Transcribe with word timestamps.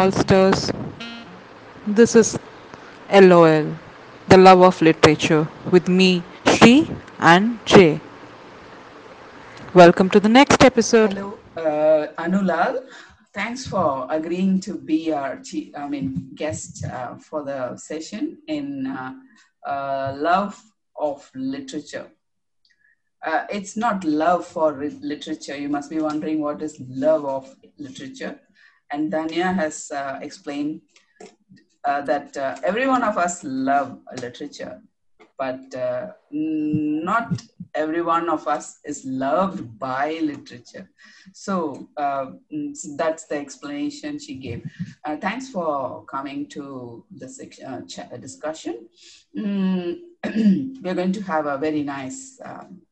Fellow. 0.00 0.50
This 1.86 2.16
is 2.16 2.38
LOL, 3.12 3.76
the 4.28 4.38
love 4.38 4.62
of 4.62 4.80
literature, 4.80 5.46
with 5.70 5.88
me, 5.88 6.22
Shri 6.46 6.88
and 7.18 7.58
Jay. 7.66 8.00
Welcome 9.74 10.08
to 10.08 10.18
the 10.18 10.28
next 10.30 10.64
episode. 10.64 11.12
Hello, 11.12 11.38
uh, 11.54 12.06
Anu 12.16 12.40
Lal. 12.40 12.82
Thanks 13.34 13.66
for 13.66 14.06
agreeing 14.08 14.58
to 14.60 14.78
be 14.78 15.12
our 15.12 15.42
I 15.76 15.86
mean 15.86 16.30
guest 16.34 16.82
uh, 16.86 17.16
for 17.16 17.44
the 17.44 17.76
session 17.76 18.38
in 18.46 18.86
uh, 18.86 19.12
uh 19.66 20.14
love 20.16 20.58
of 20.96 21.30
literature. 21.34 22.06
Uh, 23.22 23.44
it's 23.50 23.76
not 23.76 24.02
love 24.04 24.46
for 24.46 24.82
literature. 25.02 25.58
You 25.58 25.68
must 25.68 25.90
be 25.90 26.00
wondering 26.00 26.40
what 26.40 26.62
is 26.62 26.80
love 26.88 27.26
of 27.26 27.54
literature. 27.76 28.40
And 28.92 29.12
Dania 29.12 29.54
has 29.54 29.90
uh, 29.90 30.18
explained 30.22 30.82
uh, 31.84 32.02
that 32.02 32.36
uh, 32.36 32.56
every 32.62 32.86
one 32.86 33.02
of 33.02 33.16
us 33.16 33.42
love 33.44 33.98
literature, 34.20 34.82
but 35.38 35.74
uh, 35.74 36.08
not 36.30 37.42
every 37.74 38.02
one 38.02 38.28
of 38.28 38.46
us 38.48 38.80
is 38.84 39.04
loved 39.04 39.78
by 39.78 40.18
literature. 40.22 40.90
So, 41.32 41.88
uh, 41.96 42.32
that's 42.96 43.26
the 43.26 43.36
explanation 43.36 44.18
she 44.18 44.34
gave. 44.34 44.68
Uh, 45.04 45.16
thanks 45.16 45.48
for 45.48 46.04
coming 46.04 46.48
to 46.48 47.04
this 47.10 47.40
discussion. 48.20 48.88
Mm, 49.36 50.00
we're 50.82 50.94
going 50.94 51.12
to 51.12 51.22
have 51.22 51.46
a 51.46 51.56
very 51.56 51.82
nice 51.84 52.40
um, 52.44 52.82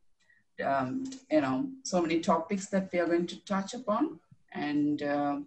um, 0.65 1.09
you 1.31 1.41
know, 1.41 1.69
so 1.83 2.01
many 2.01 2.19
topics 2.19 2.67
that 2.67 2.89
we 2.91 2.99
are 2.99 3.05
going 3.05 3.27
to 3.27 3.43
touch 3.45 3.73
upon. 3.73 4.19
And 4.51 5.01
uh, 5.01 5.37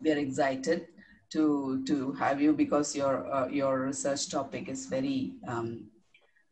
we 0.00 0.12
are 0.12 0.18
excited 0.18 0.88
to, 1.30 1.84
to 1.86 2.12
have 2.12 2.40
you 2.40 2.52
because 2.52 2.96
your, 2.96 3.32
uh, 3.32 3.48
your 3.48 3.80
research 3.80 4.30
topic 4.30 4.68
is 4.68 4.86
very 4.86 5.34
um, 5.46 5.86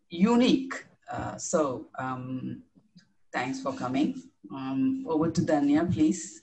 unique. 0.09 0.75
Uh, 1.11 1.37
so 1.37 1.87
um, 1.99 2.63
thanks 3.33 3.61
for 3.61 3.73
coming. 3.73 4.23
Um, 4.53 5.05
over 5.09 5.31
to 5.31 5.41
Danya, 5.41 5.93
please. 5.93 6.43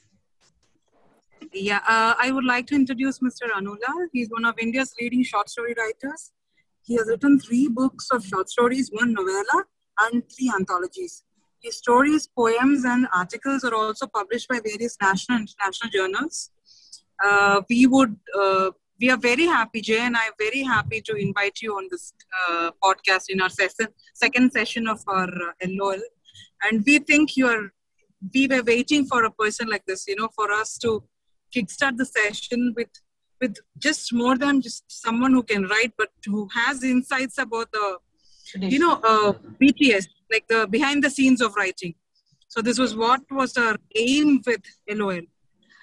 Yeah, 1.52 1.82
uh, 1.88 2.16
I 2.20 2.32
would 2.32 2.46
like 2.46 2.68
to 2.68 2.76
introduce 2.76 3.20
Mr. 3.20 3.56
Anu 3.56 3.72
Lal. 3.72 4.08
He's 4.12 4.30
one 4.30 4.46
of 4.46 4.58
India's 4.58 4.94
leading 5.00 5.24
short 5.24 5.50
story 5.50 5.76
writers. 5.78 6.32
He 6.84 6.96
has 6.96 7.08
written 7.08 7.40
three 7.40 7.68
books 7.68 8.08
of 8.12 8.26
short 8.26 8.50
stories, 8.50 8.90
one 8.92 9.14
novella, 9.14 9.66
and 10.02 10.24
three 10.30 10.52
anthologies. 10.54 11.24
His 11.62 11.78
stories, 11.78 12.28
poems, 12.28 12.84
and 12.84 13.08
articles 13.16 13.64
are 13.64 13.74
also 13.74 14.08
published 14.08 14.50
by 14.50 14.60
various 14.66 14.98
national 15.02 15.38
and 15.38 15.48
international 15.48 15.92
journals. 15.92 16.52
Uh, 17.24 17.62
we 17.70 17.88
would 17.88 18.16
uh, 18.38 18.72
we 19.00 19.10
are 19.10 19.18
very 19.18 19.46
happy, 19.46 19.82
Jay, 19.82 20.00
and 20.00 20.16
I 20.16 20.26
am 20.26 20.34
very 20.40 20.64
happy 20.64 21.02
to 21.02 21.16
invite 21.16 21.62
you 21.62 21.76
on 21.76 21.88
this 21.92 22.14
uh, 22.48 22.72
podcast 22.82 23.26
in 23.30 23.42
our 23.42 23.50
session, 23.50 23.88
second 24.14 24.54
session 24.54 24.88
of 24.88 25.02
our 25.08 25.28
uh, 25.28 25.68
LOL. 25.68 26.00
And 26.64 26.84
we 26.86 27.00
think 27.00 27.36
you 27.36 27.48
are, 27.48 27.74
we 28.34 28.48
were 28.48 28.64
waiting 28.64 29.06
for 29.06 29.26
a 29.26 29.32
person 29.32 29.68
like 29.68 29.86
this, 29.86 30.08
you 30.08 30.16
know, 30.16 30.30
for 30.34 30.52
us 30.52 30.78
to 30.78 31.04
kickstart 31.54 31.98
the 31.98 32.06
session 32.06 32.74
with 32.76 32.90
with 33.42 33.58
just 33.78 34.14
more 34.14 34.38
than 34.38 34.62
just 34.62 34.86
someone 34.88 35.34
who 35.34 35.44
can 35.44 35.64
write, 35.68 35.94
but 35.98 36.10
who 36.26 36.48
has 36.56 36.82
insights 36.82 37.38
about 37.38 37.70
the 37.74 37.98
you 38.56 38.80
know, 38.80 39.00
uh, 39.04 39.34
BTS, 39.62 40.08
like 40.32 40.48
the 40.48 40.68
behind 40.68 41.04
the 41.04 41.10
scenes 41.10 41.42
of 41.42 41.56
writing. 41.56 41.96
So 42.48 42.62
this 42.62 42.78
was 42.78 42.96
what 42.96 43.22
was 43.32 43.58
our 43.58 43.76
aim 43.96 44.42
with 44.46 44.62
LOL. 44.90 45.22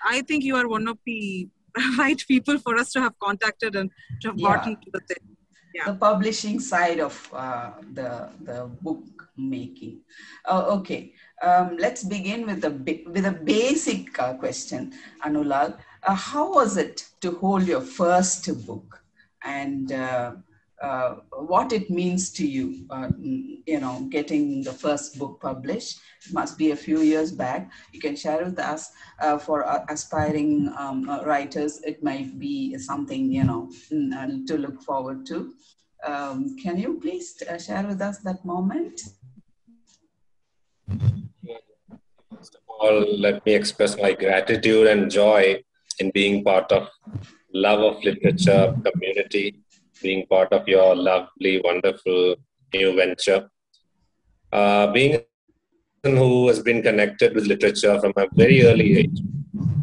I 0.05 0.23
think 0.23 0.45
you 0.45 0.57
are 0.57 0.69
one 0.69 0.89
of 0.89 0.99
the 1.07 1.49
right 1.99 2.23
people 2.27 2.59
for 2.59 2.77
us 2.77 2.93
to 2.93 3.01
have 3.01 3.19
contacted 3.19 3.77
and 3.77 3.91
to 4.23 4.29
have 4.29 4.39
yeah. 4.39 4.49
gotten 4.49 4.77
to 4.77 4.91
the 4.93 5.01
thing. 5.01 5.37
Yeah. 5.75 5.93
The 5.93 5.99
publishing 5.99 6.59
side 6.59 6.99
of 6.99 7.29
uh, 7.33 7.71
the 7.93 8.29
the 8.41 8.69
book 8.83 9.05
making. 9.37 10.01
Uh, 10.45 10.65
okay, 10.79 11.13
um, 11.43 11.77
let's 11.79 12.03
begin 12.03 12.45
with 12.45 12.61
the 12.61 12.71
with 13.09 13.25
a 13.25 13.33
basic 13.33 14.19
uh, 14.19 14.35
question, 14.35 14.93
Anu 15.25 15.45
Lal. 15.45 15.79
Uh, 16.03 16.15
how 16.15 16.53
was 16.53 16.77
it 16.77 17.07
to 17.21 17.33
hold 17.37 17.69
your 17.69 17.81
first 17.81 18.51
book, 18.67 19.01
and 19.45 19.93
uh, 20.81 21.17
what 21.33 21.73
it 21.73 21.91
means 21.91 22.31
to 22.31 22.47
you, 22.47 22.87
uh, 22.91 23.09
you 23.21 23.79
know, 23.81 24.07
getting 24.09 24.63
the 24.63 24.73
first 24.73 25.19
book 25.19 25.39
published. 25.41 26.01
It 26.27 26.33
must 26.33 26.57
be 26.57 26.71
a 26.71 26.77
few 26.77 27.01
years 27.01 27.33
back. 27.33 27.71
You 27.93 28.01
can 28.01 28.17
share 28.17 28.43
with 28.45 28.59
us 28.59 28.91
uh, 29.21 29.39
for 29.39 29.67
uh, 29.67 29.85
aspiring 29.91 30.73
um, 30.79 31.09
uh, 31.09 31.23
writers. 31.25 31.81
It 31.83 32.03
might 32.03 32.39
be 32.39 32.79
something, 32.79 33.31
you 33.31 33.45
know, 33.45 33.71
mm, 33.93 34.47
to 34.47 34.57
look 34.57 34.83
forward 34.83 35.27
to. 35.27 35.53
Um, 36.07 36.57
can 36.57 36.79
you 36.79 36.99
please 36.99 37.43
share 37.63 37.87
with 37.87 38.01
us 38.01 38.19
that 38.21 38.43
moment? 38.45 39.03
First 42.35 42.55
of 42.55 42.63
all, 42.69 43.19
let 43.19 43.45
me 43.45 43.55
express 43.55 43.99
my 43.99 44.13
gratitude 44.13 44.87
and 44.87 45.11
joy 45.11 45.63
in 45.99 46.11
being 46.13 46.43
part 46.43 46.73
of 46.73 46.89
love 47.53 47.81
of 47.81 48.03
literature 48.03 48.75
community 48.83 49.61
being 50.03 50.27
part 50.27 50.53
of 50.53 50.67
your 50.69 50.95
lovely, 50.95 51.61
wonderful 51.63 52.37
new 52.75 52.95
venture. 52.97 53.49
Uh, 54.53 54.87
being 54.93 55.21
who 56.03 56.49
has 56.49 56.61
been 56.61 56.83
connected 56.83 57.35
with 57.35 57.47
literature 57.47 58.01
from 58.01 58.13
a 58.17 58.27
very 58.33 58.65
early 58.65 58.99
age, 58.99 59.21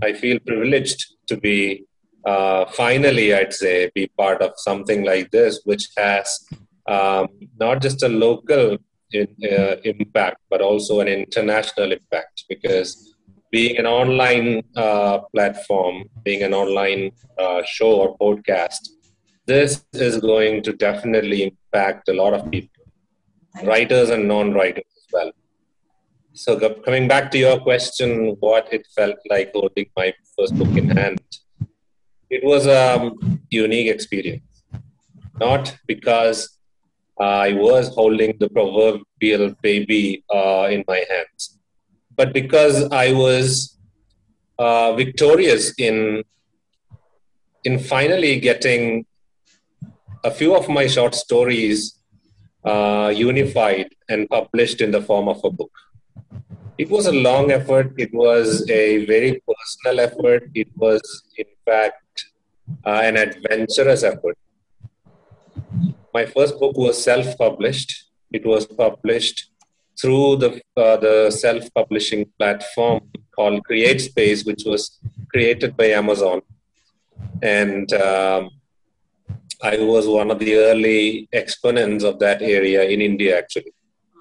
I 0.01 0.13
feel 0.13 0.39
privileged 0.39 1.05
to 1.27 1.37
be 1.37 1.85
uh, 2.25 2.65
finally, 2.71 3.33
I'd 3.33 3.53
say, 3.53 3.89
be 3.95 4.07
part 4.17 4.41
of 4.41 4.51
something 4.57 5.05
like 5.05 5.31
this, 5.31 5.61
which 5.63 5.87
has 5.95 6.45
um, 6.87 7.29
not 7.57 7.81
just 7.81 8.03
a 8.03 8.09
local 8.09 8.77
in, 9.13 9.27
uh, 9.43 9.75
impact, 9.85 10.41
but 10.49 10.61
also 10.61 10.99
an 10.99 11.07
international 11.07 11.93
impact. 11.93 12.43
Because 12.49 13.15
being 13.49 13.77
an 13.77 13.85
online 13.85 14.61
uh, 14.75 15.19
platform, 15.33 16.03
being 16.23 16.43
an 16.43 16.53
online 16.53 17.11
uh, 17.39 17.61
show 17.65 17.91
or 18.01 18.17
podcast, 18.17 18.89
this 19.47 19.85
is 19.93 20.17
going 20.19 20.61
to 20.63 20.73
definitely 20.73 21.43
impact 21.43 22.09
a 22.09 22.13
lot 22.13 22.33
of 22.33 22.51
people, 22.51 22.83
writers 23.63 24.09
and 24.09 24.27
non-writers 24.27 24.83
as 24.97 25.05
well. 25.13 25.31
So 26.33 26.51
coming 26.85 27.07
back 27.07 27.31
to 27.31 27.37
your 27.37 27.59
question, 27.59 28.35
what 28.41 28.71
it 28.71 28.85
felt 28.95 29.17
like 29.29 29.51
holding 29.53 29.87
my 29.95 30.13
first 30.35 30.55
book 30.57 30.75
in 30.77 30.89
hand, 30.89 31.21
it 32.29 32.43
was 32.43 32.67
a 32.67 33.11
unique 33.49 33.87
experience. 33.87 34.43
Not 35.39 35.75
because 35.87 36.59
I 37.19 37.53
was 37.53 37.87
holding 37.87 38.37
the 38.39 38.49
proverbial 38.49 39.55
baby 39.61 40.23
uh, 40.29 40.67
in 40.69 40.83
my 40.87 41.03
hands, 41.09 41.57
but 42.15 42.33
because 42.33 42.83
I 42.91 43.13
was 43.13 43.77
uh, 44.59 44.93
victorious 44.93 45.73
in 45.79 46.23
in 47.63 47.79
finally 47.79 48.39
getting 48.39 49.05
a 50.27 50.31
few 50.39 50.53
of 50.59 50.67
my 50.77 50.85
short 50.95 51.13
stories 51.15 51.79
uh, 52.71 53.09
unified 53.15 53.89
and 54.09 54.29
published 54.29 54.81
in 54.85 54.91
the 54.91 55.01
form 55.09 55.27
of 55.33 55.39
a 55.49 55.51
book. 55.59 55.71
It 56.77 56.89
was 56.95 57.05
a 57.07 57.17
long 57.29 57.51
effort. 57.51 57.93
It 58.05 58.13
was 58.13 58.47
a 58.69 59.05
very 59.05 59.31
personal 59.49 59.95
effort. 60.07 60.43
It 60.53 60.69
was, 60.75 61.01
in 61.37 61.49
fact, 61.65 62.25
uh, 62.85 63.01
an 63.09 63.15
adventurous 63.17 64.03
effort. 64.03 64.37
My 66.13 66.25
first 66.25 66.59
book 66.59 66.75
was 66.77 67.01
self-published. 67.11 67.91
It 68.31 68.45
was 68.45 68.65
published 68.65 69.37
through 69.99 70.29
the 70.43 70.49
uh, 70.83 70.97
the 71.05 71.31
self-publishing 71.31 72.23
platform 72.37 72.99
called 73.35 73.61
CreateSpace, 73.69 74.45
which 74.49 74.63
was 74.71 74.81
created 75.31 75.71
by 75.79 75.87
Amazon, 76.01 76.41
and 77.41 77.91
um, 77.93 78.49
I 79.61 79.77
was 79.77 80.07
one 80.07 80.31
of 80.31 80.39
the 80.39 80.55
early 80.55 81.27
exponents 81.31 82.03
of 82.03 82.19
that 82.19 82.41
area 82.41 82.83
in 82.83 83.01
India, 83.01 83.37
actually. 83.37 83.73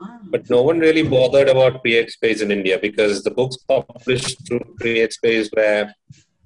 Ah. 0.02 0.18
But 0.24 0.48
no 0.48 0.62
one 0.62 0.78
really 0.78 1.02
bothered 1.02 1.48
about 1.48 1.84
CreateSpace 1.84 2.42
in 2.42 2.50
India 2.50 2.78
because 2.78 3.22
the 3.22 3.30
books 3.30 3.56
published 3.56 4.46
through 4.46 4.64
CreateSpace 4.80 5.48
were 5.54 5.92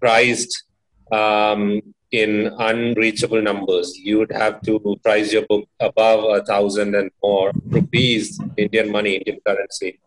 priced 0.01 0.65
um, 1.13 1.81
in 2.11 2.53
unreachable 2.59 3.41
numbers. 3.41 3.97
You 3.97 4.19
would 4.19 4.33
have 4.33 4.61
to 4.63 4.99
price 5.03 5.33
your 5.33 5.47
book 5.47 5.69
above 5.79 6.25
a 6.25 6.45
thousand 6.45 6.95
and 6.95 7.11
more 7.23 7.53
rupees, 7.67 8.41
Indian 8.57 8.91
money, 8.91 9.17
Indian 9.17 9.41
currency, 9.47 10.01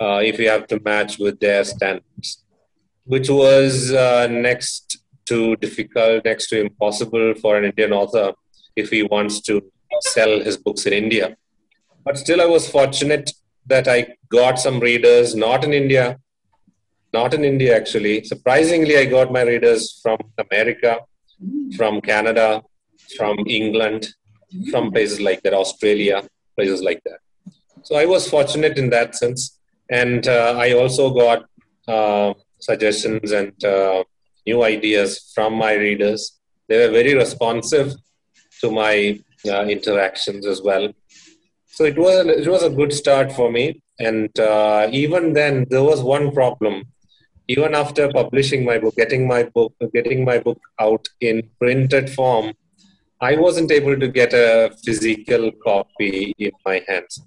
uh, 0.00 0.20
if 0.22 0.38
you 0.38 0.48
have 0.48 0.66
to 0.68 0.80
match 0.80 1.18
with 1.18 1.40
their 1.40 1.64
standards, 1.64 2.44
which 3.04 3.28
was 3.28 3.92
uh, 3.92 4.28
next 4.28 4.98
too 5.30 5.56
difficult, 5.56 6.24
next 6.24 6.48
to 6.48 6.60
impossible 6.66 7.34
for 7.42 7.52
an 7.58 7.64
Indian 7.70 7.92
author 7.92 8.26
if 8.76 8.90
he 8.94 9.02
wants 9.02 9.40
to 9.48 9.54
sell 10.14 10.40
his 10.48 10.56
books 10.56 10.86
in 10.86 10.92
India. 10.92 11.36
But 12.04 12.18
still, 12.24 12.40
I 12.40 12.46
was 12.46 12.70
fortunate 12.78 13.30
that 13.66 13.86
I 13.96 13.98
got 14.28 14.58
some 14.58 14.80
readers 14.80 15.34
not 15.34 15.64
in 15.64 15.72
India, 15.82 16.18
not 17.12 17.34
in 17.34 17.44
India 17.44 17.76
actually. 17.76 18.24
Surprisingly, 18.24 18.96
I 18.96 19.04
got 19.04 19.32
my 19.38 19.42
readers 19.42 20.00
from 20.02 20.18
America, 20.46 20.92
from 21.76 22.00
Canada, 22.00 22.62
from 23.16 23.36
England, 23.46 24.08
from 24.70 24.90
places 24.90 25.20
like 25.20 25.42
that, 25.42 25.54
Australia, 25.54 26.22
places 26.56 26.82
like 26.82 27.02
that. 27.04 27.20
So 27.82 27.96
I 27.96 28.06
was 28.06 28.28
fortunate 28.28 28.76
in 28.78 28.90
that 28.90 29.14
sense, 29.14 29.58
and 29.90 30.26
uh, 30.26 30.54
I 30.58 30.72
also 30.72 31.04
got 31.22 31.44
uh, 31.86 32.34
suggestions 32.58 33.32
and 33.32 33.64
uh, 33.64 34.04
new 34.48 34.60
ideas 34.74 35.10
from 35.34 35.54
my 35.54 35.72
readers. 35.86 36.20
They 36.68 36.78
were 36.82 36.92
very 36.92 37.14
responsive 37.14 37.88
to 38.60 38.70
my 38.70 39.20
uh, 39.52 39.64
interactions 39.76 40.46
as 40.46 40.60
well. 40.68 40.86
So 41.76 41.84
it 41.84 41.98
was 42.04 42.26
it 42.42 42.48
was 42.54 42.62
a 42.64 42.76
good 42.78 42.92
start 42.92 43.28
for 43.38 43.48
me. 43.56 43.66
And 44.08 44.30
uh, 44.38 44.88
even 44.92 45.32
then, 45.32 45.66
there 45.70 45.84
was 45.90 46.00
one 46.02 46.26
problem. 46.32 46.74
Even 47.54 47.74
after 47.74 48.10
publishing 48.20 48.64
my 48.70 48.78
book, 48.78 48.94
getting 49.02 49.26
my 49.26 49.42
book, 49.56 49.72
getting 49.94 50.24
my 50.24 50.38
book 50.38 50.60
out 50.86 51.08
in 51.20 51.36
printed 51.60 52.10
form, 52.10 52.52
I 53.20 53.36
wasn't 53.36 53.70
able 53.78 53.96
to 53.98 54.08
get 54.08 54.32
a 54.32 54.70
physical 54.84 55.50
copy 55.68 56.34
in 56.38 56.52
my 56.66 56.76
hands. 56.88 57.20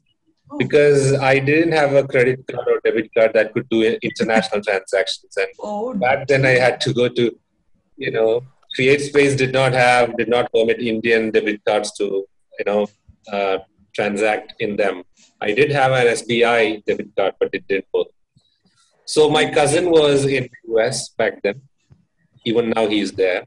Because 0.58 1.14
I 1.14 1.40
didn't 1.40 1.74
have 1.74 1.94
a 1.94 2.08
credit 2.08 2.46
card 2.50 2.68
or 2.68 2.80
debit 2.84 3.14
card 3.14 3.34
that 3.34 3.54
could 3.54 3.68
do 3.70 3.84
international 4.02 4.62
transactions. 4.68 5.36
And 5.38 5.48
Oh, 5.60 5.94
back 5.94 6.28
then, 6.28 6.46
I 6.46 6.52
had 6.52 6.82
to 6.82 6.94
go 6.94 7.08
to, 7.10 7.36
you 7.98 8.12
know, 8.12 8.44
CreateSpace 8.78 9.38
did 9.38 9.54
not 9.54 9.74
have, 9.74 10.16
did 10.18 10.30
not 10.30 10.52
permit 10.54 10.82
Indian 10.82 11.32
debit 11.32 11.64
cards 11.66 11.92
to, 11.98 12.26
you 12.60 12.66
know, 12.66 12.88
uh, 13.32 13.60
transact 13.94 14.54
in 14.60 14.78
them. 14.78 15.04
I 15.42 15.52
did 15.52 15.72
have 15.72 15.92
an 15.92 16.08
SBI 16.08 16.86
debit 16.86 17.16
card, 17.16 17.34
but 17.40 17.50
it 17.54 17.68
didn't 17.68 17.86
work. 17.94 18.08
So 19.06 19.30
my 19.30 19.52
cousin 19.52 19.90
was 19.90 20.26
in 20.26 20.48
US 20.70 21.10
back 21.10 21.42
then. 21.44 21.62
Even 22.46 22.70
now 22.70 22.88
he's 22.88 23.12
there. 23.12 23.44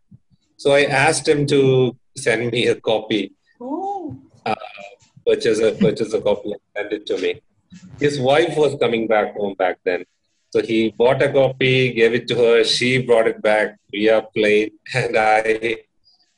So 0.56 0.72
I 0.72 0.84
asked 0.84 1.26
him 1.26 1.46
to 1.46 1.96
send 2.16 2.52
me 2.52 2.66
a 2.68 2.74
copy, 2.74 3.32
oh, 3.60 4.16
purchase 5.26 5.60
a 5.60 5.72
purchase 5.72 6.12
a 6.14 6.20
copy 6.20 6.52
and 6.52 6.60
send 6.76 6.92
it 6.92 7.06
to 7.06 7.18
me. 7.18 7.40
His 8.00 8.20
wife 8.20 8.56
was 8.56 8.76
coming 8.80 9.06
back 9.06 9.34
home 9.36 9.54
back 9.54 9.78
then. 9.84 10.04
So 10.50 10.62
he 10.62 10.90
bought 10.96 11.20
a 11.22 11.32
copy, 11.32 11.92
gave 11.92 12.14
it 12.14 12.28
to 12.28 12.36
her. 12.36 12.64
She 12.64 13.02
brought 13.02 13.26
it 13.26 13.42
back 13.42 13.76
via 13.90 14.22
plane, 14.34 14.70
and 14.94 15.16
I 15.16 15.78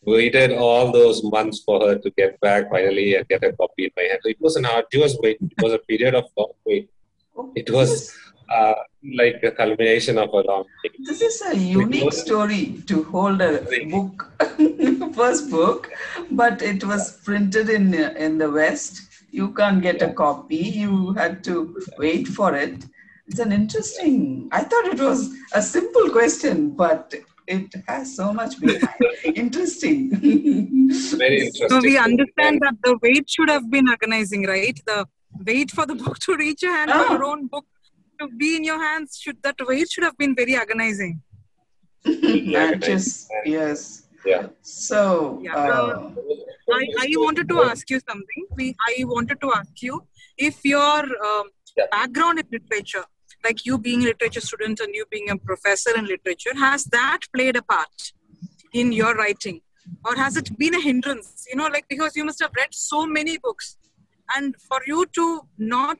waited 0.02 0.52
all 0.52 0.92
those 0.92 1.22
months 1.24 1.60
for 1.66 1.80
her 1.86 1.98
to 1.98 2.10
get 2.10 2.40
back 2.40 2.70
finally 2.70 3.16
and 3.16 3.28
get 3.28 3.42
a 3.44 3.52
copy 3.52 3.84
in 3.86 3.90
my 3.96 4.04
hand. 4.04 4.20
So 4.22 4.30
it 4.30 4.40
was 4.40 4.56
an 4.56 4.64
arduous 4.64 5.16
wait. 5.22 5.38
It 5.40 5.62
was 5.62 5.72
a 5.72 5.78
period 5.78 6.14
of 6.14 6.24
long 6.36 6.52
wait. 6.64 6.88
oh, 7.36 7.52
It 7.54 7.70
was 7.70 8.16
uh, 8.48 8.74
like 9.16 9.42
a 9.42 9.50
culmination 9.50 10.18
of 10.18 10.28
a 10.30 10.40
long 10.40 10.64
wait. 10.84 10.94
This 11.04 11.20
is 11.22 11.42
a 11.42 11.56
unique 11.56 12.12
story 12.12 12.82
to 12.86 13.04
hold 13.04 13.40
a 13.40 13.66
book, 13.90 14.30
first 15.14 15.50
book, 15.50 15.90
but 16.30 16.62
it 16.62 16.84
was 16.84 17.18
printed 17.24 17.68
in 17.68 17.94
in 17.94 18.38
the 18.38 18.50
West. 18.50 19.02
You 19.30 19.48
can't 19.52 19.82
get 19.82 20.02
a 20.02 20.12
copy. 20.12 20.56
You 20.56 21.12
had 21.14 21.42
to 21.44 21.76
wait 21.98 22.26
for 22.28 22.54
it. 22.54 22.84
It's 23.28 23.40
an 23.40 23.52
interesting. 23.52 24.48
I 24.52 24.62
thought 24.62 24.86
it 24.86 25.00
was 25.00 25.34
a 25.52 25.60
simple 25.60 26.10
question, 26.10 26.70
but 26.70 27.14
it 27.48 27.74
has 27.88 28.14
so 28.16 28.32
much 28.32 28.58
behind. 28.60 28.88
interesting. 29.34 30.10
Very 30.20 31.40
interesting. 31.46 31.68
So 31.68 31.80
we 31.80 31.98
understand 31.98 32.60
that 32.62 32.74
the 32.84 32.98
wait 33.02 33.28
should 33.28 33.48
have 33.50 33.70
been 33.70 33.88
agonizing, 33.88 34.46
right? 34.46 34.80
The 34.86 35.06
wait 35.44 35.70
for 35.70 35.86
the 35.86 35.94
book 35.96 36.18
to 36.20 36.36
reach 36.36 36.62
your 36.62 36.72
hand, 36.72 36.90
for 36.90 36.98
Ah. 36.98 37.12
your 37.12 37.24
own 37.24 37.46
book 37.48 37.66
to 38.18 38.28
be 38.28 38.56
in 38.56 38.64
your 38.64 38.82
hands, 38.82 39.18
should 39.22 39.42
that 39.42 39.56
wait 39.60 39.90
should 39.90 40.04
have 40.04 40.16
been 40.18 40.34
very 40.34 40.56
agonizing. 40.56 41.22
Matches. 42.04 43.28
Yes. 43.44 44.06
Yeah. 44.24 44.48
So. 44.62 45.40
Yeah. 45.42 45.54
Uh, 45.56 46.10
I, 46.72 46.86
I 47.00 47.06
wanted 47.16 47.48
to 47.48 47.62
ask 47.62 47.88
you 47.90 48.00
something. 48.08 48.46
We 48.56 48.74
I 48.88 49.04
wanted 49.04 49.40
to 49.40 49.52
ask 49.52 49.82
you 49.82 50.02
if 50.36 50.64
your 50.64 50.98
um, 51.28 51.46
Yeah. 51.76 51.86
background 51.92 52.38
in 52.40 52.46
literature, 52.56 53.04
like 53.44 53.64
you 53.66 53.78
being 53.78 54.02
a 54.02 54.06
literature 54.12 54.40
student 54.40 54.80
and 54.80 54.94
you 54.98 55.04
being 55.10 55.30
a 55.30 55.36
professor 55.36 55.92
in 55.98 56.06
literature, 56.06 56.54
has 56.66 56.84
that 56.96 57.20
played 57.34 57.56
a 57.56 57.62
part 57.62 58.12
in 58.72 58.92
your 58.92 59.14
writing, 59.14 59.60
or 60.04 60.14
has 60.16 60.36
it 60.40 60.48
been 60.62 60.74
a 60.74 60.80
hindrance? 60.80 61.44
You 61.50 61.56
know, 61.60 61.68
like 61.76 61.86
because 61.94 62.16
you 62.16 62.24
must 62.24 62.40
have 62.44 62.54
read 62.60 62.72
so 62.72 63.06
many 63.18 63.38
books, 63.38 63.76
and 64.34 64.54
for 64.68 64.80
you 64.86 65.06
to 65.14 65.42
not 65.58 65.98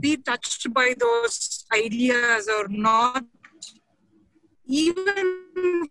be 0.00 0.16
touched 0.16 0.72
by 0.72 0.94
those 0.98 1.64
ideas 1.72 2.48
or 2.48 2.68
not 2.68 3.24
even 4.66 5.88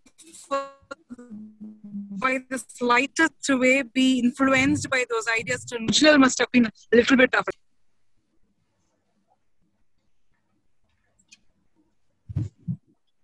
by 2.18 2.38
the 2.50 2.58
slightest 2.58 3.48
way 3.48 3.82
be 3.82 4.18
influenced 4.18 4.88
by 4.90 5.04
those 5.10 5.26
ideas 5.38 5.64
to 5.64 6.18
must 6.18 6.38
have 6.38 6.50
been 6.52 6.66
a 6.66 6.72
little 6.92 7.16
bit 7.16 7.32
tough. 7.32 7.46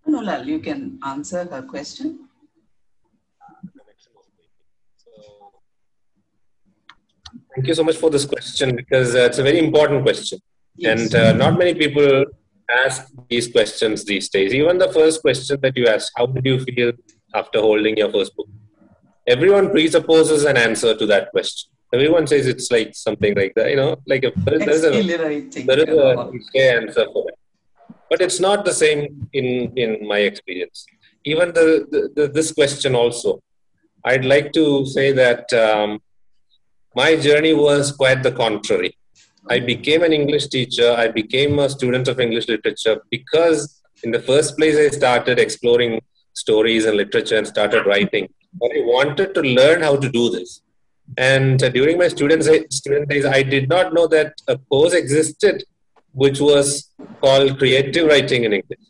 Anu 0.06 0.20
Lal, 0.20 0.46
you 0.46 0.58
can 0.58 0.98
answer 1.04 1.44
her 1.44 1.62
question. 1.62 2.28
Thank 7.54 7.66
you 7.66 7.74
so 7.74 7.84
much 7.84 7.96
for 7.96 8.10
this 8.10 8.24
question 8.24 8.76
because 8.76 9.14
uh, 9.14 9.26
it's 9.28 9.38
a 9.38 9.42
very 9.42 9.58
important 9.58 10.02
question. 10.02 10.38
Yes. 10.76 11.12
And 11.12 11.14
uh, 11.14 11.32
not 11.32 11.58
many 11.58 11.74
people 11.74 12.24
ask 12.70 13.10
these 13.28 13.48
questions 13.50 14.04
these 14.04 14.28
days. 14.28 14.54
Even 14.54 14.78
the 14.78 14.92
first 14.92 15.20
question 15.20 15.58
that 15.60 15.76
you 15.76 15.86
asked, 15.86 16.12
how 16.16 16.26
did 16.26 16.44
you 16.44 16.60
feel 16.60 16.92
after 17.34 17.60
holding 17.60 17.96
your 17.96 18.10
first 18.10 18.34
book? 18.36 18.48
Everyone 19.26 19.70
presupposes 19.70 20.44
an 20.44 20.56
answer 20.56 20.96
to 20.96 21.06
that 21.06 21.30
question. 21.30 21.70
Everyone 21.92 22.26
says 22.26 22.46
it's 22.46 22.70
like 22.70 22.94
something 22.94 23.34
like 23.34 23.52
that, 23.54 23.68
you 23.70 23.76
know, 23.76 23.96
like 24.06 24.24
a, 24.24 24.32
there 24.36 24.70
is 24.70 24.82
a, 24.84 24.90
there 25.62 25.78
is 25.78 25.94
a 26.54 26.74
answer 26.74 27.04
for 27.12 27.28
it. 27.28 27.38
But 28.08 28.22
it's 28.22 28.40
not 28.40 28.64
the 28.64 28.72
same 28.72 29.28
in, 29.32 29.72
in 29.76 30.08
my 30.08 30.18
experience. 30.18 30.86
Even 31.24 31.52
the, 31.52 31.86
the, 31.90 32.10
the 32.16 32.28
this 32.28 32.50
question 32.52 32.94
also, 32.94 33.40
I'd 34.04 34.24
like 34.24 34.52
to 34.52 34.86
say 34.86 35.12
that 35.12 35.52
um, 35.52 36.00
my 36.94 37.16
journey 37.16 37.54
was 37.54 37.92
quite 37.92 38.22
the 38.22 38.32
contrary. 38.32 38.96
I 39.48 39.58
became 39.60 40.02
an 40.02 40.12
English 40.12 40.48
teacher. 40.48 40.94
I 40.96 41.08
became 41.08 41.58
a 41.58 41.68
student 41.68 42.08
of 42.08 42.20
English 42.20 42.48
literature 42.48 43.02
because, 43.10 43.82
in 44.04 44.10
the 44.10 44.20
first 44.20 44.56
place, 44.56 44.76
I 44.76 44.88
started 44.96 45.38
exploring 45.38 46.00
stories 46.34 46.84
and 46.84 46.96
literature 46.96 47.36
and 47.38 47.46
started 47.46 47.86
writing. 47.86 48.28
But 48.54 48.70
I 48.76 48.80
wanted 48.80 49.34
to 49.34 49.40
learn 49.40 49.82
how 49.82 49.96
to 49.96 50.08
do 50.08 50.30
this. 50.30 50.62
And 51.18 51.62
uh, 51.62 51.68
during 51.68 51.98
my 51.98 52.08
student, 52.08 52.44
student 52.72 53.08
days, 53.08 53.24
I 53.24 53.42
did 53.42 53.68
not 53.68 53.92
know 53.92 54.06
that 54.08 54.34
a 54.48 54.56
course 54.56 54.94
existed 54.94 55.64
which 56.12 56.40
was 56.40 56.90
called 57.20 57.58
creative 57.58 58.06
writing 58.06 58.44
in 58.44 58.52
English. 58.52 58.80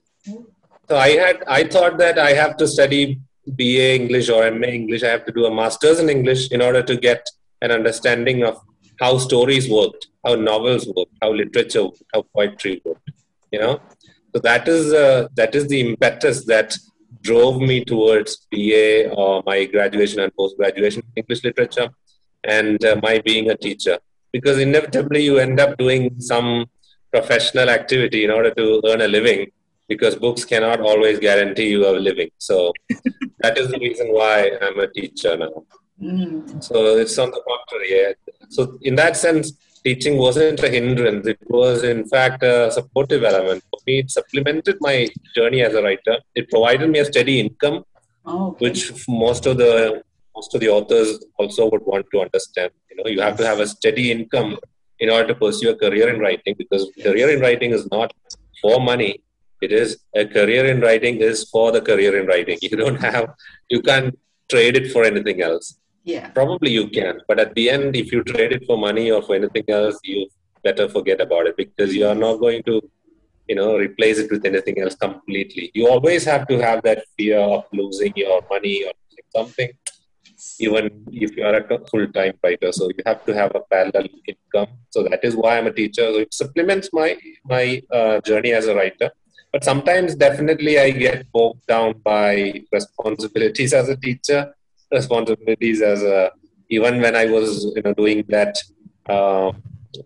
So 0.88 0.96
I 0.96 1.10
had 1.10 1.42
I 1.46 1.64
thought 1.64 1.96
that 1.98 2.18
I 2.18 2.32
have 2.32 2.56
to 2.58 2.66
study 2.66 3.20
BA 3.46 3.94
English 3.94 4.28
or 4.28 4.50
MA 4.50 4.66
English. 4.66 5.02
I 5.02 5.08
have 5.08 5.24
to 5.26 5.32
do 5.32 5.46
a 5.46 5.54
master's 5.54 6.00
in 6.00 6.08
English 6.10 6.50
in 6.50 6.60
order 6.60 6.82
to 6.82 6.96
get 6.96 7.28
an 7.62 7.70
understanding 7.70 8.44
of 8.44 8.60
how 9.00 9.12
stories 9.18 9.68
worked, 9.70 10.08
how 10.24 10.34
novels 10.34 10.86
worked, 10.94 11.16
how 11.22 11.32
literature, 11.32 11.84
worked, 11.84 12.02
how 12.12 12.22
poetry 12.34 12.82
worked. 12.84 13.10
You 13.50 13.60
know, 13.60 13.80
so 14.34 14.40
that 14.48 14.68
is 14.68 14.92
uh, 14.92 15.28
that 15.36 15.54
is 15.54 15.68
the 15.68 15.80
impetus 15.80 16.44
that 16.46 16.76
drove 17.22 17.60
me 17.60 17.84
towards 17.84 18.46
BA 18.50 19.10
or 19.10 19.42
my 19.46 19.64
graduation 19.64 20.20
and 20.20 20.34
post 20.36 20.56
graduation 20.56 21.02
in 21.08 21.22
English 21.22 21.44
literature, 21.44 21.88
and 22.44 22.84
uh, 22.84 22.96
my 23.02 23.20
being 23.24 23.50
a 23.50 23.56
teacher. 23.56 23.98
Because 24.32 24.58
inevitably 24.58 25.22
you 25.22 25.38
end 25.38 25.60
up 25.60 25.76
doing 25.76 26.18
some 26.18 26.66
professional 27.12 27.68
activity 27.68 28.24
in 28.24 28.30
order 28.30 28.52
to 28.54 28.80
earn 28.86 29.02
a 29.02 29.08
living 29.08 29.50
because 29.88 30.16
books 30.16 30.44
cannot 30.52 30.80
always 30.80 31.18
guarantee 31.18 31.68
you 31.68 31.86
a 31.86 31.92
living. 32.08 32.30
So 32.38 32.72
that 33.40 33.58
is 33.58 33.68
the 33.68 33.78
reason 33.78 34.08
why 34.08 34.50
I'm 34.62 34.78
a 34.80 34.88
teacher 34.98 35.36
now. 35.36 35.64
Mm. 36.00 36.62
So 36.62 36.96
it's 36.96 37.18
on 37.18 37.30
the 37.30 37.42
contrary. 37.50 38.14
So 38.50 38.78
in 38.82 38.94
that 38.96 39.16
sense, 39.16 39.52
teaching 39.84 40.16
wasn't 40.16 40.62
a 40.62 40.68
hindrance. 40.68 41.26
It 41.26 41.38
was 41.48 41.82
in 41.82 42.06
fact 42.08 42.42
a 42.42 42.70
supportive 42.70 43.24
element 43.24 43.62
for 43.70 43.78
me. 43.86 44.00
It 44.00 44.10
supplemented 44.10 44.76
my 44.80 45.08
journey 45.34 45.62
as 45.62 45.74
a 45.74 45.82
writer. 45.82 46.18
It 46.34 46.50
provided 46.50 46.90
me 46.90 47.00
a 47.00 47.04
steady 47.04 47.40
income, 47.40 47.84
Oh, 48.24 48.48
okay. 48.48 48.66
which 48.66 48.92
most 49.08 49.46
of 49.46 49.56
the 49.58 50.02
most 50.34 50.54
of 50.54 50.60
the 50.60 50.68
authors 50.68 51.22
also 51.38 51.68
would 51.70 51.82
want 51.84 52.06
to 52.12 52.20
understand. 52.20 52.70
You 52.90 52.96
know, 52.96 53.10
you 53.10 53.20
have 53.20 53.36
to 53.38 53.46
have 53.46 53.60
a 53.60 53.66
steady 53.66 54.10
income 54.10 54.58
in 54.98 55.10
order 55.10 55.28
to 55.28 55.34
pursue 55.34 55.70
a 55.70 55.76
career 55.76 56.08
in 56.08 56.20
writing 56.20 56.54
because 56.56 56.88
career 57.02 57.28
in 57.30 57.40
writing 57.40 57.72
is 57.72 57.90
not 57.90 58.12
for 58.62 58.80
money. 58.80 59.22
It 59.60 59.72
is 59.72 59.98
a 60.14 60.24
career 60.26 60.66
in 60.66 60.80
writing 60.80 61.16
is 61.20 61.48
for 61.50 61.70
the 61.72 61.80
career 61.80 62.18
in 62.20 62.26
writing. 62.26 62.58
You 62.62 62.76
don't 62.76 63.00
have 63.00 63.34
you 63.68 63.82
can't 63.82 64.18
trade 64.50 64.76
it 64.76 64.92
for 64.92 65.04
anything 65.04 65.42
else. 65.42 65.76
Yeah. 66.04 66.28
Probably 66.30 66.70
you 66.70 66.88
can, 66.88 67.20
but 67.28 67.38
at 67.38 67.54
the 67.54 67.70
end, 67.70 67.96
if 67.96 68.12
you 68.12 68.22
trade 68.24 68.52
it 68.52 68.64
for 68.66 68.76
money 68.76 69.10
or 69.10 69.22
for 69.22 69.34
anything 69.34 69.64
else, 69.68 69.98
you 70.02 70.28
better 70.62 70.88
forget 70.88 71.20
about 71.20 71.46
it 71.46 71.56
because 71.56 71.94
you 71.94 72.06
are 72.06 72.14
not 72.14 72.36
going 72.36 72.62
to 72.64 72.80
you 73.48 73.56
know 73.56 73.76
replace 73.76 74.18
it 74.18 74.30
with 74.30 74.44
anything 74.44 74.80
else 74.80 74.94
completely. 74.94 75.70
You 75.74 75.88
always 75.88 76.24
have 76.24 76.46
to 76.48 76.58
have 76.58 76.82
that 76.82 77.04
fear 77.16 77.38
of 77.38 77.64
losing 77.72 78.12
your 78.16 78.40
money 78.50 78.84
or 78.84 78.92
something 79.34 79.70
even 80.58 81.04
if 81.12 81.36
you 81.36 81.44
are 81.44 81.54
a 81.54 81.78
full-time 81.90 82.34
writer 82.42 82.72
so 82.72 82.88
you 82.88 83.02
have 83.06 83.24
to 83.24 83.34
have 83.34 83.52
a 83.54 83.60
parallel 83.60 84.08
income. 84.26 84.68
So 84.90 85.04
that 85.04 85.20
is 85.22 85.36
why 85.36 85.58
i'm 85.58 85.66
a 85.66 85.72
teacher. 85.72 86.06
So 86.12 86.18
it 86.18 86.34
supplements 86.34 86.90
my 86.92 87.16
my 87.44 87.82
uh, 87.92 88.20
journey 88.20 88.52
as 88.52 88.66
a 88.66 88.74
writer. 88.74 89.10
But 89.52 89.64
sometimes 89.64 90.14
definitely 90.14 90.78
i 90.78 90.90
get 90.90 91.30
bogged 91.32 91.66
down 91.66 91.94
by 92.04 92.62
responsibilities 92.72 93.72
as 93.72 93.88
a 93.88 93.96
teacher 93.96 94.54
responsibilities 94.92 95.82
as 95.82 96.02
a 96.02 96.30
even 96.68 97.00
when 97.00 97.14
i 97.16 97.26
was 97.26 97.72
you 97.76 97.82
know 97.82 97.94
doing 97.94 98.24
that 98.28 98.56
uh, 99.14 99.50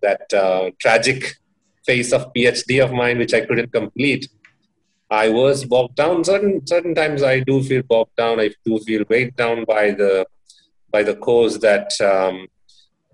that 0.02 0.32
uh, 0.32 0.70
tragic 0.78 1.36
phase 1.86 2.12
of 2.12 2.32
phd 2.34 2.82
of 2.84 2.92
mine 2.92 3.18
which 3.18 3.34
i 3.34 3.40
couldn't 3.40 3.72
complete 3.72 4.28
I 5.10 5.28
was 5.28 5.64
bogged 5.64 5.96
down. 5.96 6.24
Certain 6.24 6.66
certain 6.66 6.94
times 6.94 7.22
I 7.22 7.40
do 7.40 7.62
feel 7.62 7.82
bogged 7.82 8.16
down. 8.16 8.40
I 8.40 8.50
do 8.64 8.78
feel 8.80 9.04
weighed 9.08 9.36
down 9.36 9.64
by 9.64 9.92
the 9.92 10.26
by 10.90 11.02
the 11.02 11.14
course 11.14 11.58
that 11.58 11.92
um, 12.00 12.48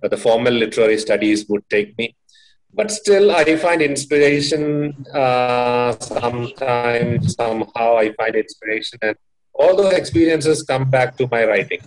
the 0.02 0.16
formal 0.16 0.52
literary 0.52 0.98
studies 0.98 1.48
would 1.48 1.68
take 1.68 1.96
me. 1.98 2.16
But 2.74 2.90
still, 2.90 3.30
I 3.30 3.56
find 3.56 3.82
inspiration 3.82 5.04
uh, 5.12 5.92
sometimes, 6.00 7.34
somehow, 7.34 7.98
I 7.98 8.12
find 8.14 8.34
inspiration, 8.34 8.98
and 9.02 9.16
all 9.54 9.76
those 9.76 9.92
experiences 9.94 10.62
come 10.62 10.90
back 10.90 11.16
to 11.18 11.28
my 11.30 11.44
writing. 11.44 11.80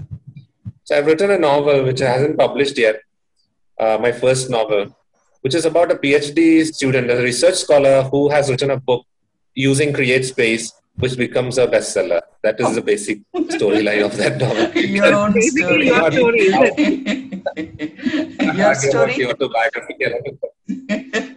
So, 0.83 0.97
I've 0.97 1.05
written 1.05 1.31
a 1.31 1.37
novel 1.37 1.83
which 1.83 2.01
I 2.01 2.09
hasn't 2.09 2.37
published 2.37 2.77
yet, 2.77 3.01
uh, 3.79 3.97
my 3.99 4.11
first 4.11 4.49
novel, 4.49 4.95
which 5.41 5.55
is 5.55 5.65
about 5.65 5.91
a 5.91 5.95
PhD 5.95 6.65
student, 6.65 7.09
a 7.09 7.17
research 7.17 7.55
scholar 7.55 8.03
who 8.03 8.29
has 8.29 8.49
written 8.49 8.71
a 8.71 8.77
book 8.77 9.05
using 9.55 9.93
CreateSpace 9.93 10.71
which 10.97 11.17
becomes 11.17 11.57
a 11.57 11.67
bestseller. 11.67 12.21
That 12.43 12.59
is 12.59 12.75
the 12.75 12.81
basic 12.81 13.19
storyline 13.33 14.05
of 14.05 14.15
that 14.17 14.37
novel. 14.37 14.71
Your 14.81 15.13
own 15.13 15.41
story. 15.41 15.87
your 15.87 16.11
story, 16.11 16.39
is 16.39 16.53
it? 17.57 18.55
Your 18.55 18.75
story. 18.75 19.25
Autobiography. 19.25 19.95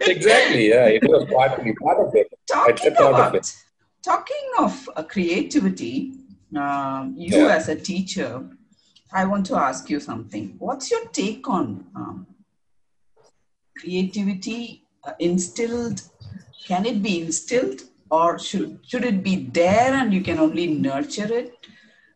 exactly, 0.01 0.69
yeah. 0.69 0.85
It 0.87 1.03
was 1.03 1.25
part, 1.25 1.51
part 1.81 2.07
of 2.07 2.15
it. 2.15 2.27
It's 2.31 2.51
a 2.51 2.55
Talking 2.55 2.95
part 2.95 3.13
of 3.13 3.19
about, 3.19 3.35
it. 3.35 3.55
Talking 4.03 4.49
of 4.59 4.89
uh, 4.95 5.03
creativity, 5.03 6.13
um, 6.55 7.13
you 7.17 7.37
Yeah. 7.37 7.55
as 7.55 7.69
a 7.69 7.75
teacher, 7.75 8.47
I 9.13 9.25
want 9.25 9.45
to 9.47 9.55
ask 9.57 9.89
you 9.89 9.99
something. 9.99 10.55
What's 10.59 10.91
your 10.91 11.05
take 11.07 11.47
on 11.49 11.85
um, 11.95 12.27
creativity 13.77 14.83
uh, 15.03 15.13
instilled? 15.19 16.01
Can 16.67 16.85
it 16.85 17.01
be 17.01 17.21
instilled, 17.21 17.81
or 18.11 18.37
should 18.37 18.79
should 18.85 19.05
it 19.05 19.23
be 19.23 19.35
there 19.59 19.93
and 19.93 20.13
you 20.13 20.21
can 20.21 20.39
only 20.39 20.67
nurture 20.67 21.31
it? 21.33 21.53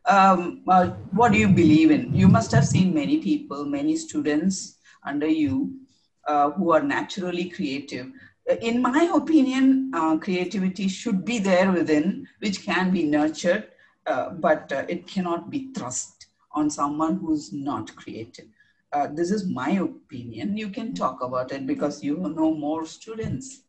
Um, 0.05 0.61
uh, 0.67 0.87
what 1.11 1.31
do 1.31 1.37
you 1.37 1.47
believe 1.47 1.89
in? 1.89 2.13
You 2.13 2.27
must 2.27 2.51
have 2.51 2.65
seen 2.67 2.93
many 2.93 3.17
people, 3.19 3.65
many 3.65 3.95
students 3.95 4.77
under 5.05 5.27
you 5.27 5.79
uh, 6.27 6.51
who 6.51 6.71
are 6.73 6.83
naturally 6.83 7.49
creative. 7.49 8.07
Uh, 8.49 8.55
In 8.61 8.81
my 8.81 9.11
opinion, 9.15 9.91
uh, 9.93 10.17
creativity 10.17 10.87
should 10.87 11.23
be 11.23 11.39
there 11.39 11.71
within, 11.71 12.27
which 12.39 12.63
can 12.63 12.91
be 12.91 13.03
nurtured, 13.03 13.69
uh, 14.05 14.31
but 14.31 14.71
uh, 14.71 14.85
it 14.89 15.07
cannot 15.07 15.49
be 15.49 15.71
thrust 15.73 16.27
on 16.51 16.69
someone 16.69 17.17
who's 17.17 17.53
not 17.53 17.95
creative. 17.95 18.45
Uh, 18.91 19.07
this 19.11 19.31
is 19.31 19.47
my 19.47 19.71
opinion. 19.71 20.55
You 20.57 20.69
can 20.69 20.93
talk 20.93 21.21
about 21.23 21.51
it 21.51 21.65
because 21.65 22.03
you 22.03 22.17
know 22.17 22.53
more 22.53 22.85
students. 22.85 23.63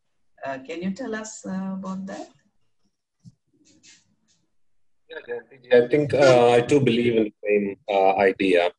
Uh, 0.44 0.58
can 0.58 0.82
you 0.82 0.90
tell 0.90 1.14
us 1.14 1.46
uh, 1.46 1.74
about 1.78 2.04
that? 2.06 2.28
Yeah, 5.08 5.82
I 5.84 5.88
think 5.88 6.12
uh, 6.12 6.50
I 6.50 6.60
too 6.60 6.80
believe 6.80 7.16
in 7.16 7.24
the 7.24 7.34
same 7.46 7.76
uh, 7.88 8.16
idea 8.16 8.72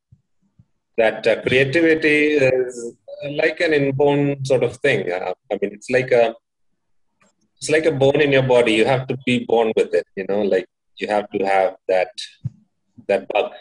that 0.96 1.26
uh, 1.26 1.40
creativity 1.42 2.18
is 2.50 2.94
like 3.30 3.60
an 3.60 3.72
inborn 3.72 4.44
sort 4.44 4.62
of 4.62 4.76
thing. 4.78 5.10
Uh, 5.10 5.34
I 5.50 5.58
mean, 5.60 5.72
it's 5.72 5.90
like 5.90 6.10
a 6.12 6.34
it's 7.58 7.70
like 7.70 7.86
a 7.86 7.92
bone 7.92 8.20
in 8.20 8.32
your 8.32 8.42
body. 8.42 8.74
You 8.74 8.84
have 8.84 9.06
to 9.08 9.16
be 9.24 9.44
born 9.44 9.72
with 9.76 9.94
it. 9.94 10.06
You 10.16 10.26
know, 10.28 10.42
like 10.42 10.66
you 10.96 11.08
have 11.08 11.30
to 11.30 11.44
have 11.44 11.76
that 11.88 12.10
that 13.08 13.28
bug. 13.28 13.52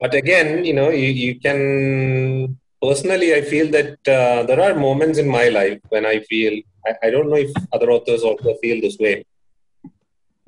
But 0.00 0.14
again, 0.14 0.64
you 0.64 0.74
know, 0.74 0.90
you, 0.90 1.08
you 1.08 1.40
can 1.40 2.56
personally, 2.80 3.34
I 3.34 3.42
feel 3.42 3.68
that 3.72 3.98
uh, 4.06 4.44
there 4.44 4.60
are 4.60 4.78
moments 4.78 5.18
in 5.18 5.28
my 5.28 5.48
life 5.48 5.80
when 5.88 6.06
I 6.06 6.20
feel 6.20 6.60
I, 6.86 6.94
I 7.06 7.10
don't 7.10 7.28
know 7.28 7.36
if 7.36 7.50
other 7.72 7.90
authors 7.90 8.22
also 8.22 8.54
feel 8.62 8.80
this 8.80 8.96
way 8.98 9.24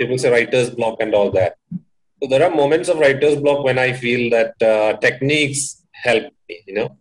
people 0.01 0.17
say 0.17 0.31
writer's 0.31 0.71
block 0.71 0.97
and 1.01 1.15
all 1.15 1.31
that. 1.31 1.57
There 2.29 2.43
are 2.43 2.55
moments 2.55 2.89
of 2.89 2.99
writer's 2.99 3.37
block 3.37 3.65
when 3.65 3.79
I 3.79 3.93
feel 3.93 4.31
that 4.31 4.61
uh, 4.63 4.99
techniques 4.99 5.87
help 5.93 6.25
me, 6.49 6.63
you 6.67 6.75
know, 6.75 6.97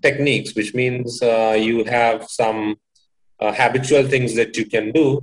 techniques, 0.00 0.54
which 0.54 0.74
means 0.74 1.20
uh, 1.22 1.56
you 1.58 1.84
have 1.84 2.24
some 2.28 2.76
uh, 3.40 3.52
habitual 3.52 4.04
things 4.04 4.34
that 4.36 4.56
you 4.56 4.64
can 4.66 4.90
do, 4.92 5.22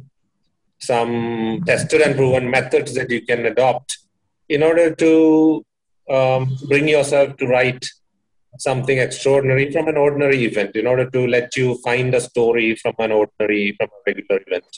some 0.79 1.63
tested 1.65 2.01
and 2.01 2.15
proven 2.15 2.49
methods 2.49 2.93
that 2.93 3.09
you 3.09 3.25
can 3.25 3.45
adopt 3.45 3.97
in 4.47 4.61
order 4.61 4.93
to 4.93 5.65
um, 6.09 6.55
bring 6.67 6.87
yourself 6.87 7.35
to 7.37 7.47
write 7.47 7.85
something 8.59 8.99
extraordinary 8.99 9.71
from 9.71 9.87
an 9.87 9.97
ordinary 9.97 10.45
event, 10.45 10.75
in 10.75 10.87
order 10.87 11.09
to 11.09 11.27
let 11.27 11.57
you 11.57 11.75
find 11.83 12.13
a 12.13 12.21
story 12.21 12.75
from 12.75 12.93
an 12.99 13.11
ordinary, 13.11 13.75
from 13.77 13.89
a 13.89 13.99
regular 14.05 14.39
event. 14.47 14.77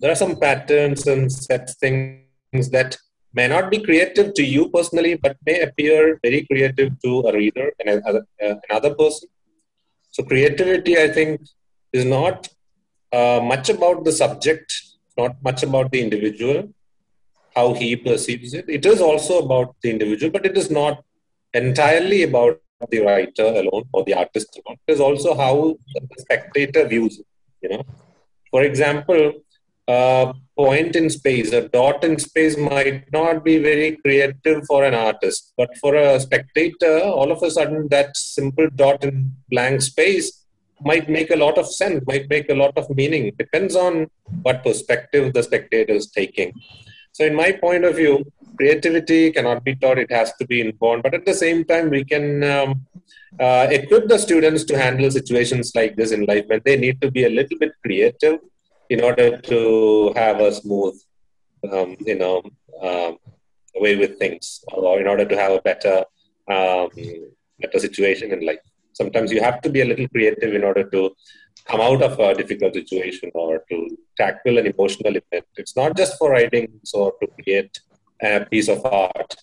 There 0.00 0.10
are 0.10 0.16
some 0.16 0.38
patterns 0.38 1.06
and 1.06 1.32
set 1.32 1.70
things 1.80 2.70
that 2.70 2.98
may 3.34 3.48
not 3.48 3.70
be 3.70 3.78
creative 3.78 4.34
to 4.34 4.44
you 4.44 4.68
personally, 4.70 5.14
but 5.16 5.36
may 5.46 5.60
appear 5.60 6.18
very 6.22 6.46
creative 6.50 6.92
to 7.02 7.20
a 7.28 7.32
reader 7.32 7.72
and 7.78 7.88
another, 7.98 8.26
uh, 8.42 8.54
another 8.68 8.94
person. 8.94 9.28
So, 10.10 10.22
creativity, 10.22 10.96
I 10.96 11.08
think, 11.08 11.40
is 11.92 12.04
not 12.04 12.48
uh, 13.12 13.40
much 13.42 13.68
about 13.68 14.04
the 14.04 14.12
subject, 14.12 14.72
not 15.18 15.36
much 15.42 15.62
about 15.62 15.90
the 15.90 16.00
individual, 16.00 16.68
how 17.54 17.74
he 17.74 17.96
perceives 17.96 18.54
it. 18.54 18.64
It 18.68 18.86
is 18.86 19.00
also 19.00 19.38
about 19.38 19.74
the 19.82 19.90
individual, 19.90 20.30
but 20.32 20.46
it 20.46 20.56
is 20.56 20.70
not 20.70 21.02
entirely 21.52 22.22
about 22.24 22.60
the 22.90 23.00
writer 23.00 23.46
alone 23.62 23.84
or 23.92 24.04
the 24.04 24.14
artist 24.14 24.48
alone. 24.58 24.76
It 24.86 24.92
is 24.94 25.00
also 25.00 25.34
how 25.36 25.76
the 25.94 26.00
spectator 26.18 26.86
views 26.86 27.18
it. 27.20 27.26
You 27.62 27.68
know, 27.70 27.84
for 28.50 28.62
example, 28.62 29.32
a 29.88 30.34
point 30.56 30.94
in 30.94 31.10
space, 31.10 31.52
a 31.52 31.68
dot 31.68 32.04
in 32.04 32.18
space 32.18 32.56
might 32.56 33.12
not 33.12 33.44
be 33.44 33.58
very 33.58 33.96
creative 33.96 34.64
for 34.66 34.84
an 34.84 34.94
artist, 34.94 35.52
but 35.56 35.76
for 35.78 35.94
a 35.94 36.20
spectator, 36.20 37.00
all 37.00 37.32
of 37.32 37.42
a 37.42 37.50
sudden 37.50 37.88
that 37.88 38.16
simple 38.16 38.68
dot 38.74 39.02
in 39.02 39.32
blank 39.50 39.82
space 39.82 40.44
might 40.82 41.08
make 41.08 41.30
a 41.30 41.36
lot 41.36 41.58
of 41.58 41.66
sense, 41.66 42.04
might 42.06 42.28
make 42.28 42.48
a 42.50 42.54
lot 42.54 42.76
of 42.76 42.88
meaning. 42.90 43.32
Depends 43.38 43.74
on 43.74 44.08
what 44.42 44.62
perspective 44.62 45.32
the 45.32 45.42
spectator 45.42 45.92
is 45.92 46.10
taking. 46.10 46.52
So, 47.12 47.24
in 47.24 47.34
my 47.34 47.52
point 47.52 47.84
of 47.84 47.96
view, 47.96 48.24
creativity 48.56 49.32
cannot 49.32 49.64
be 49.64 49.74
taught; 49.76 49.98
it 49.98 50.10
has 50.10 50.32
to 50.34 50.46
be 50.46 50.60
inborn. 50.60 51.00
But 51.00 51.14
at 51.14 51.24
the 51.24 51.34
same 51.34 51.64
time, 51.64 51.90
we 51.90 52.04
can 52.04 52.42
um, 52.44 52.86
uh, 53.40 53.68
equip 53.70 54.08
the 54.08 54.18
students 54.18 54.64
to 54.64 54.78
handle 54.78 55.10
situations 55.10 55.72
like 55.74 55.96
this 55.96 56.12
in 56.12 56.24
life 56.26 56.44
when 56.46 56.60
they 56.64 56.76
need 56.76 57.00
to 57.02 57.10
be 57.10 57.24
a 57.24 57.30
little 57.30 57.58
bit 57.58 57.72
creative 57.84 58.40
in 58.94 59.00
order 59.08 59.28
to 59.50 59.60
have 60.20 60.38
a 60.48 60.50
smooth, 60.60 60.96
um, 61.72 61.96
you 62.10 62.16
know, 62.22 62.36
um, 62.88 63.12
way 63.84 63.94
with 64.02 64.12
things, 64.22 64.64
or 64.72 65.00
in 65.02 65.06
order 65.12 65.26
to 65.32 65.36
have 65.42 65.52
a 65.58 65.62
better, 65.68 65.96
um, 66.54 66.88
better 67.62 67.80
situation 67.86 68.30
in 68.36 68.40
life. 68.50 68.64
Sometimes 69.00 69.32
you 69.34 69.40
have 69.48 69.60
to 69.64 69.70
be 69.76 69.80
a 69.84 69.88
little 69.90 70.08
creative 70.14 70.52
in 70.58 70.64
order 70.70 70.84
to 70.94 71.00
come 71.70 71.80
out 71.80 72.02
of 72.08 72.18
a 72.26 72.34
difficult 72.40 72.74
situation 72.74 73.30
or 73.34 73.62
to 73.70 73.76
tackle 74.16 74.58
an 74.58 74.66
emotional 74.66 75.14
event. 75.20 75.46
It's 75.56 75.76
not 75.80 75.96
just 75.96 76.18
for 76.18 76.30
writing 76.30 76.68
or 76.92 77.12
to 77.20 77.26
create 77.38 77.80
a 78.22 78.44
piece 78.52 78.68
of 78.68 78.84
art. 78.84 79.34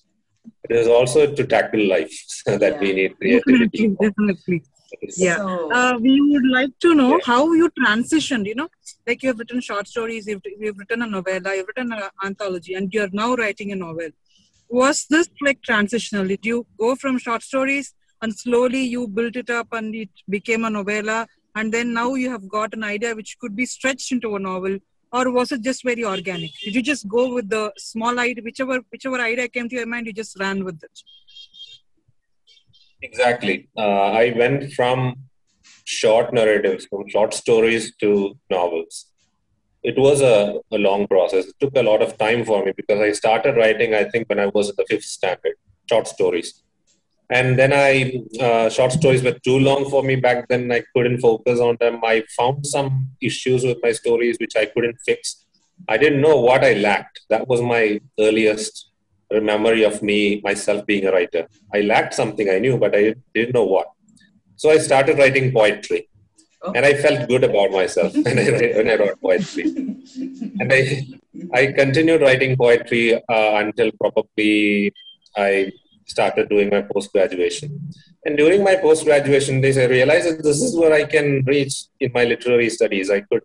It 0.69 0.75
is 0.81 0.87
also 0.87 1.33
to 1.33 1.43
tackle 1.55 1.85
life 1.95 2.13
that 2.45 2.79
we 2.79 2.93
need 2.93 3.17
creativity. 3.17 3.87
Definitely, 4.05 4.07
definitely. 4.07 4.63
Yeah. 5.17 5.37
So, 5.37 5.71
Uh, 5.71 5.97
we 5.99 6.13
would 6.21 6.47
like 6.57 6.73
to 6.79 6.93
know 6.95 7.11
Yeah. 7.17 7.25
how 7.25 7.51
you 7.53 7.69
transitioned. 7.79 8.45
You 8.45 8.55
know, 8.55 8.69
like 9.07 9.23
you 9.23 9.29
have 9.29 9.39
written 9.39 9.61
short 9.61 9.87
stories, 9.87 10.27
you've, 10.27 10.41
you've 10.59 10.77
written 10.77 11.01
a 11.01 11.07
novella, 11.07 11.55
you've 11.55 11.67
written 11.67 11.91
an 11.93 12.03
anthology, 12.23 12.73
and 12.73 12.93
you're 12.93 13.09
now 13.11 13.35
writing 13.35 13.71
a 13.71 13.75
novel. 13.75 14.09
Was 14.69 15.05
this 15.09 15.29
like 15.41 15.61
transitional? 15.61 16.27
Did 16.27 16.45
you 16.45 16.65
go 16.79 16.95
from 16.95 17.17
short 17.17 17.43
stories 17.43 17.93
and 18.21 18.33
slowly 18.33 18.83
you 18.83 19.07
built 19.07 19.35
it 19.35 19.49
up 19.49 19.67
and 19.73 19.93
it 19.95 20.09
became 20.29 20.63
a 20.65 20.69
novella, 20.69 21.27
and 21.55 21.73
then 21.73 21.93
now 21.93 22.13
you 22.15 22.29
have 22.29 22.47
got 22.47 22.73
an 22.73 22.83
idea 22.83 23.13
which 23.15 23.37
could 23.39 23.55
be 23.55 23.65
stretched 23.65 24.11
into 24.11 24.35
a 24.35 24.39
novel? 24.39 24.77
Or 25.13 25.29
was 25.29 25.51
it 25.51 25.61
just 25.61 25.83
very 25.83 26.05
organic? 26.05 26.51
Did 26.63 26.73
you 26.73 26.81
just 26.81 27.05
go 27.05 27.33
with 27.33 27.49
the 27.49 27.73
small 27.77 28.17
idea, 28.17 28.41
whichever 28.41 28.79
whichever 28.93 29.19
idea 29.19 29.49
came 29.49 29.67
to 29.67 29.75
your 29.75 29.85
mind, 29.85 30.07
you 30.07 30.13
just 30.13 30.39
ran 30.39 30.63
with 30.63 30.81
it? 30.81 31.01
Exactly. 33.01 33.69
Uh, 33.77 34.11
I 34.23 34.33
went 34.37 34.73
from 34.73 35.15
short 35.85 36.33
narratives, 36.33 36.85
from 36.85 37.07
short 37.09 37.33
stories 37.33 37.95
to 38.01 38.11
novels. 38.49 39.07
it 39.91 39.97
was 40.05 40.21
a, 40.21 40.37
a 40.77 40.79
long 40.79 41.07
process. 41.07 41.45
It 41.51 41.55
took 41.61 41.75
a 41.77 41.83
lot 41.83 42.01
of 42.03 42.17
time 42.17 42.45
for 42.49 42.57
me 42.65 42.73
because 42.79 42.99
I 43.01 43.11
started 43.13 43.57
writing, 43.57 43.95
I 43.95 44.05
think, 44.11 44.29
when 44.29 44.39
I 44.39 44.47
was 44.47 44.69
in 44.71 44.75
the 44.77 44.85
fifth 44.91 45.05
standard, 45.05 45.55
short 45.91 46.07
stories. 46.07 46.63
And 47.31 47.59
then 47.59 47.73
I, 47.73 47.93
uh, 48.47 48.69
short 48.69 48.93
stories 48.93 49.23
were 49.23 49.37
too 49.49 49.59
long 49.59 49.89
for 49.89 50.03
me 50.03 50.17
back 50.17 50.49
then. 50.49 50.71
I 50.71 50.83
couldn't 50.95 51.21
focus 51.21 51.59
on 51.59 51.77
them. 51.81 52.01
I 52.03 52.23
found 52.37 52.67
some 52.67 53.09
issues 53.21 53.63
with 53.65 53.79
my 53.83 53.93
stories 53.93 54.37
which 54.41 54.55
I 54.57 54.67
couldn't 54.67 54.99
fix. 55.05 55.45
I 55.89 55.97
didn't 55.97 56.21
know 56.21 56.37
what 56.41 56.63
I 56.63 56.73
lacked. 56.75 57.21
That 57.29 57.47
was 57.47 57.61
my 57.61 58.01
earliest 58.19 58.90
memory 59.39 59.83
of 59.83 60.01
me, 60.01 60.41
myself 60.43 60.85
being 60.85 61.05
a 61.05 61.11
writer. 61.11 61.47
I 61.73 61.81
lacked 61.81 62.13
something 62.13 62.49
I 62.49 62.59
knew, 62.59 62.77
but 62.77 62.93
I 62.95 63.15
didn't 63.33 63.53
know 63.53 63.63
what. 63.65 63.87
So 64.57 64.69
I 64.69 64.77
started 64.79 65.17
writing 65.17 65.51
poetry 65.53 66.07
Oh. 66.63 66.71
and 66.75 66.85
I 66.85 66.93
felt 66.93 67.27
good 67.27 67.43
about 67.43 67.71
myself 67.71 68.13
when 68.25 68.37
I, 68.37 68.43
when 68.77 68.87
I 68.87 68.95
wrote 68.95 69.19
poetry. 69.19 69.63
And 69.63 70.71
I, 70.71 71.07
I 71.53 71.71
continued 71.71 72.21
writing 72.21 72.55
poetry 72.55 73.15
uh, 73.15 73.53
until 73.63 73.89
probably 73.99 74.93
I 75.35 75.71
started 76.05 76.49
doing 76.49 76.69
my 76.69 76.83
post 76.83 77.11
graduation. 77.13 77.79
And 78.25 78.37
during 78.37 78.63
my 78.63 78.75
post 78.75 79.05
graduation 79.05 79.61
days, 79.61 79.79
I 79.79 79.85
realized 79.85 80.27
that 80.27 80.43
this 80.43 80.61
is 80.61 80.75
where 80.75 80.93
I 80.93 81.03
can 81.05 81.43
reach 81.45 81.85
in 81.99 82.11
my 82.13 82.25
literary 82.25 82.69
studies. 82.69 83.09
I 83.09 83.21
could 83.21 83.41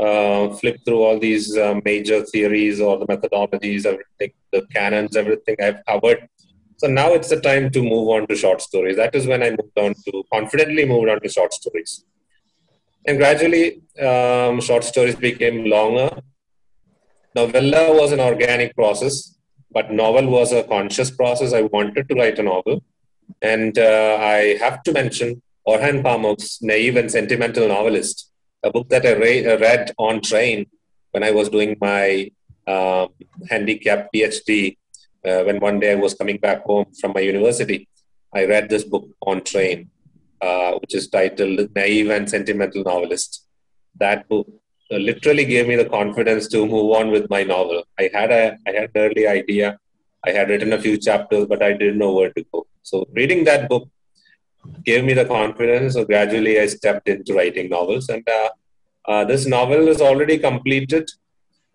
uh, 0.00 0.48
flip 0.50 0.78
through 0.84 1.02
all 1.02 1.18
these 1.18 1.56
uh, 1.56 1.80
major 1.84 2.24
theories 2.24 2.80
or 2.80 2.98
the 2.98 3.06
methodologies, 3.06 3.86
everything, 3.86 4.32
the 4.52 4.66
canons, 4.74 5.16
everything 5.16 5.56
I've 5.62 5.84
covered. 5.86 6.28
So 6.76 6.88
now 6.88 7.12
it's 7.12 7.28
the 7.28 7.40
time 7.40 7.70
to 7.70 7.82
move 7.82 8.08
on 8.08 8.26
to 8.26 8.34
short 8.34 8.60
stories. 8.60 8.96
That 8.96 9.14
is 9.14 9.26
when 9.26 9.42
I 9.42 9.50
moved 9.50 9.78
on 9.78 9.94
to 10.06 10.24
confidently 10.32 10.84
moved 10.84 11.08
on 11.08 11.20
to 11.20 11.28
short 11.28 11.52
stories. 11.52 12.04
And 13.06 13.18
gradually, 13.18 13.82
um, 14.00 14.60
short 14.60 14.82
stories 14.82 15.14
became 15.14 15.66
longer. 15.66 16.10
Novella 17.34 17.94
was 17.94 18.12
an 18.12 18.20
organic 18.20 18.74
process, 18.74 19.36
but 19.70 19.92
novel 19.92 20.28
was 20.28 20.52
a 20.52 20.64
conscious 20.64 21.10
process. 21.10 21.52
I 21.52 21.62
wanted 21.62 22.08
to 22.08 22.14
write 22.14 22.38
a 22.38 22.42
novel. 22.42 22.82
And 23.42 23.78
uh, 23.78 24.18
I 24.20 24.56
have 24.60 24.82
to 24.84 24.92
mention 24.92 25.42
Orhan 25.66 26.02
Pamuk's 26.02 26.62
Naive 26.62 26.96
and 26.96 27.10
Sentimental 27.10 27.68
Novelist, 27.68 28.30
a 28.64 28.70
book 28.70 28.88
that 28.88 29.06
I 29.06 29.12
re- 29.12 29.46
read 29.66 29.92
on 29.98 30.20
train 30.20 30.66
when 31.12 31.22
I 31.22 31.30
was 31.30 31.48
doing 31.48 31.76
my 31.80 32.30
um, 32.66 33.08
handicap 33.50 34.08
PhD. 34.12 34.76
Uh, 35.24 35.42
when 35.44 35.58
one 35.58 35.80
day 35.80 35.92
I 35.92 36.00
was 36.06 36.14
coming 36.14 36.38
back 36.38 36.64
home 36.64 36.86
from 37.00 37.12
my 37.12 37.20
university, 37.20 37.88
I 38.34 38.44
read 38.44 38.68
this 38.68 38.84
book 38.84 39.06
on 39.22 39.42
train 39.42 39.90
uh, 40.46 40.72
which 40.80 40.94
is 40.94 41.08
titled 41.08 41.60
Naive 41.74 42.10
and 42.10 42.28
Sentimental 42.28 42.82
Novelist. 42.82 43.46
That 43.98 44.28
book 44.28 44.46
uh, 44.92 44.96
literally 44.96 45.44
gave 45.44 45.66
me 45.68 45.76
the 45.76 45.88
confidence 45.98 46.48
to 46.48 46.66
move 46.66 46.90
on 46.98 47.10
with 47.10 47.30
my 47.30 47.42
novel. 47.44 47.84
I 47.98 48.10
had 48.12 48.30
a 48.30 48.58
I 48.66 48.72
had 48.78 48.90
an 48.94 48.96
early 49.04 49.26
idea. 49.26 49.78
I 50.26 50.30
had 50.32 50.48
written 50.50 50.72
a 50.72 50.80
few 50.86 50.96
chapters, 50.98 51.46
but 51.46 51.62
I 51.62 51.72
didn't 51.72 51.98
know 51.98 52.12
where 52.12 52.32
to 52.32 52.44
go. 52.52 52.66
So 52.82 53.06
reading 53.12 53.44
that 53.44 53.68
book 53.68 53.88
gave 54.84 55.04
me 55.04 55.12
the 55.14 55.24
confidence. 55.24 55.94
So 55.94 56.04
gradually, 56.04 56.58
I 56.60 56.66
stepped 56.66 57.08
into 57.08 57.34
writing 57.34 57.68
novels, 57.68 58.08
and 58.08 58.26
uh, 58.28 58.48
uh, 59.06 59.24
this 59.24 59.46
novel 59.46 59.88
is 59.88 60.00
already 60.00 60.38
completed. 60.38 61.10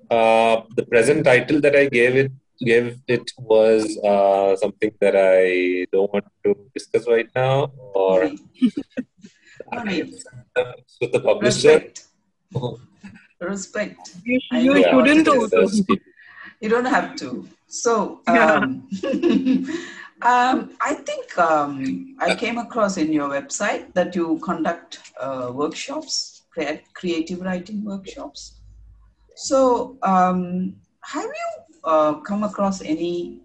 Uh, 0.10 0.62
the 0.76 0.86
present 0.86 1.24
title 1.26 1.62
that 1.62 1.76
I 1.76 1.88
gave 1.88 2.16
it 2.16 2.32
gave 2.60 3.00
it 3.08 3.32
was 3.38 3.98
uh, 4.04 4.56
something 4.58 4.92
that 5.00 5.16
I 5.16 5.86
don't 5.92 6.12
want 6.12 6.26
to 6.46 6.56
discuss 6.74 7.08
right 7.08 7.30
now, 7.36 7.72
or 7.94 8.32
I 9.72 9.84
mean, 9.84 10.14
with 11.02 11.12
the 11.12 11.20
publisher. 11.20 11.70
respect. 11.70 12.06
Respect. 13.42 14.16
You, 14.26 14.40
you 14.52 14.74
know. 14.74 14.84
shouldn't 14.92 15.26
Yeah, 15.28 15.34
also. 15.34 15.68
You 16.60 16.68
don't 16.70 16.86
have 16.86 17.16
to. 17.18 17.48
So, 17.68 18.20
Yeah. 18.28 18.56
um, 18.56 18.90
um, 20.22 20.72
I 20.82 20.94
think 20.96 21.38
um, 21.38 22.16
I 22.20 22.36
came 22.36 22.58
across 22.58 22.98
in 22.98 23.14
your 23.14 23.30
website 23.30 23.94
that 23.94 24.16
you 24.16 24.40
conduct 24.44 25.00
uh, 25.20 25.52
workshops, 25.54 26.44
crea- 26.52 26.84
creative 26.94 27.42
writing 27.42 27.84
workshops. 27.86 28.60
So, 29.36 29.98
um, 30.04 30.76
have 31.02 31.24
you 31.24 31.80
uh, 31.86 32.14
come 32.16 32.44
across 32.44 32.82
any 32.82 33.40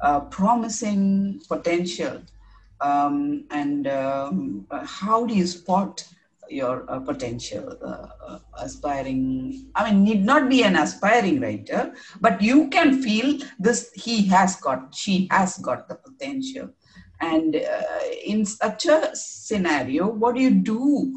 uh, 0.00 0.20
promising 0.20 1.40
potential? 1.48 2.22
Um, 2.80 3.46
and 3.50 3.88
um, 3.88 4.66
how 4.70 5.26
do 5.26 5.34
you 5.34 5.46
spot 5.46 6.06
your 6.48 6.90
uh, 6.90 7.00
potential 7.00 7.76
uh, 7.82 8.06
uh, 8.26 8.38
aspiring? 8.58 9.70
I 9.74 9.90
mean, 9.90 10.04
need 10.04 10.24
not 10.24 10.48
be 10.48 10.62
an 10.62 10.76
aspiring 10.76 11.40
writer, 11.40 11.94
but 12.20 12.40
you 12.40 12.68
can 12.68 13.02
feel 13.02 13.38
this 13.58 13.92
he 13.94 14.26
has 14.26 14.56
got, 14.56 14.94
she 14.94 15.28
has 15.30 15.58
got 15.58 15.88
the 15.88 15.96
potential. 15.96 16.70
And 17.20 17.56
uh, 17.56 17.82
in 18.24 18.44
such 18.44 18.86
a 18.86 19.14
scenario, 19.14 20.06
what 20.06 20.34
do 20.34 20.42
you 20.42 20.50
do 20.50 21.12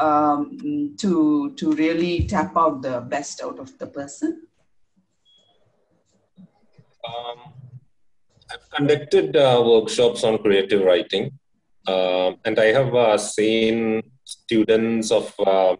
um, 0.00 0.94
to 0.98 1.54
to 1.54 1.72
really 1.72 2.26
tap 2.26 2.56
out 2.56 2.82
the 2.82 3.00
best 3.00 3.40
out 3.40 3.58
of 3.58 3.78
the 3.78 3.86
person? 3.86 4.46
Um, 7.06 7.52
I've 8.50 8.70
conducted 8.70 9.36
uh, 9.36 9.62
workshops 9.64 10.24
on 10.24 10.38
creative 10.38 10.82
writing, 10.82 11.38
um, 11.86 12.36
and 12.44 12.58
I 12.58 12.66
have 12.66 12.94
uh, 12.94 13.18
seen 13.18 14.02
students 14.24 15.10
of 15.10 15.32
um 15.46 15.76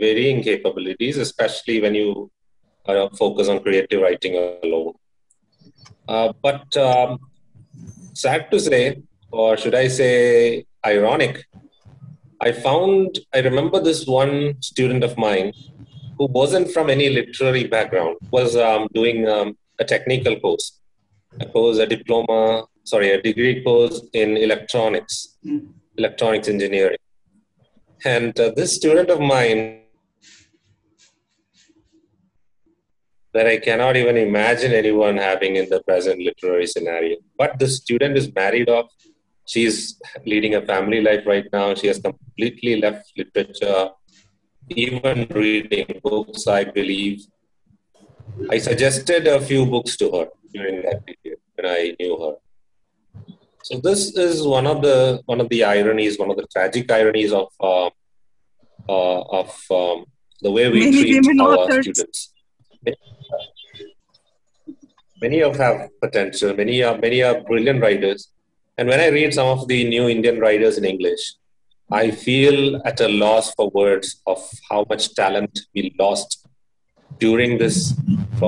varying 0.00 0.42
capabilities, 0.42 1.16
especially 1.18 1.80
when 1.80 1.94
you 1.94 2.30
uh, 2.86 3.08
focus 3.10 3.48
on 3.48 3.60
creative 3.60 4.00
writing 4.02 4.34
alone. 4.62 4.92
Uh, 6.08 6.32
but 6.42 6.76
um, 6.76 7.18
sad 8.12 8.50
to 8.50 8.58
say, 8.58 9.02
or 9.30 9.56
should 9.56 9.74
I 9.74 9.88
say, 9.88 10.66
ironic, 10.84 11.44
I 12.40 12.52
found, 12.52 13.20
I 13.32 13.38
remember 13.40 13.80
this 13.80 14.06
one 14.06 14.60
student 14.60 15.02
of 15.04 15.16
mine 15.16 15.52
who 16.18 16.26
wasn't 16.26 16.70
from 16.72 16.90
any 16.90 17.08
literary 17.08 17.64
background, 17.64 18.16
was 18.30 18.56
um, 18.56 18.88
doing 18.92 19.28
um, 19.28 19.56
a 19.78 19.84
technical 19.84 20.38
course, 20.40 20.80
a 21.40 21.46
course, 21.46 21.78
a 21.78 21.86
diploma, 21.86 22.64
sorry, 22.82 23.12
a 23.12 23.22
degree 23.22 23.62
course 23.62 24.02
in 24.12 24.36
electronics, 24.36 25.38
Mm. 25.44 25.68
electronics 25.98 26.48
engineering. 26.48 26.98
And 28.04 28.38
uh, 28.38 28.52
this 28.54 28.76
student 28.76 29.08
of 29.08 29.20
mine 29.20 29.80
that 33.32 33.46
I 33.46 33.56
cannot 33.58 33.96
even 33.96 34.16
imagine 34.16 34.72
anyone 34.72 35.16
having 35.16 35.56
in 35.56 35.68
the 35.68 35.82
present 35.82 36.20
literary 36.20 36.66
scenario. 36.66 37.16
But 37.36 37.58
the 37.58 37.66
student 37.66 38.16
is 38.16 38.32
married 38.32 38.68
off. 38.68 38.90
She's 39.46 40.00
leading 40.24 40.54
a 40.54 40.62
family 40.62 41.00
life 41.00 41.26
right 41.26 41.46
now. 41.52 41.74
She 41.74 41.88
has 41.88 41.98
completely 41.98 42.80
left 42.80 43.10
literature, 43.16 43.88
even 44.68 45.26
reading 45.30 46.00
books, 46.02 46.46
I 46.46 46.64
believe. 46.64 47.26
I 48.50 48.58
suggested 48.58 49.26
a 49.26 49.40
few 49.40 49.66
books 49.66 49.96
to 49.96 50.10
her 50.12 50.28
during 50.52 50.82
that 50.82 51.04
period 51.06 51.38
when 51.54 51.66
I 51.66 51.96
knew 51.98 52.16
her. 52.22 52.43
So 53.64 53.80
this 53.80 54.14
is 54.14 54.46
one 54.46 54.66
of 54.66 54.82
the 54.82 55.22
one 55.24 55.40
of 55.40 55.48
the 55.48 55.64
ironies, 55.64 56.18
one 56.18 56.30
of 56.30 56.36
the 56.36 56.46
tragic 56.52 56.90
ironies 56.92 57.32
of 57.32 57.48
uh, 57.60 57.86
uh, 58.88 59.20
of 59.40 59.48
um, 59.70 60.04
the 60.42 60.50
way 60.50 60.68
we 60.68 60.80
Many 60.80 61.20
treat 61.22 61.40
our 61.40 61.56
authors. 61.56 61.84
students. 61.86 62.34
Many 65.22 65.42
of 65.42 65.56
have 65.56 65.88
potential. 66.02 66.54
Many 66.54 66.82
are 66.82 66.98
many 66.98 67.22
are 67.22 67.40
brilliant 67.40 67.80
writers. 67.80 68.28
And 68.76 68.86
when 68.86 69.00
I 69.00 69.08
read 69.08 69.32
some 69.32 69.48
of 69.58 69.66
the 69.66 69.88
new 69.88 70.10
Indian 70.10 70.40
writers 70.40 70.76
in 70.76 70.84
English, 70.84 71.22
I 71.90 72.10
feel 72.10 72.82
at 72.84 73.00
a 73.00 73.08
loss 73.08 73.54
for 73.54 73.70
words 73.70 74.20
of 74.26 74.46
how 74.68 74.84
much 74.90 75.14
talent 75.14 75.60
we 75.74 75.94
lost 75.98 76.46
during 77.18 77.56
this, 77.56 77.94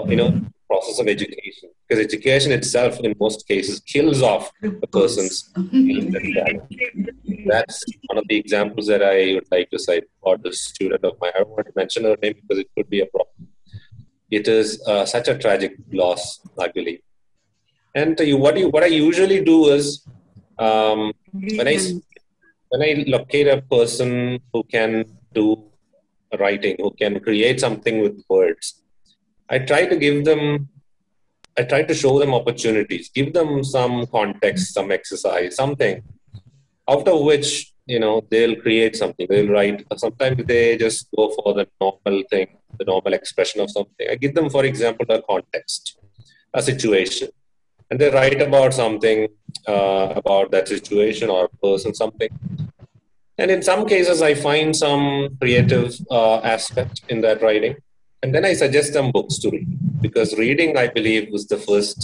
you 0.08 0.16
know, 0.16 0.42
process 0.66 0.98
of 0.98 1.08
education. 1.08 1.70
Because 1.88 2.04
education 2.04 2.52
itself, 2.52 2.98
in 3.00 3.14
most 3.20 3.46
cases, 3.46 3.80
kills 3.80 4.22
off 4.22 4.50
the 4.60 4.86
person's 4.86 5.50
talent 5.54 6.16
and 6.16 6.34
talent. 6.34 7.10
That's 7.46 7.84
one 8.06 8.18
of 8.18 8.24
the 8.28 8.36
examples 8.36 8.86
that 8.88 9.02
I 9.02 9.34
would 9.34 9.48
like 9.50 9.70
to 9.70 9.78
cite 9.78 10.04
for 10.22 10.36
the 10.36 10.52
student 10.52 11.04
of 11.04 11.14
mine. 11.20 11.32
I 11.34 11.38
don't 11.40 11.50
want 11.50 11.66
to 11.66 11.72
mention 11.76 12.04
her 12.04 12.16
name 12.22 12.34
because 12.40 12.58
it 12.58 12.68
could 12.76 12.88
be 12.90 13.00
a 13.00 13.06
problem. 13.06 13.48
It 14.30 14.48
is 14.48 14.82
uh, 14.86 15.06
such 15.06 15.28
a 15.28 15.38
tragic 15.38 15.76
loss, 15.92 16.40
I 16.58 16.68
believe. 16.68 17.00
And 17.94 18.18
you, 18.20 18.36
what 18.36 18.56
you, 18.58 18.68
what 18.68 18.82
I 18.82 18.86
usually 18.86 19.42
do 19.44 19.68
is 19.72 20.04
um, 20.58 21.12
when 21.32 21.68
I 21.68 21.78
when 22.68 22.82
I 22.82 23.04
locate 23.06 23.46
a 23.46 23.62
person 23.62 24.40
who 24.52 24.64
can 24.64 25.04
do 25.32 25.64
writing, 26.38 26.76
who 26.78 26.90
can 26.90 27.20
create 27.20 27.60
something 27.60 28.02
with 28.02 28.22
words, 28.28 28.82
I 29.48 29.58
try 29.58 29.86
to 29.86 29.96
give 29.96 30.24
them, 30.24 30.68
I 31.58 31.62
try 31.62 31.82
to 31.82 31.94
show 31.94 32.18
them 32.18 32.34
opportunities, 32.34 33.08
give 33.08 33.32
them 33.32 33.62
some 33.64 34.06
context, 34.06 34.74
some 34.74 34.90
exercise, 34.90 35.56
something. 35.56 36.02
Out 36.88 37.08
of 37.08 37.22
which 37.22 37.72
you 37.86 38.00
know 38.00 38.26
they'll 38.30 38.56
create 38.56 38.96
something. 38.96 39.26
They'll 39.30 39.48
write 39.48 39.84
sometimes 39.96 40.44
they 40.44 40.76
just 40.76 41.08
go 41.16 41.30
for 41.30 41.54
the 41.54 41.68
normal 41.80 42.22
thing 42.30 42.48
the 42.78 42.84
normal 42.84 43.14
expression 43.14 43.60
of 43.60 43.70
something. 43.70 44.06
I 44.10 44.16
give 44.16 44.34
them 44.34 44.50
for 44.50 44.64
example 44.64 45.06
a 45.08 45.22
context 45.22 45.98
a 46.52 46.62
situation. 46.62 47.28
And 47.90 48.00
they 48.00 48.10
write 48.10 48.42
about 48.42 48.74
something 48.74 49.28
uh, 49.68 50.12
about 50.16 50.50
that 50.50 50.66
situation 50.66 51.30
or 51.30 51.48
person 51.62 51.94
something. 51.94 52.28
And 53.38 53.50
in 53.50 53.62
some 53.62 53.86
cases 53.86 54.22
i 54.22 54.34
find 54.34 54.74
some 54.74 55.36
creative 55.40 55.94
uh, 56.10 56.38
aspect 56.38 57.02
in 57.08 57.20
that 57.20 57.42
writing 57.42 57.76
and 58.26 58.34
then 58.34 58.44
i 58.44 58.52
suggest 58.52 58.92
them 58.92 59.10
books 59.16 59.38
to 59.42 59.50
read 59.50 59.68
because 60.06 60.36
reading 60.44 60.76
i 60.84 60.86
believe 60.86 61.30
was 61.36 61.46
the 61.46 61.58
first 61.68 62.00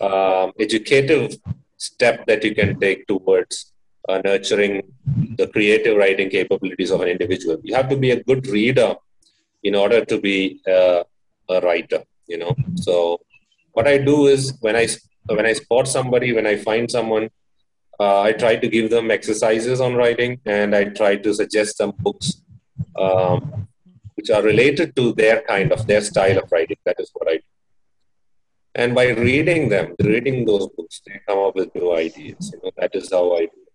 um, 0.00 0.52
educative 0.66 1.36
step 1.76 2.26
that 2.26 2.44
you 2.44 2.54
can 2.54 2.78
take 2.78 3.06
towards 3.06 3.72
uh, 4.08 4.18
nurturing 4.24 4.82
the 5.40 5.46
creative 5.48 5.96
writing 5.96 6.30
capabilities 6.30 6.90
of 6.90 7.00
an 7.02 7.08
individual. 7.08 7.58
You 7.62 7.74
have 7.74 7.88
to 7.90 7.96
be 7.96 8.12
a 8.12 8.22
good 8.22 8.46
reader 8.46 8.94
in 9.62 9.74
order 9.74 10.04
to 10.04 10.20
be 10.20 10.60
uh, 10.66 11.02
a 11.48 11.60
writer 11.60 12.02
you 12.28 12.38
know. 12.38 12.54
So 12.76 13.20
what 13.72 13.88
i 13.88 13.98
do 13.98 14.28
is 14.28 14.54
when 14.60 14.76
i 14.76 14.86
when 15.36 15.46
I 15.46 15.52
spot 15.52 15.86
somebody, 15.88 16.32
when 16.32 16.46
I 16.46 16.56
find 16.56 16.90
someone, 16.90 17.28
uh, 18.00 18.20
I 18.22 18.32
try 18.32 18.56
to 18.56 18.68
give 18.68 18.90
them 18.90 19.10
exercises 19.10 19.80
on 19.80 19.94
writing 19.94 20.40
and 20.46 20.74
I 20.74 20.84
try 20.84 21.16
to 21.16 21.34
suggest 21.34 21.76
some 21.76 21.92
books 21.98 22.42
um, 22.98 23.68
which 24.18 24.30
are 24.30 24.42
related 24.42 24.96
to 24.96 25.12
their 25.12 25.42
kind 25.42 25.70
of 25.74 25.86
their 25.86 26.00
style 26.00 26.38
of 26.38 26.50
writing. 26.50 26.80
That 26.84 26.98
is 26.98 27.10
what 27.14 27.28
I 27.32 27.36
do. 27.36 27.50
And 28.74 28.94
by 29.00 29.06
reading 29.10 29.68
them, 29.68 29.94
reading 30.12 30.44
those 30.44 30.66
books, 30.76 31.00
they 31.06 31.20
come 31.26 31.38
up 31.46 31.54
with 31.54 31.72
new 31.76 31.94
ideas. 31.94 32.50
You 32.52 32.58
know, 32.62 32.72
that 32.78 32.92
is 32.94 33.12
how 33.12 33.24
I 33.36 33.44
do. 33.52 33.60
It. 33.66 33.72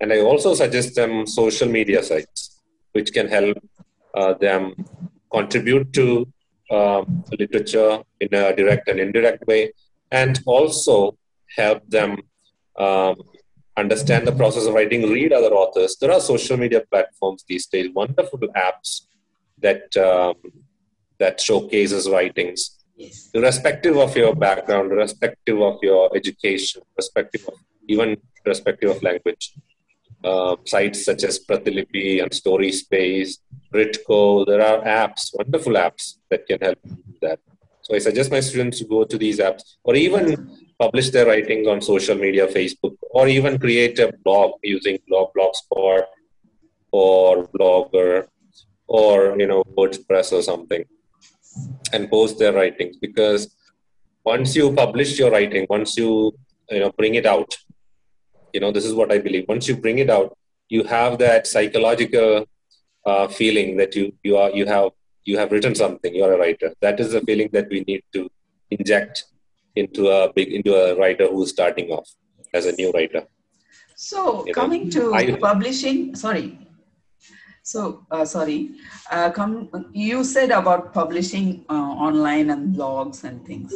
And 0.00 0.12
I 0.12 0.20
also 0.30 0.54
suggest 0.54 0.96
them 0.96 1.24
social 1.26 1.68
media 1.68 2.02
sites, 2.02 2.60
which 2.96 3.12
can 3.12 3.28
help 3.28 3.56
uh, 4.14 4.34
them 4.34 4.74
contribute 5.32 5.92
to 5.92 6.06
um, 6.72 7.24
literature 7.38 8.02
in 8.20 8.34
a 8.34 8.54
direct 8.56 8.88
and 8.88 8.98
indirect 8.98 9.46
way, 9.46 9.72
and 10.10 10.40
also 10.46 11.16
help 11.56 11.88
them 11.88 12.10
um, 12.76 13.14
understand 13.76 14.26
the 14.26 14.36
process 14.42 14.66
of 14.66 14.74
writing, 14.74 15.10
read 15.10 15.32
other 15.32 15.54
authors. 15.62 15.96
There 16.00 16.12
are 16.12 16.20
social 16.20 16.56
media 16.56 16.82
platforms 16.90 17.44
these 17.48 17.66
days, 17.66 17.90
wonderful 17.94 18.40
apps 18.68 19.02
that 19.64 19.84
um, 19.96 20.36
that 21.18 21.40
showcases 21.40 22.08
writings, 22.14 22.60
yes. 22.96 23.30
irrespective 23.34 23.96
of 23.96 24.16
your 24.16 24.34
background, 24.34 24.92
irrespective 24.92 25.60
of 25.60 25.76
your 25.82 26.04
education, 26.14 26.82
irrespective 26.92 27.48
of 27.48 27.58
even 27.88 28.16
irrespective 28.44 28.90
of 28.90 29.02
language. 29.02 29.44
Uh, 30.22 30.56
sites 30.64 31.04
such 31.04 31.22
as 31.22 31.38
Pratilipi 31.46 32.22
and 32.22 32.32
Story 32.32 32.72
Space, 32.72 33.40
Writco, 33.74 34.46
there 34.46 34.62
are 34.62 34.80
apps, 35.02 35.22
wonderful 35.34 35.74
apps 35.74 36.14
that 36.30 36.46
can 36.46 36.58
help 36.60 36.78
with 36.82 37.20
that. 37.20 37.38
So 37.82 37.94
I 37.94 37.98
suggest 37.98 38.30
my 38.30 38.40
students 38.40 38.78
to 38.78 38.86
go 38.86 39.04
to 39.04 39.18
these 39.18 39.38
apps 39.38 39.62
or 39.82 39.94
even 39.94 40.24
publish 40.78 41.10
their 41.10 41.26
writings 41.26 41.68
on 41.68 41.82
social 41.82 42.16
media, 42.16 42.46
Facebook, 42.46 42.96
or 43.10 43.28
even 43.28 43.58
create 43.58 43.98
a 43.98 44.14
blog 44.24 44.52
using 44.62 44.98
blog, 45.06 45.28
Blogspot 45.36 46.04
or 46.90 47.46
Blogger 47.48 48.26
or 48.86 49.38
you 49.38 49.46
know 49.46 49.64
WordPress 49.76 50.32
or 50.32 50.42
something 50.42 50.84
and 51.92 52.10
post 52.10 52.38
their 52.38 52.52
writings 52.52 52.96
because 52.96 53.54
once 54.24 54.56
you 54.56 54.72
publish 54.72 55.18
your 55.18 55.30
writing, 55.30 55.66
once 55.68 55.96
you 55.96 56.32
you 56.70 56.80
know 56.80 56.90
bring 56.92 57.14
it 57.14 57.26
out, 57.26 57.56
you 58.52 58.60
know 58.60 58.72
this 58.72 58.84
is 58.84 58.94
what 58.94 59.12
I 59.12 59.18
believe. 59.18 59.46
Once 59.48 59.68
you 59.68 59.76
bring 59.76 59.98
it 59.98 60.10
out, 60.10 60.36
you 60.68 60.84
have 60.84 61.18
that 61.18 61.46
psychological 61.46 62.46
uh, 63.04 63.28
feeling 63.28 63.76
that 63.76 63.94
you 63.94 64.12
you 64.22 64.36
are 64.36 64.50
you 64.50 64.66
have 64.66 64.90
you 65.24 65.38
have 65.38 65.52
written 65.52 65.74
something 65.74 66.14
you're 66.14 66.32
a 66.34 66.38
writer 66.38 66.72
that 66.80 67.00
is 67.00 67.12
the 67.12 67.20
feeling 67.22 67.48
that 67.52 67.68
we 67.68 67.80
need 67.88 68.02
to 68.12 68.30
inject 68.70 69.24
into 69.76 70.08
a 70.08 70.32
big 70.32 70.52
into 70.52 70.74
a 70.74 70.94
writer 70.96 71.26
who's 71.28 71.50
starting 71.50 71.90
off 71.90 72.08
as 72.52 72.66
a 72.66 72.72
new 72.72 72.90
writer 72.92 73.22
so 73.94 74.46
you 74.46 74.54
coming 74.54 74.84
know, 74.84 74.90
to 74.90 75.14
I, 75.14 75.36
publishing 75.36 76.14
sorry 76.14 76.58
so 77.64 78.04
uh, 78.10 78.24
sorry. 78.24 78.70
Uh, 79.10 79.30
come 79.30 79.70
you 79.92 80.22
said 80.22 80.50
about 80.50 80.92
publishing 80.92 81.64
uh, 81.70 81.90
online 82.08 82.50
and 82.50 82.76
blogs 82.76 83.24
and 83.24 83.44
things. 83.46 83.72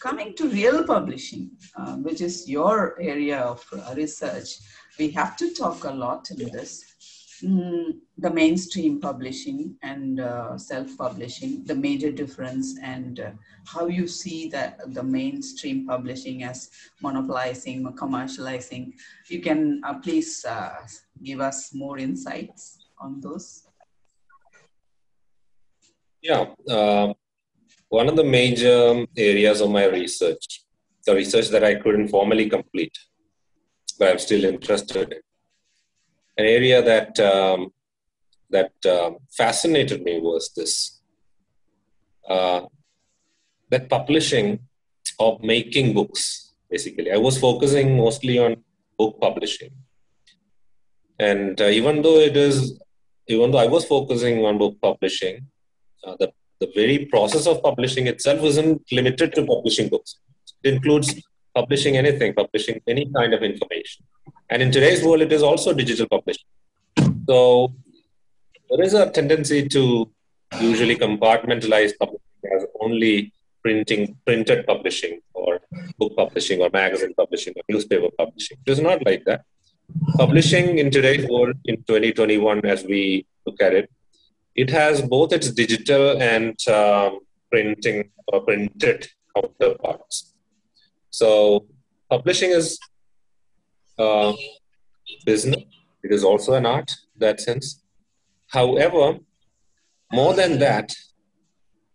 Coming 0.00 0.34
to 0.36 0.48
real 0.48 0.84
publishing 0.84 1.50
uh, 1.76 1.94
which 1.96 2.20
is 2.20 2.48
your 2.48 3.00
area 3.00 3.38
of 3.38 3.64
research 3.96 4.58
we 4.98 5.10
have 5.10 5.36
to 5.36 5.54
talk 5.54 5.84
a 5.84 5.90
lot 5.90 6.30
in 6.30 6.50
this. 6.50 6.84
Mm, 7.42 7.98
the 8.18 8.30
mainstream 8.30 9.00
publishing 9.00 9.76
and 9.82 10.20
uh, 10.20 10.56
self-publishing, 10.56 11.64
the 11.64 11.74
major 11.74 12.12
difference, 12.12 12.78
and 12.80 13.18
uh, 13.20 13.30
how 13.66 13.86
you 13.88 14.06
see 14.06 14.48
that 14.50 14.78
the 14.94 15.02
mainstream 15.02 15.84
publishing 15.86 16.44
as 16.44 16.70
monopolizing, 17.02 17.84
commercializing. 17.96 18.92
You 19.28 19.40
can 19.40 19.82
uh, 19.84 19.94
please 19.94 20.44
uh, 20.44 20.74
give 21.24 21.40
us 21.40 21.74
more 21.74 21.98
insights 21.98 22.83
on 23.04 23.20
those. 23.20 23.46
Yeah, 26.22 26.46
um, 26.70 27.14
one 27.88 28.08
of 28.08 28.16
the 28.16 28.24
major 28.24 29.04
areas 29.16 29.60
of 29.60 29.70
my 29.70 29.86
research, 29.86 30.44
the 31.06 31.14
research 31.14 31.48
that 31.54 31.64
I 31.70 31.74
couldn't 31.74 32.08
formally 32.08 32.48
complete, 32.48 32.96
but 33.98 34.08
I'm 34.08 34.18
still 34.18 34.44
interested 34.44 35.12
in 35.12 35.20
an 36.38 36.46
area 36.58 36.82
that 36.82 37.20
um, 37.20 37.70
that 38.50 38.72
um, 38.96 39.18
fascinated 39.40 40.02
me 40.02 40.20
was 40.20 40.52
this 40.56 41.00
uh, 42.28 42.62
that 43.70 43.88
publishing 43.88 44.48
of 45.20 45.42
making 45.42 45.92
books 45.98 46.22
basically 46.70 47.10
i 47.12 47.16
was 47.26 47.38
focusing 47.38 47.96
mostly 47.96 48.36
on 48.44 48.56
book 48.98 49.20
publishing 49.20 49.72
and 51.18 51.60
uh, 51.60 51.70
even 51.78 52.02
though 52.02 52.18
it 52.28 52.36
is 52.36 52.80
even 53.28 53.50
though 53.50 53.62
i 53.66 53.66
was 53.66 53.84
focusing 53.84 54.44
on 54.44 54.58
book 54.58 54.74
publishing 54.80 55.36
uh, 56.06 56.16
the, 56.20 56.32
the 56.60 56.70
very 56.74 56.98
process 57.06 57.46
of 57.46 57.62
publishing 57.62 58.06
itself 58.06 58.42
isn't 58.42 58.82
limited 58.92 59.34
to 59.34 59.46
publishing 59.46 59.88
books 59.88 60.18
it 60.62 60.74
includes 60.74 61.14
publishing 61.54 61.96
anything 61.96 62.34
publishing 62.34 62.80
any 62.86 63.04
kind 63.16 63.32
of 63.34 63.42
information 63.42 64.04
and 64.50 64.62
in 64.62 64.70
today's 64.70 65.02
world, 65.02 65.22
it 65.22 65.32
is 65.32 65.42
also 65.42 65.72
digital 65.72 66.06
publishing. 66.08 66.44
So 67.28 67.74
there 68.68 68.82
is 68.82 68.94
a 68.94 69.10
tendency 69.10 69.68
to 69.68 70.10
usually 70.60 70.96
compartmentalize 70.96 71.92
publishing 71.98 72.44
as 72.54 72.66
only 72.80 73.32
printing, 73.62 74.16
printed 74.26 74.66
publishing, 74.66 75.20
or 75.32 75.60
book 75.98 76.14
publishing, 76.16 76.60
or 76.60 76.68
magazine 76.70 77.14
publishing, 77.14 77.54
or 77.56 77.62
newspaper 77.68 78.08
publishing. 78.18 78.58
It 78.66 78.70
is 78.70 78.80
not 78.80 79.04
like 79.06 79.24
that. 79.24 79.44
Publishing 80.16 80.78
in 80.78 80.90
today's 80.90 81.26
world, 81.28 81.56
in 81.64 81.76
2021, 81.76 82.64
as 82.64 82.84
we 82.84 83.26
look 83.46 83.60
at 83.60 83.74
it, 83.74 83.90
it 84.54 84.70
has 84.70 85.02
both 85.02 85.32
its 85.32 85.50
digital 85.50 86.20
and 86.20 86.56
um, 86.68 87.20
printing 87.50 88.10
or 88.28 88.40
printed 88.42 89.08
counterparts. 89.34 90.34
So 91.10 91.66
publishing 92.10 92.50
is 92.50 92.78
uh, 93.98 94.32
business. 95.24 95.62
It 96.02 96.12
is 96.12 96.24
also 96.24 96.54
an 96.54 96.66
art, 96.66 96.90
in 97.14 97.20
that 97.20 97.40
sense. 97.40 97.82
However, 98.48 99.18
more 100.12 100.34
than 100.34 100.58
that, 100.60 100.94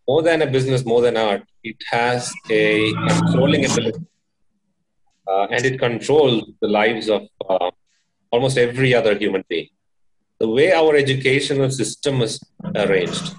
more 0.08 0.24
than 0.24 0.42
a 0.42 0.48
business, 0.48 0.86
more 0.86 1.02
than 1.02 1.16
art, 1.16 1.44
it 1.64 1.78
has 1.90 2.34
a 2.50 2.92
controlling 3.08 3.66
ability. 3.66 4.06
Uh, 5.28 5.46
and 5.52 5.64
it 5.64 5.80
controls 5.80 6.44
the 6.62 6.68
lives 6.68 7.08
of 7.08 7.28
uh, 7.48 7.70
almost 8.32 8.58
every 8.58 8.94
other 8.94 9.18
human 9.18 9.44
being. 9.48 9.70
The 10.40 10.48
way 10.48 10.72
our 10.72 10.96
educational 10.96 11.70
system 11.70 12.22
is 12.22 12.40
arranged, 12.76 13.34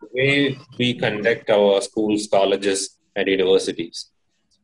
the 0.00 0.08
way 0.14 0.58
we 0.78 0.94
conduct 0.94 1.50
our 1.50 1.80
schools, 1.82 2.28
colleges, 2.30 2.98
and 3.14 3.28
universities, 3.28 4.10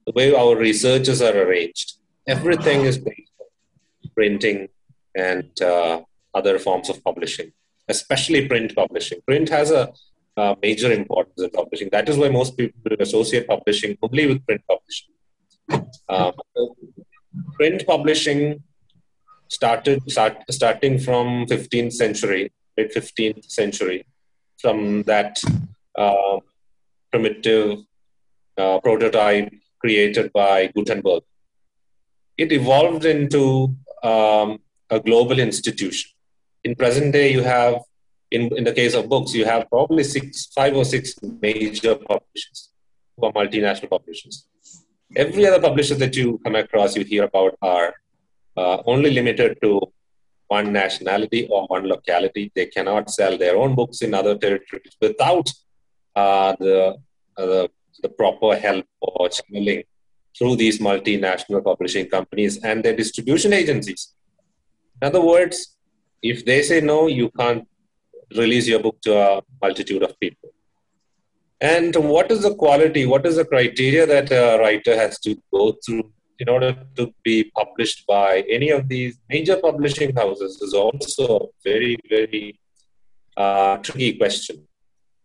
the 0.07 0.12
way 0.12 0.35
our 0.35 0.57
researches 0.57 1.21
are 1.21 1.37
arranged, 1.37 1.99
everything 2.27 2.83
is 2.83 2.99
based 2.99 3.33
on 3.40 4.11
printing 4.14 4.68
and 5.14 5.51
uh, 5.61 6.01
other 6.35 6.59
forms 6.59 6.88
of 6.88 7.03
publishing, 7.05 7.53
especially 7.88 8.49
print 8.49 8.75
publishing. 8.75 9.21
Print 9.27 9.49
has 9.51 9.71
a 9.71 9.92
uh, 10.37 10.55
major 10.62 10.90
importance 10.92 11.42
in 11.42 11.51
publishing. 11.51 11.88
That 11.92 12.09
is 12.09 12.16
why 12.16 12.29
most 12.29 12.57
people 12.57 12.92
associate 12.99 13.47
publishing 13.47 13.99
only 14.03 14.27
with 14.27 14.45
print 14.47 14.62
publishing. 14.66 15.09
Um, 16.09 16.33
print 17.59 17.87
publishing 17.87 18.62
started 19.57 19.99
start, 20.11 20.35
starting 20.51 20.99
from 20.99 21.47
15th 21.47 21.93
century, 21.93 22.53
mid 22.77 22.91
15th 22.93 23.51
century, 23.51 24.07
from 24.62 25.03
that 25.03 25.41
uh, 25.97 26.38
primitive 27.11 27.81
uh, 28.57 28.79
prototype 28.81 29.53
created 29.79 30.33
by 30.33 30.69
Gutenberg. 30.75 31.23
It 32.38 32.51
evolved 32.53 33.05
into 33.05 33.77
um, 34.03 34.59
a 34.91 34.99
global 35.01 35.38
institution. 35.38 36.11
In 36.65 36.75
present 36.75 37.12
day, 37.12 37.33
you 37.33 37.43
have, 37.43 37.75
in, 38.31 38.57
in 38.57 38.65
the 38.65 38.73
case 38.73 38.95
of 38.95 39.09
books, 39.09 39.35
you 39.35 39.45
have 39.45 39.69
probably 39.69 40.05
six, 40.05 40.47
five 40.47 40.75
or 40.75 40.85
six 40.85 41.15
major 41.43 41.95
publishers 41.97 42.71
who 43.17 43.27
are 43.27 43.33
multinational 43.33 43.91
publishers. 43.91 44.47
Every 45.15 45.47
other 45.47 45.61
publisher 45.61 45.97
that 45.97 46.17
you 46.17 46.41
come 46.43 46.55
across, 46.55 46.97
you 46.97 47.05
hear 47.05 47.25
about 47.25 47.59
are 47.61 47.95
uh, 48.57 48.79
only 48.87 49.11
limited 49.11 49.59
to 49.62 49.81
one 50.49 50.73
nationality 50.73 51.47
or 51.51 51.67
one 51.67 51.87
locality. 51.87 52.53
They 52.55 52.67
cannot 52.67 53.11
sell 53.11 53.38
their 53.38 53.57
own 53.57 53.75
books 53.75 54.03
in 54.03 54.15
other 54.15 54.37
territories 54.37 54.95
without 55.01 55.51
uh, 56.15 56.55
the, 56.59 56.97
uh, 57.37 57.47
the, 57.47 57.71
the 58.03 58.09
proper 58.09 58.57
help 58.57 58.87
or 59.01 59.29
channeling 59.29 59.85
through 60.37 60.57
these 60.57 60.79
multinational 60.79 61.62
publishing 61.65 62.07
companies 62.09 62.62
and 62.62 62.83
their 62.83 62.97
distribution 62.97 63.53
agencies. 63.53 64.12
In 65.01 65.09
other 65.09 65.21
words, 65.21 65.77
if 66.23 66.45
they 66.45 66.62
say 66.62 66.81
no, 66.81 67.07
you 67.07 67.31
can't 67.31 67.67
release 68.37 68.67
your 68.67 68.81
book 68.81 69.01
to 69.03 69.19
a 69.19 69.43
multitude 69.61 70.03
of 70.03 70.19
people. 70.21 70.51
And 71.61 71.95
what 71.97 72.31
is 72.33 72.43
the 72.43 72.55
quality, 72.55 73.07
what 73.07 73.25
is 73.27 73.37
the 73.37 73.45
criteria 73.45 74.07
that 74.07 74.33
a 74.33 74.59
writer 74.59 74.97
has 74.97 75.19
to 75.21 75.37
go 75.53 75.77
through 75.85 76.11
in 76.38 76.49
order 76.49 76.77
to 76.97 77.12
be 77.23 77.45
published 77.57 78.07
by 78.07 78.45
any 78.49 78.71
of 78.71 78.88
these 78.88 79.18
major 79.29 79.57
publishing 79.57 80.14
houses 80.14 80.61
is 80.62 80.75
also 80.75 81.37
a 81.37 81.47
very, 81.64 81.97
very 82.09 82.59
uh, 83.37 83.77
tricky 83.79 84.14
question 84.14 84.66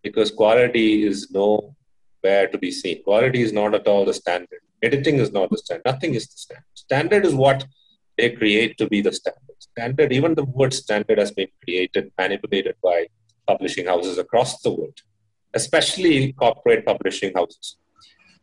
because 0.04 0.32
quality 0.32 1.06
is 1.06 1.32
nowhere 1.32 2.48
to 2.52 2.58
be 2.58 2.72
seen. 2.72 3.04
Quality 3.04 3.42
is 3.42 3.54
not 3.54 3.74
at 3.74 3.88
all 3.88 4.06
the 4.06 4.14
standard. 4.14 4.62
Editing 4.84 5.18
is 5.18 5.32
not 5.32 5.50
the 5.50 5.58
standard. 5.58 5.86
Nothing 5.86 6.14
is 6.14 6.28
the 6.28 6.38
standard. 6.38 6.66
Standard 6.74 7.26
is 7.26 7.34
what 7.34 7.66
they 8.18 8.30
create 8.32 8.78
to 8.78 8.88
be 8.88 9.02
the 9.02 9.12
standard. 9.12 9.42
Standard, 9.60 10.12
even 10.12 10.36
the 10.36 10.46
word 10.46 10.74
standard 10.74 11.18
has 11.18 11.32
been 11.32 11.48
created, 11.64 12.12
manipulated 12.18 12.76
by 12.84 13.08
publishing 13.48 13.88
houses 13.88 14.18
across 14.18 14.62
the 14.62 14.72
world, 14.72 15.00
especially 15.54 16.34
corporate 16.34 16.86
publishing 16.86 17.34
houses. 17.34 17.78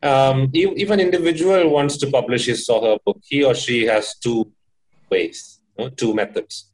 Um, 0.03 0.49
even 0.53 0.99
individual 0.99 1.69
wants 1.69 1.97
to 1.97 2.07
publish 2.07 2.45
his 2.45 2.67
or 2.69 2.81
her 2.81 2.97
book, 3.05 3.19
he 3.23 3.43
or 3.43 3.55
she 3.55 3.85
has 3.85 4.15
two 4.15 4.51
ways, 5.09 5.59
you 5.77 5.85
know, 5.85 5.89
two 5.89 6.13
methods. 6.13 6.71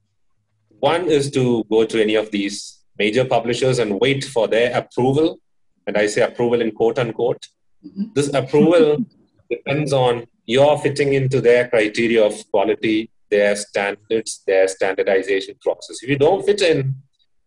One 0.80 1.08
is 1.10 1.30
to 1.32 1.64
go 1.66 1.86
to 1.86 2.02
any 2.02 2.16
of 2.16 2.32
these 2.32 2.80
major 2.98 3.26
publishers 3.26 3.80
and 3.80 4.00
wait 4.00 4.24
for 4.24 4.48
their 4.48 4.76
approval, 4.76 5.40
and 5.88 5.98
I 5.98 6.08
say 6.08 6.22
approval 6.22 6.62
in 6.62 6.72
quote 6.72 7.00
unquote. 7.00 7.48
Mm-hmm. 7.86 8.06
This 8.16 8.34
approval 8.34 9.06
depends 9.50 9.94
on 9.94 10.26
your 10.46 10.78
fitting 10.80 11.14
into 11.14 11.42
their 11.42 11.68
criteria 11.68 12.26
of 12.26 12.34
quality, 12.52 13.12
their 13.30 13.56
standards, 13.56 14.42
their 14.46 14.68
standardization 14.68 15.56
process. 15.62 16.04
If 16.04 16.10
you 16.10 16.18
don't 16.18 16.46
fit 16.46 16.62
in, 16.62 16.96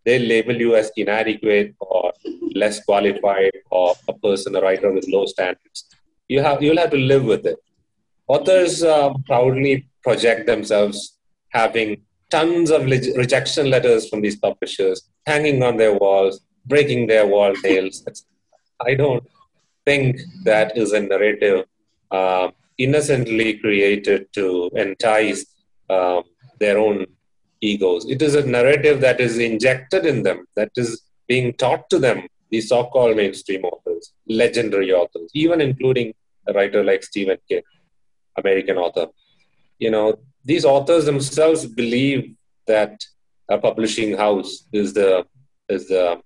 they 0.05 0.19
label 0.19 0.55
you 0.55 0.75
as 0.77 0.91
inadequate 0.97 1.75
or 1.81 2.13
less 2.55 2.85
qualified 2.85 3.53
or 3.71 3.95
a 4.09 4.13
person, 4.13 4.55
a 4.57 4.61
writer 4.61 4.93
with 4.93 5.09
low 5.09 5.27
standards. 5.27 5.87
You 6.29 6.43
have 6.43 6.63
you'll 6.63 6.79
have 6.79 6.91
to 6.91 6.99
live 6.99 7.25
with 7.25 7.47
it. 7.47 7.59
Authors 8.27 8.83
um, 8.83 9.23
proudly 9.25 9.87
project 10.03 10.47
themselves 10.47 11.19
having 11.51 12.03
tons 12.31 12.71
of 12.71 12.85
rejection 12.85 13.71
letters 13.71 14.09
from 14.09 14.21
these 14.21 14.37
publishers 14.37 15.03
hanging 15.27 15.63
on 15.63 15.77
their 15.77 15.95
walls, 15.95 16.41
breaking 16.67 17.07
their 17.07 17.27
wall 17.27 17.53
nails. 17.63 18.05
I 18.81 18.95
don't 18.95 19.25
think 19.85 20.21
that 20.45 20.77
is 20.77 20.93
a 20.93 21.01
narrative 21.01 21.65
uh, 22.11 22.49
innocently 22.79 23.59
created 23.59 24.33
to 24.33 24.71
entice 24.75 25.47
um, 25.91 26.23
their 26.59 26.79
own 26.79 27.07
egos. 27.73 28.07
It 28.15 28.21
is 28.23 28.35
a 28.35 28.47
narrative 28.47 29.01
that 29.01 29.21
is 29.21 29.39
injected 29.39 30.05
in 30.07 30.23
them, 30.23 30.47
that 30.57 30.71
is 30.77 31.03
being 31.29 31.55
taught 31.55 31.89
to 31.91 31.99
them, 31.99 32.27
these 32.51 32.69
so 32.69 32.85
called 32.85 33.17
mainstream 33.17 33.65
authors, 33.65 34.13
legendary 34.29 34.93
authors, 34.93 35.31
even 35.35 35.61
including 35.61 36.15
a 36.49 36.53
writer 36.53 36.85
like 36.85 37.03
Stephen 37.03 37.39
King, 37.49 37.63
American 38.39 38.77
author. 38.77 39.07
You 39.79 39.91
know, 39.91 40.19
these 40.45 40.65
authors 40.65 41.05
themselves 41.07 41.67
believe 41.67 42.35
that 42.67 42.95
a 43.49 43.59
publishing 43.59 44.17
house 44.17 44.67
is 44.73 44.95
the 44.95 45.27
is 45.69 45.89
the 45.89 46.21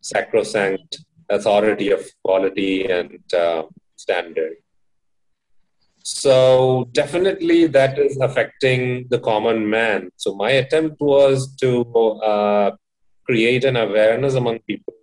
sacrosanct 0.00 0.98
authority 1.30 1.90
of 1.90 2.02
quality 2.24 2.90
and 2.90 3.18
uh, 3.34 3.62
standard. 3.96 4.54
So 6.04 6.88
definitely 6.92 7.66
that 7.68 7.98
is 7.98 8.16
affecting 8.18 9.06
the 9.08 9.20
common 9.20 9.68
man. 9.68 10.10
So 10.16 10.34
my 10.34 10.50
attempt 10.50 11.00
was 11.00 11.54
to 11.56 11.82
uh, 12.20 12.72
create 13.24 13.64
an 13.64 13.76
awareness 13.76 14.34
among 14.34 14.58
people 14.60 14.94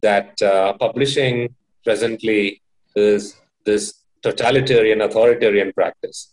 that 0.00 0.40
uh, 0.42 0.72
publishing 0.74 1.54
presently 1.84 2.62
is 2.96 3.36
this 3.64 4.02
totalitarian 4.22 5.02
authoritarian 5.02 5.72
practice. 5.72 6.32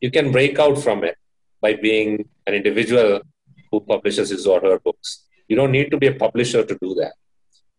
You 0.00 0.10
can 0.10 0.32
break 0.32 0.58
out 0.58 0.76
from 0.78 1.04
it 1.04 1.16
by 1.62 1.74
being 1.74 2.28
an 2.46 2.54
individual 2.54 3.20
who 3.70 3.80
publishes 3.80 4.30
his 4.30 4.46
or 4.46 4.60
her 4.60 4.78
books. 4.78 5.26
You 5.48 5.56
don't 5.56 5.72
need 5.72 5.90
to 5.90 5.98
be 5.98 6.08
a 6.08 6.14
publisher 6.14 6.64
to 6.64 6.78
do 6.80 6.94
that. 7.00 7.14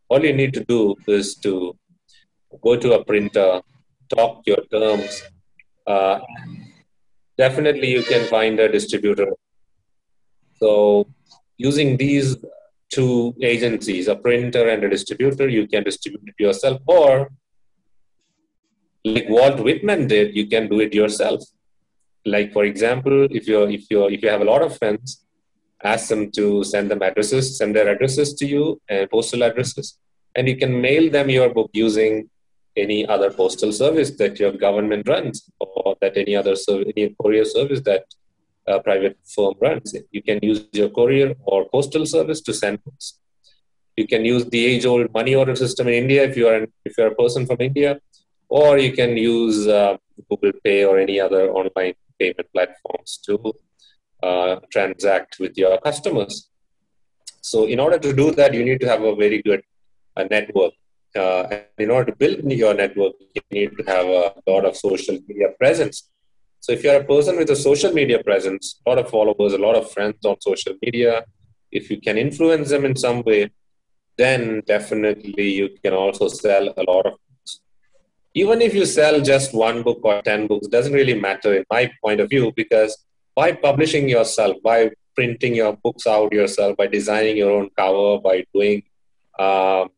All 0.10 0.24
you 0.24 0.34
need 0.34 0.54
to 0.56 0.64
do 0.64 0.96
is 1.08 1.36
to 1.38 1.78
go 2.64 2.76
to 2.76 2.94
a 2.94 3.06
printer, 3.06 3.62
talk 4.10 4.42
your 4.46 4.64
terms, 4.72 5.24
uh, 5.88 6.20
definitely 7.38 7.90
you 7.92 8.04
can 8.04 8.28
find 8.28 8.60
a 8.60 8.72
distributor. 8.72 9.34
So 10.60 11.08
using 11.58 11.98
these 11.98 12.38
two 12.90 13.36
agencies, 13.42 14.08
a 14.08 14.16
printer 14.16 14.70
and 14.70 14.84
a 14.84 14.90
distributor, 14.90 15.48
you 15.48 15.68
can 15.68 15.84
distribute 15.84 16.24
it 16.28 16.36
yourself, 16.44 16.82
or 16.86 17.32
like 19.04 19.28
Walt 19.30 19.60
Whitman 19.60 20.08
did, 20.08 20.36
you 20.36 20.48
can 20.48 20.68
do 20.68 20.80
it 20.80 20.94
yourself. 20.94 21.42
Like 22.26 22.54
for 22.54 22.66
example, 22.66 23.28
if 23.32 23.48
you 23.48 23.64
if 23.64 23.86
you 23.90 24.08
if 24.08 24.22
you 24.22 24.30
have 24.30 24.42
a 24.42 24.46
lot 24.46 24.62
of 24.62 24.78
friends, 24.78 25.26
ask 25.84 26.10
them 26.10 26.32
to 26.32 26.64
send 26.64 26.92
them 26.92 27.02
addresses, 27.02 27.58
send 27.58 27.76
their 27.76 27.88
addresses 27.88 28.34
to 28.36 28.46
you 28.46 28.80
and 28.88 29.10
postal 29.10 29.44
addresses, 29.44 29.98
and 30.36 30.48
you 30.48 30.58
can 30.58 30.80
mail 30.80 31.10
them 31.10 31.30
your 31.30 31.50
book 31.50 31.72
using 31.74 32.30
any 32.78 33.06
other 33.06 33.30
postal 33.32 33.72
service 33.72 34.12
that 34.12 34.40
your 34.40 34.52
government 34.52 35.08
runs 35.08 35.50
or 35.60 35.96
that 36.02 36.18
any 36.18 36.36
other 36.36 36.56
any 36.70 37.16
courier 37.22 37.46
service 37.46 37.82
that 37.82 38.06
a 38.68 38.80
private 38.80 39.18
firm 39.26 39.54
runs. 39.60 39.96
You 40.12 40.22
can 40.22 40.40
use 40.42 40.66
your 40.72 40.90
courier 40.90 41.36
or 41.44 41.68
postal 41.70 42.06
service 42.06 42.42
to 42.42 42.54
send 42.54 42.84
books. 42.84 43.20
You 43.98 44.08
can 44.08 44.24
use 44.24 44.46
the 44.46 44.66
age-old 44.66 45.14
money 45.14 45.36
order 45.36 45.56
system 45.56 45.88
in 45.88 45.96
India 45.96 46.24
if 46.24 46.38
you 46.38 46.48
are 46.48 46.56
an, 46.56 46.72
if 46.86 46.98
you're 46.98 47.08
a 47.08 47.16
person 47.16 47.46
from 47.46 47.58
India, 47.60 48.00
or 48.48 48.78
you 48.78 48.94
can 48.94 49.18
use 49.18 49.68
uh, 49.68 49.98
Google 50.30 50.54
Pay 50.64 50.86
or 50.86 50.98
any 51.00 51.20
other 51.20 51.52
online 51.52 51.94
payment 52.20 52.48
platforms 52.54 53.20
to 53.26 53.54
uh, 54.24 54.58
transact 54.72 55.40
with 55.40 55.58
your 55.58 55.78
customers. 55.80 56.50
So, 57.42 57.66
in 57.66 57.80
order 57.80 57.98
to 58.00 58.14
do 58.14 58.32
that, 58.32 58.54
you 58.54 58.64
need 58.64 58.80
to 58.82 58.88
have 58.88 59.02
a 59.02 59.16
very 59.16 59.42
good 59.42 59.64
uh, 60.16 60.26
network 60.30 60.74
uh, 61.16 61.48
in 61.78 61.90
order 61.90 62.12
to 62.12 62.18
build 62.18 62.52
your 62.52 62.74
network, 62.74 63.14
you 63.36 63.42
need 63.52 63.78
to 63.78 63.84
have 63.84 64.06
a 64.06 64.34
lot 64.48 64.66
of 64.66 64.76
social 64.76 65.18
media 65.28 65.50
presence. 65.60 66.10
So 66.60 66.72
if 66.72 66.84
you're 66.84 67.02
a 67.02 67.04
person 67.04 67.38
with 67.38 67.50
a 67.50 67.56
social 67.56 67.92
media 67.92 68.24
presence, 68.24 68.80
a 68.86 68.90
lot 68.90 69.00
of 69.00 69.10
followers, 69.10 69.54
a 69.54 69.58
lot 69.58 69.76
of 69.76 69.92
friends 69.92 70.24
on 70.26 70.40
social 70.42 70.76
media, 70.82 71.26
if 71.72 71.90
you 71.90 72.00
can 72.00 72.18
influence 72.18 72.70
them 72.70 72.86
in 72.86 72.96
some 72.96 73.24
way, 73.24 73.50
then 74.18 74.62
definitely 74.68 75.50
you 75.54 75.70
can 75.84 75.94
also 75.94 76.28
sell 76.28 76.70
a 76.78 76.84
lot 76.84 77.06
of 77.06 77.14
books. 77.14 77.62
Even 78.34 78.62
if 78.62 78.74
you 78.74 78.86
sell 78.86 79.20
just 79.22 79.54
one 79.54 79.82
book 79.84 80.00
or 80.04 80.22
10 80.22 80.48
books, 80.48 80.68
doesn't 80.68 80.94
really 80.94 81.20
matter 81.20 81.54
in 81.56 81.66
my 81.70 81.92
point 82.04 82.20
of 82.20 82.30
view, 82.30 82.52
because 82.56 83.06
by 83.36 83.52
publishing 83.52 84.08
yourself, 84.08 84.56
by 84.64 84.92
printing 85.16 85.56
your 85.56 85.74
books 85.84 86.06
out 86.06 86.32
yourself, 86.32 86.78
by 86.78 86.88
designing 86.88 87.38
your 87.38 87.52
own 87.52 87.70
cover, 87.76 88.20
by 88.20 88.46
doing 88.54 88.84
um, 89.40 89.90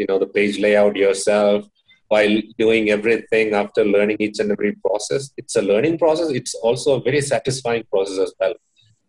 you 0.00 0.06
know 0.08 0.18
the 0.18 0.32
page 0.38 0.58
layout 0.64 0.96
yourself 0.96 1.66
while 2.10 2.36
doing 2.58 2.90
everything 2.90 3.54
after 3.54 3.84
learning 3.84 4.16
each 4.18 4.40
and 4.40 4.50
every 4.50 4.72
process. 4.84 5.30
It's 5.36 5.54
a 5.54 5.62
learning 5.62 5.96
process. 5.98 6.30
It's 6.30 6.54
also 6.54 6.96
a 6.96 7.02
very 7.08 7.20
satisfying 7.20 7.84
process 7.92 8.18
as 8.18 8.34
well. 8.40 8.54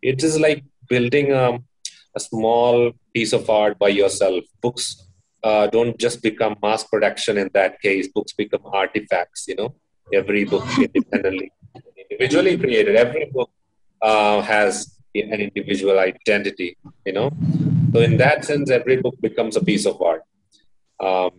It 0.00 0.22
is 0.22 0.38
like 0.38 0.62
building 0.88 1.32
a, 1.32 1.58
a 2.14 2.20
small 2.20 2.92
piece 3.12 3.32
of 3.32 3.50
art 3.50 3.76
by 3.78 3.88
yourself. 3.88 4.44
Books 4.60 4.86
uh, 5.42 5.66
don't 5.66 5.98
just 5.98 6.22
become 6.22 6.56
mass 6.62 6.84
production 6.84 7.38
in 7.38 7.50
that 7.54 7.80
case. 7.80 8.06
Books 8.06 8.32
become 8.32 8.64
artifacts 8.66 9.46
you 9.48 9.56
know 9.56 9.74
every 10.14 10.44
book 10.44 10.64
independently. 10.78 11.50
Individually 12.04 12.56
created. 12.56 12.94
Every 12.94 13.26
book 13.32 13.50
uh, 14.00 14.42
has 14.42 14.96
an 15.14 15.40
individual 15.48 15.98
identity 15.98 16.76
you 17.04 17.14
know. 17.14 17.30
So 17.92 18.00
in 18.00 18.16
that 18.18 18.44
sense 18.44 18.70
every 18.70 18.98
book 19.02 19.16
becomes 19.20 19.56
a 19.56 19.64
piece 19.64 19.86
of 19.86 20.00
art 20.00 20.22
um, 21.02 21.32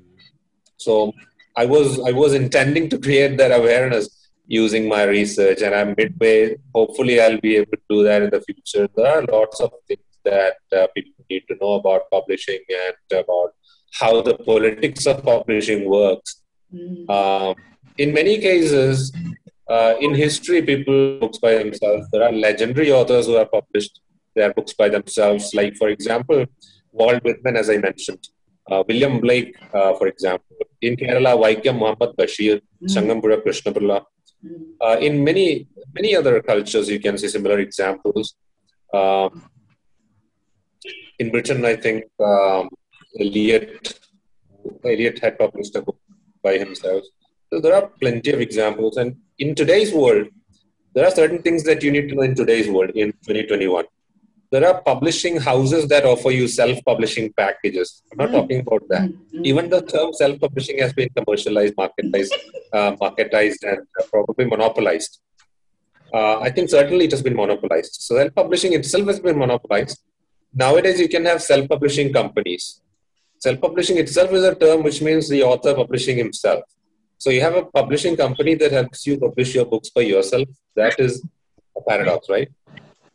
so 0.77 1.13
I 1.55 1.65
was 1.65 1.99
I 1.99 2.11
was 2.11 2.33
intending 2.33 2.89
to 2.89 2.97
create 2.99 3.37
that 3.37 3.51
awareness 3.51 4.09
using 4.47 4.87
my 4.89 5.03
research 5.03 5.61
and 5.61 5.73
i'm 5.73 5.95
midway. 5.97 6.55
Hopefully 6.75 7.19
i'll 7.21 7.39
be 7.39 7.55
able 7.57 7.71
to 7.71 7.85
do 7.89 8.03
that 8.03 8.21
in 8.23 8.29
the 8.29 8.41
future. 8.41 8.87
There 8.95 9.11
are 9.15 9.23
lots 9.37 9.61
of 9.61 9.71
things 9.87 10.01
that 10.25 10.57
uh, 10.77 10.87
people 10.95 11.25
need 11.29 11.43
to 11.49 11.55
know 11.61 11.73
about 11.73 12.09
publishing 12.11 12.59
and 12.69 13.19
about 13.21 13.53
how 13.99 14.21
the 14.21 14.35
politics 14.35 15.05
of 15.05 15.23
publishing 15.23 15.89
works. 15.89 16.39
Mm. 16.73 17.07
um, 17.17 17.55
in 18.03 18.11
many 18.13 18.39
cases 18.39 19.11
uh, 19.69 19.93
in 20.05 20.15
history 20.15 20.61
people 20.69 21.19
books 21.19 21.37
by 21.37 21.51
themselves 21.59 22.07
there 22.11 22.23
are 22.27 22.31
legendary 22.31 22.91
authors 22.91 23.27
who 23.27 23.35
have 23.41 23.51
published 23.51 23.99
their 24.35 24.51
books 24.53 24.73
by 24.73 24.89
themselves. 24.89 25.53
Like 25.53 25.75
for 25.75 25.89
example 25.89 26.45
walt 26.91 27.23
whitman 27.23 27.55
as 27.61 27.69
i 27.69 27.77
mentioned 27.77 28.23
william 28.89 29.19
blake 29.23 29.51
uh, 29.77 29.93
for 29.99 30.07
example. 30.13 30.57
In 30.87 30.95
kerala 31.01 31.31
vaikom 31.45 31.75
muhammad 31.83 32.11
basheer 32.21 32.57
Mm. 32.83 32.89
changampuzha 32.95 33.37
krishnapillai 33.45 34.01
Mm. 34.45 34.63
uh, 34.85 34.97
in 35.07 35.13
many 35.27 35.45
many 35.97 36.09
other 36.19 36.33
cultures 36.51 36.87
you 36.93 36.99
can 37.05 37.17
see 37.21 37.29
similar 37.35 37.59
examples. 37.67 38.27
Um, 38.99 39.29
in 41.21 41.27
britain 41.33 41.61
i 41.73 41.75
think 41.85 41.99
um, 42.31 42.63
eliot 43.23 43.67
eliot 44.91 45.17
had 45.25 45.35
published 45.43 45.75
a 45.79 45.81
book 45.87 45.99
by 46.45 46.53
himself. 46.63 47.03
So 47.49 47.59
there 47.63 47.75
are 47.77 47.85
plenty 48.01 48.29
of 48.35 48.39
examples. 48.45 48.93
And 49.01 49.09
in 49.43 49.49
today's 49.61 49.91
world 50.01 50.25
there 50.95 51.05
are 51.07 51.11
certain 51.19 51.41
things 51.45 51.63
that 51.69 51.79
you 51.85 51.91
need 51.95 52.07
to 52.09 52.15
know 52.15 52.25
in 52.29 52.35
today's 52.41 52.67
world 52.75 52.91
in 53.03 53.09
2021 53.27 53.85
there 54.53 54.65
are 54.69 54.77
publishing 54.87 55.35
houses 55.49 55.83
that 55.91 56.05
offer 56.13 56.31
you 56.39 56.47
self-publishing 56.59 57.27
packages 57.41 57.89
i'm 58.11 58.17
not 58.23 58.29
Mm. 58.29 58.37
talking 58.37 58.59
about 58.65 58.83
that 58.93 59.07
Mm. 59.09 59.45
Even 59.51 59.65
the 59.73 59.81
term 59.93 60.09
self-publishing 60.13 60.77
has 60.83 60.91
been 60.97 61.09
commercialized, 61.17 61.75
marketized, 61.83 62.33
uh, 62.77 62.91
marketized, 63.03 63.61
and 63.69 63.79
probably 64.11 64.45
monopolized. 64.53 65.13
Uh, 66.17 66.35
I 66.47 66.49
think 66.55 66.69
certainly 66.69 67.05
it 67.07 67.13
has 67.15 67.23
been 67.27 67.35
monopolized. 67.35 67.93
So 68.05 68.11
self-publishing 68.19 68.73
itself 68.79 69.05
has 69.11 69.19
been 69.27 69.37
monopolized. 69.43 69.97
Nowadays, 70.63 70.99
you 71.03 71.09
can 71.15 71.25
have 71.31 71.41
self-publishing 71.41 72.09
companies. 72.19 72.63
Self-publishing 73.47 73.97
itself 74.03 74.31
is 74.39 74.43
a 74.51 74.55
term 74.63 74.83
which 74.87 74.99
means 75.07 75.27
the 75.33 75.41
author 75.51 75.73
publishing 75.81 76.17
himself. 76.23 76.63
So 77.17 77.31
you 77.35 77.41
have 77.47 77.55
a 77.55 77.65
publishing 77.79 78.15
company 78.23 78.53
that 78.61 78.71
helps 78.79 79.07
you 79.07 79.15
publish 79.25 79.55
your 79.57 79.65
books 79.73 79.89
by 79.89 80.01
yourself. 80.13 80.47
That 80.81 80.95
is 81.07 81.13
a 81.79 81.81
paradox, 81.89 82.29
right? 82.29 82.49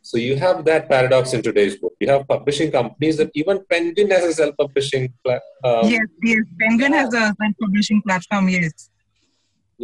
So 0.09 0.17
you 0.17 0.35
have 0.43 0.65
that 0.65 0.89
paradox 0.91 1.33
in 1.35 1.41
today's 1.47 1.75
book. 1.81 1.93
You 2.03 2.07
have 2.09 2.27
publishing 2.27 2.71
companies 2.71 3.15
that 3.17 3.29
even 3.41 3.57
Penguin 3.71 4.09
has 4.09 4.23
a 4.29 4.33
self-publishing 4.33 5.03
pla- 5.23 5.45
um, 5.63 5.87
yes, 5.87 6.07
yes. 6.29 6.43
Penguin 6.61 6.93
has 6.93 7.09
a 7.13 7.25
self-publishing 7.41 8.01
platform. 8.07 8.49
Yes. 8.49 8.89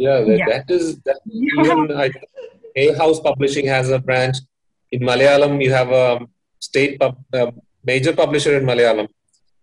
Yeah, 0.04 0.18
that, 0.26 0.38
Yeah. 0.40 0.48
that 0.52 0.70
is 0.76 0.84
that 1.06 1.20
even 1.32 1.78
I, 2.04 2.08
House 3.02 3.20
Publishing 3.28 3.66
has 3.74 3.86
a 3.98 4.00
branch 4.08 4.36
in 4.90 5.00
Malayalam. 5.10 5.62
You 5.64 5.72
have 5.80 5.92
a 5.92 6.06
state 6.58 6.98
pub, 6.98 7.14
uh, 7.32 7.52
major 7.90 8.12
publisher 8.22 8.56
in 8.58 8.64
Malayalam. 8.70 9.06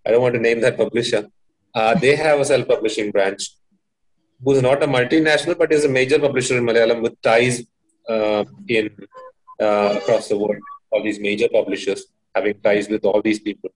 I 0.05 0.11
don't 0.11 0.21
want 0.27 0.35
to 0.39 0.43
name 0.47 0.61
that 0.61 0.77
publisher. 0.77 1.21
Uh, 1.75 1.93
they 2.05 2.15
have 2.15 2.39
a 2.39 2.45
self-publishing 2.53 3.11
branch, 3.11 3.41
who's 4.45 4.61
not 4.69 4.81
a 4.87 4.87
multinational 4.87 5.57
but 5.57 5.73
is 5.73 5.83
a 5.83 5.93
major 5.99 6.19
publisher 6.27 6.57
in 6.61 6.65
Malayalam 6.71 7.01
with 7.05 7.21
ties 7.21 7.55
uh, 8.13 8.45
in 8.79 8.89
uh, 9.61 9.97
across 9.97 10.27
the 10.27 10.37
world. 10.37 10.61
All 10.91 11.03
these 11.03 11.19
major 11.19 11.49
publishers 11.49 12.05
having 12.35 12.59
ties 12.61 12.87
with 12.87 13.05
all 13.05 13.21
these 13.21 13.39
people. 13.39 13.71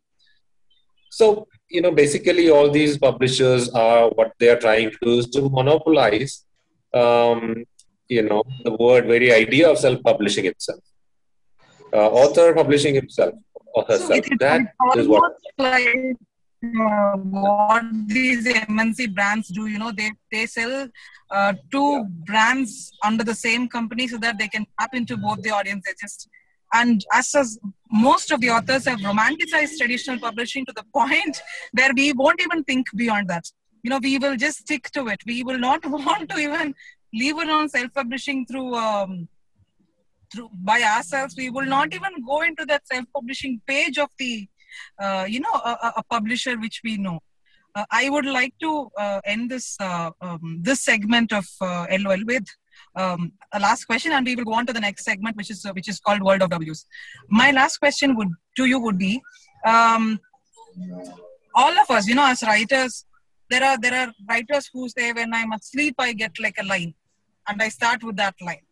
So 1.09 1.47
you 1.69 1.81
know, 1.81 1.91
basically, 1.91 2.49
all 2.49 2.69
these 2.69 2.97
publishers 2.97 3.69
are 3.69 4.09
what 4.09 4.33
they 4.39 4.49
are 4.49 4.59
trying 4.59 4.91
to 4.91 4.97
do 5.01 5.19
is 5.19 5.27
to 5.27 5.49
monopolize, 5.49 6.45
um, 6.93 7.65
you 8.07 8.23
know, 8.23 8.43
the 8.63 8.71
word 8.73 9.05
very 9.05 9.33
idea 9.33 9.69
of 9.69 9.77
self-publishing 9.77 10.45
itself. 10.45 10.79
Uh, 11.93 12.09
author 12.09 12.53
publishing 12.53 12.95
himself 12.95 13.33
or 13.73 13.83
herself. 13.83 14.11
It's 14.11 14.29
that 14.39 14.61
is 14.95 15.07
what. 15.07 15.33
like 15.57 16.15
uh, 16.63 17.17
what 17.17 17.85
these 18.07 18.47
MNC 18.47 19.13
brands 19.13 19.47
do. 19.49 19.67
You 19.67 19.79
know, 19.79 19.91
they 19.91 20.11
they 20.31 20.45
sell 20.45 20.87
uh, 21.29 21.53
two 21.71 22.05
brands 22.25 22.91
under 23.03 23.23
the 23.23 23.35
same 23.35 23.67
company 23.67 24.07
so 24.07 24.17
that 24.17 24.37
they 24.37 24.47
can 24.47 24.65
tap 24.79 24.93
into 24.93 25.17
both 25.17 25.41
the 25.41 25.51
audiences. 25.51 25.95
Just 26.01 26.29
and 26.73 27.05
as, 27.13 27.33
as 27.35 27.59
most 27.91 28.31
of 28.31 28.41
the 28.41 28.49
authors 28.49 28.85
have 28.85 28.99
romanticized 28.99 29.77
traditional 29.77 30.19
publishing 30.19 30.65
to 30.65 30.73
the 30.73 30.83
point 30.93 31.41
where 31.73 31.91
we 31.95 32.11
won't 32.13 32.41
even 32.41 32.63
think 32.63 32.87
beyond 32.95 33.29
that. 33.29 33.45
You 33.83 33.91
know, 33.91 33.99
we 33.99 34.17
will 34.17 34.35
just 34.35 34.59
stick 34.59 34.89
to 34.91 35.07
it. 35.07 35.21
We 35.25 35.43
will 35.43 35.59
not 35.59 35.85
want 35.89 36.29
to 36.29 36.37
even 36.37 36.75
leave 37.13 37.37
it 37.39 37.49
on 37.49 37.69
self-publishing 37.69 38.47
through. 38.47 38.75
Um, 38.75 39.27
through 40.29 40.49
by 40.55 40.81
ourselves 40.81 41.35
we 41.37 41.49
will 41.49 41.65
not 41.65 41.93
even 41.93 42.11
go 42.25 42.41
into 42.41 42.65
that 42.65 42.85
self-publishing 42.85 43.61
page 43.65 43.97
of 43.97 44.09
the 44.17 44.45
uh, 45.01 45.25
you 45.27 45.39
know 45.39 45.53
a, 45.53 45.93
a- 45.97 46.03
publisher 46.09 46.57
which 46.59 46.81
we 46.83 46.97
know. 46.97 47.19
Uh, 47.75 47.85
i 47.91 48.09
would 48.09 48.25
like 48.25 48.53
to 48.59 48.89
uh, 48.97 49.19
end 49.33 49.51
this 49.53 49.65
uh, 49.87 50.09
um, 50.21 50.59
this 50.67 50.79
segment 50.89 51.31
of 51.39 51.45
uh, 51.61 51.85
lol 52.03 52.23
with 52.31 52.47
um, 53.01 53.31
a 53.53 53.59
last 53.59 53.85
question 53.89 54.11
and 54.13 54.25
we 54.25 54.35
will 54.35 54.47
go 54.51 54.55
on 54.59 54.65
to 54.69 54.73
the 54.77 54.83
next 54.87 55.03
segment 55.09 55.35
which 55.39 55.51
is 55.55 55.65
uh, 55.65 55.73
which 55.77 55.89
is 55.93 55.99
called 55.99 56.23
world 56.27 56.41
of 56.41 56.49
w's. 56.49 56.85
My 57.29 57.49
last 57.51 57.77
question 57.77 58.15
would 58.17 58.31
to 58.57 58.65
you 58.65 58.79
would 58.85 58.97
be 58.97 59.21
um, 59.65 60.19
all 61.55 61.75
of 61.83 61.91
us 61.97 62.07
you 62.07 62.15
know 62.15 62.27
as 62.35 62.41
writers 62.51 63.05
there 63.49 63.63
are 63.63 63.77
there 63.77 63.97
are 64.01 64.13
writers 64.29 64.69
who 64.73 64.89
say 64.89 65.11
when 65.19 65.33
i'm 65.33 65.51
asleep 65.59 65.95
i 65.99 66.13
get 66.13 66.39
like 66.39 66.57
a 66.59 66.65
line. 66.73 66.93
And 67.49 67.61
i 67.61 67.69
start 67.69 68.03
with 68.03 68.17
that 68.17 68.35
line 68.41 68.65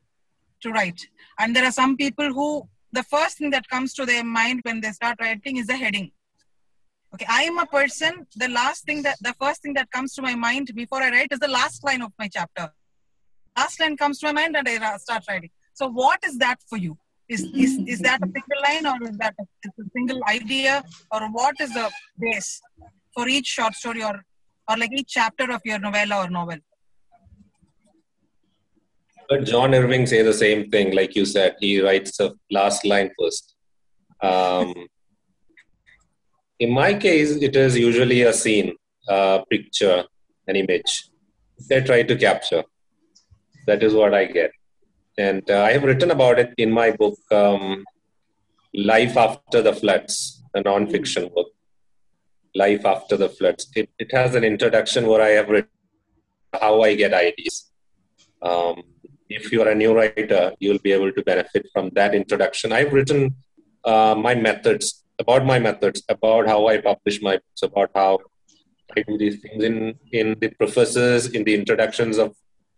to 0.66 0.72
write. 0.72 1.00
And 1.40 1.56
there 1.56 1.66
are 1.66 1.72
some 1.72 1.96
people 1.96 2.34
who 2.34 2.68
the 2.96 3.04
first 3.04 3.38
thing 3.38 3.52
that 3.56 3.68
comes 3.70 3.94
to 3.94 4.06
their 4.06 4.24
mind 4.24 4.62
when 4.64 4.82
they 4.82 4.92
start 4.92 5.18
writing 5.22 5.58
is 5.58 5.68
the 5.68 5.78
heading. 5.84 6.12
Okay 7.14 7.28
i 7.36 7.42
am 7.50 7.58
a 7.64 7.66
person 7.74 8.14
the 8.44 8.48
last 8.56 8.86
thing 8.88 9.02
that 9.06 9.18
the 9.28 9.34
first 9.42 9.62
thing 9.64 9.74
that 9.78 9.90
comes 9.96 10.14
to 10.16 10.22
my 10.28 10.36
mind 10.48 10.72
before 10.80 11.02
i 11.06 11.10
write 11.14 11.32
is 11.36 11.42
the 11.44 11.54
last 11.60 11.84
line 11.90 12.02
of 12.08 12.12
my 12.22 12.28
chapter. 12.38 12.66
Last 13.60 13.80
line 13.82 13.96
comes 14.02 14.20
to 14.20 14.26
my 14.28 14.34
mind 14.40 14.58
and 14.58 14.68
i 14.68 14.98
start 14.98 15.24
writing. 15.30 15.52
So 15.74 15.88
what 16.02 16.20
is 16.30 16.38
that 16.46 16.58
for 16.70 16.78
you? 16.86 16.98
Is 17.36 17.42
is, 17.64 17.72
is 17.94 18.00
that 18.08 18.20
a 18.26 18.30
single 18.36 18.62
line 18.68 18.86
or 18.92 18.98
is 19.10 19.18
that 19.24 19.36
a, 19.44 19.46
a 19.84 19.86
single 19.96 20.22
idea 20.38 20.84
or 21.14 21.22
what 21.38 21.56
is 21.66 21.74
the 21.80 21.88
base 22.20 22.52
for 23.14 23.28
each 23.36 23.48
short 23.58 23.76
story 23.82 24.04
or 24.10 24.16
or 24.70 24.78
like 24.82 24.94
each 25.00 25.12
chapter 25.20 25.48
of 25.58 25.62
your 25.72 25.80
novella 25.88 26.18
or 26.24 26.30
novel 26.30 26.60
But 29.30 29.46
John 29.46 29.74
Irving 29.74 30.06
say 30.06 30.22
the 30.22 30.34
same 30.34 30.70
thing, 30.70 30.96
like 30.96 31.16
you 31.16 31.26
said. 31.26 31.56
He 31.60 31.82
writes 31.82 32.18
the 32.18 32.36
last 32.52 32.86
line 32.86 33.12
first. 33.20 33.56
Um, 34.22 34.88
in 36.60 36.72
my 36.72 36.94
case, 36.94 37.32
it 37.32 37.56
is 37.56 37.78
usually 37.78 38.22
a 38.22 38.34
scene, 38.34 38.76
a 39.10 39.44
picture, 39.50 40.04
an 40.48 40.56
image. 40.56 41.10
They 41.70 41.82
try 41.82 42.04
to 42.04 42.16
capture. 42.16 42.64
That 43.68 43.82
is 43.82 43.94
what 43.94 44.14
I 44.14 44.26
get, 44.26 44.52
and 45.18 45.50
uh, 45.50 45.64
I 45.64 45.72
have 45.72 45.84
written 45.84 46.12
about 46.12 46.38
it 46.38 46.54
in 46.58 46.72
my 46.72 46.92
book, 46.92 47.18
um, 47.32 47.84
"Life 48.74 49.18
After 49.18 49.62
the 49.62 49.74
Floods," 49.74 50.44
a 50.54 50.62
non-fiction 50.62 51.30
book. 51.34 51.48
Life 52.54 52.86
After 52.86 53.18
the 53.18 53.30
Floods. 53.30 53.68
It, 53.76 53.90
it 53.98 54.12
has 54.14 54.36
an 54.36 54.44
introduction 54.44 55.08
where 55.08 55.22
I 55.22 55.30
have 55.30 55.50
written 55.50 55.70
how 56.54 56.82
I 56.82 56.96
get 56.96 57.14
ideas. 57.14 57.72
Um, 58.42 58.84
if 59.30 59.52
you 59.52 59.62
are 59.62 59.70
a 59.70 59.76
new 59.76 59.96
writer, 59.96 60.54
you'll 60.60 60.80
be 60.80 60.92
able 60.92 61.12
to 61.12 61.22
benefit 61.24 61.68
from 61.74 61.90
that 61.94 62.14
introduction. 62.14 62.72
I've 62.72 62.94
written 62.94 63.36
uh, 63.84 64.16
my 64.18 64.36
methods 64.36 65.04
about 65.20 65.46
my 65.46 65.60
methods, 65.60 66.04
about 66.10 66.48
how 66.48 66.68
I 66.68 66.78
publish 66.78 67.22
my 67.22 67.36
books, 67.36 67.62
about 67.64 67.92
how 67.96 68.20
I 68.96 69.02
do 69.02 69.18
these 69.18 69.40
things 69.42 69.64
in 69.64 69.96
in 70.12 70.36
the 70.40 70.50
prefaces, 70.50 71.28
in 71.28 71.44
the 71.44 71.56
introductions 71.56 72.18
of 72.18 72.36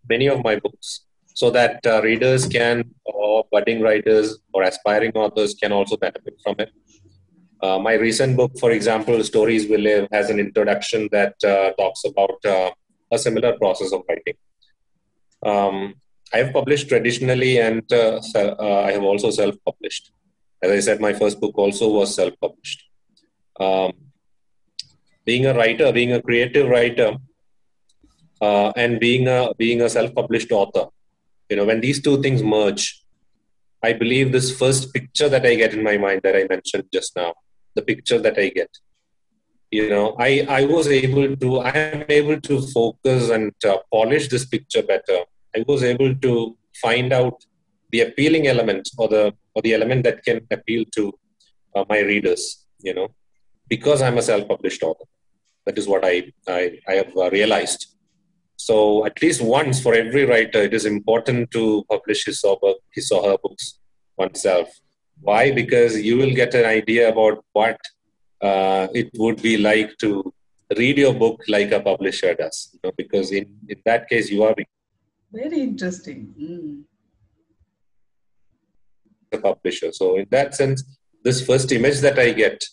many 0.10 0.28
of 0.28 0.44
my 0.44 0.56
books, 0.58 1.06
so 1.34 1.50
that 1.52 1.86
uh, 1.86 2.02
readers 2.02 2.48
can, 2.48 2.84
or 3.06 3.46
budding 3.52 3.82
writers 3.82 4.38
or 4.54 4.64
aspiring 4.64 5.12
authors 5.16 5.56
can 5.56 5.72
also 5.72 5.98
benefit 5.98 6.36
from 6.44 6.56
it. 6.60 6.72
Uh, 7.62 7.80
my 7.80 7.94
recent 7.94 8.38
book, 8.38 8.52
for 8.60 8.72
example, 8.72 9.24
Stories 9.24 9.68
We 9.68 9.78
Live, 9.78 10.08
has 10.12 10.30
an 10.30 10.40
introduction 10.40 11.10
that 11.12 11.34
uh, 11.44 11.72
talks 11.72 12.04
about 12.06 12.46
uh, 12.46 12.70
a 13.12 13.18
similar 13.18 13.58
process 13.58 13.92
of 13.92 14.04
writing. 14.08 14.38
Um, 15.44 15.96
I 16.34 16.38
have 16.40 16.54
published 16.54 16.90
traditionally, 16.90 17.60
and 17.60 17.84
uh, 17.92 18.20
uh, 18.36 18.82
I 18.82 18.92
have 18.92 19.04
also 19.04 19.32
self-published. 19.32 20.12
As 20.62 20.72
I 20.72 20.80
said, 20.80 21.00
my 21.00 21.14
first 21.14 21.40
book 21.40 21.58
also 21.58 21.90
was 21.90 22.16
self-published. 22.16 22.84
Um, 23.60 23.94
being 25.26 25.46
a 25.46 25.54
writer, 25.54 25.92
being 25.92 26.14
a 26.14 26.22
creative 26.22 26.68
writer, 26.68 27.18
uh, 28.42 28.72
and 28.76 29.00
being 29.00 29.28
a 29.28 29.54
being 29.58 29.82
a 29.82 29.90
self-published 29.90 30.52
author, 30.52 30.88
you 31.50 31.56
know, 31.56 31.66
when 31.66 31.82
these 31.82 32.02
two 32.02 32.22
things 32.22 32.44
merge, 32.44 33.04
I 33.82 33.94
believe 33.94 34.32
this 34.32 34.58
first 34.58 34.94
picture 34.94 35.30
that 35.30 35.46
I 35.46 35.56
get 35.56 35.74
in 35.74 35.84
my 35.84 35.98
mind 35.98 36.22
that 36.24 36.36
I 36.36 36.46
mentioned 36.50 36.86
just 36.94 37.16
now, 37.16 37.34
the 37.76 37.82
picture 37.82 38.20
that 38.20 38.38
I 38.38 38.50
get, 38.50 38.70
you 39.72 39.90
know, 39.90 40.16
I 40.20 40.46
I 40.50 40.66
was 40.66 40.88
able 40.88 41.36
to 41.38 41.60
I 41.60 41.78
am 41.78 42.06
able 42.10 42.42
to 42.42 42.62
focus 42.62 43.30
and 43.30 43.54
uh, 43.66 43.78
polish 43.92 44.28
this 44.28 44.46
picture 44.46 44.84
better 44.84 45.20
I 45.56 45.64
was 45.68 45.84
able 45.84 46.16
to 46.16 46.58
find 46.82 47.12
out 47.14 47.44
the 47.92 48.02
appealing 48.02 48.48
element 48.48 48.90
or 48.98 49.08
the 49.08 49.34
or 49.54 49.62
the 49.62 49.74
element 49.74 50.04
that 50.04 50.24
can 50.24 50.42
appeal 50.52 50.84
to 50.96 51.14
uh, 51.76 51.86
my 51.90 52.00
readers. 52.00 52.66
You 52.82 52.94
know, 52.94 53.08
because 53.68 54.02
I'm 54.02 54.18
a 54.18 54.22
self-published 54.22 54.84
author. 54.84 55.06
That 55.66 55.78
is 55.78 55.88
what 55.88 56.06
I 56.06 56.32
I, 56.48 56.80
I 56.88 56.94
have 56.94 57.16
uh, 57.16 57.30
realized. 57.32 57.94
So 58.58 59.06
at 59.06 59.22
least 59.22 59.42
once 59.42 59.80
for 59.80 59.94
every 59.94 60.26
writer, 60.26 60.62
it 60.64 60.74
is 60.74 60.86
important 60.86 61.52
to 61.52 61.86
publish 61.90 62.26
his 62.26 62.44
or, 62.44 62.58
her, 62.64 62.74
his 62.92 63.12
or 63.12 63.24
her 63.30 63.38
books 63.38 63.80
oneself. 64.18 64.68
Why? 65.22 65.52
Because 65.52 66.02
you 66.02 66.18
will 66.18 66.34
get 66.34 66.54
an 66.56 66.66
idea 66.66 67.10
about 67.10 67.44
what 67.54 67.80
uh, 68.42 68.88
it 68.94 69.10
would 69.16 69.42
be 69.42 69.58
like 69.58 69.96
to 70.00 70.34
read 70.76 70.98
your 70.98 71.14
book 71.14 71.44
like 71.48 71.72
a 71.72 71.80
publisher 71.80 72.34
does. 72.34 72.70
You 72.74 72.80
know, 72.84 72.92
because 72.98 73.32
in, 73.32 73.46
in 73.70 73.80
that 73.86 74.10
case, 74.10 74.32
you 74.32 74.44
are 74.44 74.56
Very 75.32 75.62
interesting. 75.62 76.34
Mm. 76.40 76.84
a 79.34 79.38
publisher. 79.40 79.92
So 79.92 80.18
in 80.18 80.28
that 80.32 80.56
sense, 80.56 80.84
this 81.24 81.46
first 81.46 81.72
image 81.72 82.00
that 82.00 82.18
I 82.18 82.32
get 82.32 82.64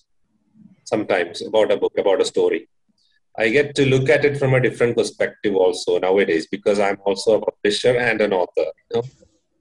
sometimes 0.85 1.43
about 1.43 1.73
a 1.73 1.77
book, 1.77 1.95
about 1.99 2.21
a 2.21 2.25
story, 2.25 2.69
I 3.37 3.49
get 3.49 3.75
to 3.75 3.87
look 3.87 4.09
at 4.09 4.25
it 4.25 4.39
from 4.39 4.55
a 4.55 4.61
different 4.61 4.97
perspective 4.97 5.57
also 5.57 5.99
nowadays 5.99 6.47
because 6.47 6.79
I'm 6.79 6.99
also 7.05 7.41
a 7.41 7.45
publisher 7.45 7.97
and 7.99 8.21
an 8.21 8.33
author. 8.33 8.67
You 8.91 8.95
know? 8.95 9.03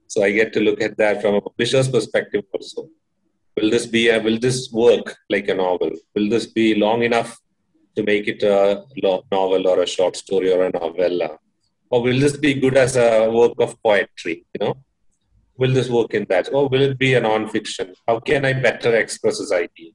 So 0.06 0.22
I 0.22 0.30
get 0.30 0.52
to 0.52 0.60
look 0.60 0.80
at 0.80 0.96
that 0.98 1.20
from 1.20 1.34
a 1.34 1.40
publisher's 1.40 1.88
perspective 1.88 2.44
also. 2.52 2.88
Will 3.56 3.70
this 3.70 3.86
be 3.86 4.08
a, 4.10 4.20
will 4.20 4.38
this 4.38 4.70
work 4.72 5.16
like 5.28 5.48
a 5.48 5.54
novel? 5.54 5.90
Will 6.14 6.28
this 6.28 6.46
be 6.46 6.76
long 6.76 7.02
enough 7.02 7.36
to 7.96 8.04
make 8.04 8.28
it 8.28 8.42
a 8.44 8.84
novel 9.32 9.66
or 9.66 9.82
a 9.82 9.86
short 9.86 10.14
story 10.16 10.52
or 10.52 10.64
a 10.64 10.70
novella? 10.70 11.38
Or 11.94 12.02
will 12.02 12.18
this 12.18 12.36
be 12.36 12.54
good 12.54 12.76
as 12.76 12.96
a 12.96 13.30
work 13.30 13.52
of 13.64 13.80
poetry? 13.80 14.44
You 14.54 14.60
know, 14.60 14.74
will 15.56 15.72
this 15.72 15.88
work 15.88 16.12
in 16.18 16.24
that? 16.28 16.52
Or 16.52 16.62
will 16.68 16.82
it 16.82 16.98
be 16.98 17.14
a 17.14 17.20
non-fiction? 17.20 17.94
How 18.08 18.18
can 18.18 18.44
I 18.44 18.52
better 18.52 18.96
express 18.96 19.38
this 19.38 19.52
idea? 19.52 19.92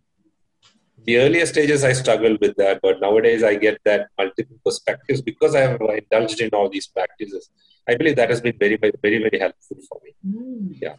The 1.04 1.18
earlier 1.18 1.46
stages 1.46 1.84
I 1.84 1.92
struggled 1.92 2.40
with 2.40 2.56
that, 2.56 2.80
but 2.82 3.02
nowadays 3.02 3.44
I 3.44 3.56
get 3.56 3.82
that 3.84 4.08
multiple 4.18 4.60
perspectives 4.64 5.22
because 5.22 5.56
I 5.56 5.62
have 5.62 5.82
indulged 5.82 6.40
in 6.40 6.52
all 6.52 6.70
these 6.70 6.88
practices. 6.88 7.50
I 7.90 7.96
believe 7.96 8.16
that 8.16 8.30
has 8.30 8.40
been 8.40 8.58
very, 8.58 8.78
very, 8.78 8.94
very, 9.02 9.20
very 9.26 9.40
helpful 9.40 9.78
for 9.90 10.00
me. 10.06 10.12
Mm. 10.26 10.78
Yeah. 10.82 10.96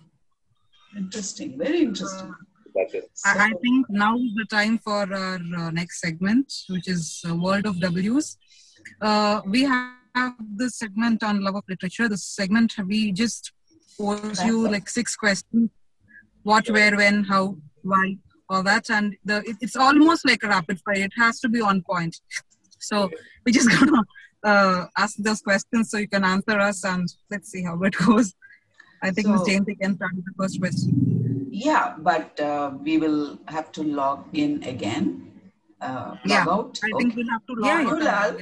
Interesting. 0.98 1.56
Very 1.56 1.80
interesting. 1.80 2.34
That 2.74 2.94
is. 2.94 3.04
I, 3.24 3.46
I 3.46 3.52
think 3.62 3.86
now 3.88 4.16
is 4.16 4.34
the 4.34 4.48
time 4.50 4.76
for 4.76 5.00
our 5.20 5.40
uh, 5.60 5.70
next 5.70 6.02
segment, 6.02 6.52
which 6.68 6.88
is 6.88 7.22
uh, 7.26 7.34
World 7.34 7.64
of 7.64 7.80
W's. 7.80 8.36
Uh, 9.00 9.40
we 9.46 9.62
have 9.62 9.99
this 10.56 10.76
segment 10.76 11.22
on 11.22 11.42
love 11.42 11.56
of 11.56 11.64
literature. 11.68 12.08
This 12.08 12.24
segment 12.24 12.74
we 12.86 13.12
just 13.12 13.52
pose 13.98 14.42
you 14.44 14.68
like 14.68 14.88
six 14.88 15.16
questions: 15.16 15.70
what, 16.42 16.68
where, 16.70 16.96
when, 16.96 17.24
how, 17.24 17.56
why, 17.82 18.16
all 18.48 18.62
that, 18.62 18.90
and 18.90 19.16
the 19.24 19.38
it, 19.46 19.56
it's 19.60 19.76
almost 19.76 20.26
like 20.26 20.42
a 20.42 20.48
rapid 20.48 20.80
fire. 20.80 21.04
It 21.04 21.12
has 21.16 21.40
to 21.40 21.48
be 21.48 21.60
on 21.60 21.82
point. 21.82 22.16
So 22.78 23.10
we 23.44 23.52
just 23.52 23.70
gonna 23.78 24.02
uh, 24.44 24.86
ask 24.96 25.16
those 25.18 25.40
questions 25.42 25.90
so 25.90 25.98
you 25.98 26.08
can 26.08 26.24
answer 26.24 26.58
us, 26.58 26.84
and 26.84 27.08
let's 27.30 27.50
see 27.50 27.62
how 27.64 27.80
it 27.82 27.94
goes. 27.96 28.34
I 29.02 29.10
think 29.10 29.28
Ms. 29.28 29.40
So- 29.40 29.46
Jayanti 29.46 29.80
can 29.80 29.96
start 29.96 30.14
with 30.14 30.24
the 30.26 30.32
first 30.38 30.60
question. 30.60 31.48
Yeah, 31.52 31.94
but 31.98 32.38
uh, 32.38 32.72
we 32.80 32.98
will 32.98 33.38
have 33.48 33.72
to 33.72 33.82
log 33.82 34.24
in 34.32 34.62
again. 34.62 35.26
Uh, 35.80 36.10
log 36.10 36.18
Yeah, 36.26 36.44
out. 36.48 36.78
I 36.84 36.90
Okay. 36.94 37.02
think 37.04 37.16
we'll 37.16 37.30
have 37.30 37.44
to 37.46 37.54
log 37.54 37.66
Yeah, 37.66 37.80
in. 37.80 37.86
Anu 37.88 38.04
Lal, 38.04 38.36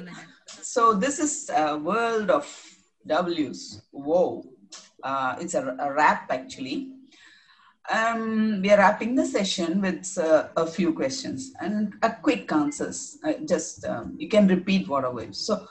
So 0.49 0.95
this 0.95 1.19
is 1.19 1.51
a 1.55 1.77
world 1.77 2.31
of 2.31 2.47
W's. 3.07 3.83
Whoa. 3.91 4.45
Uh, 5.03 5.37
it's 5.41 5.55
a, 5.55 5.77
a 5.79 5.93
wrap 5.93 6.31
actually. 6.31 6.93
Um, 7.91 8.61
we 8.61 8.71
are 8.71 8.77
wrapping 8.77 9.15
the 9.15 9.25
session 9.25 9.81
with 9.81 10.19
uh, 10.19 10.49
a 10.57 10.67
few 10.67 10.93
questions 10.93 11.53
and 11.61 11.95
a 12.03 12.13
quick 12.13 12.53
answers. 12.53 13.17
Uh, 13.25 13.33
just 13.47 13.85
um, 13.87 14.15
you 14.19 14.29
can 14.29 14.47
repeat 14.47 14.87
whatever. 14.89 15.33
So, 15.33 15.67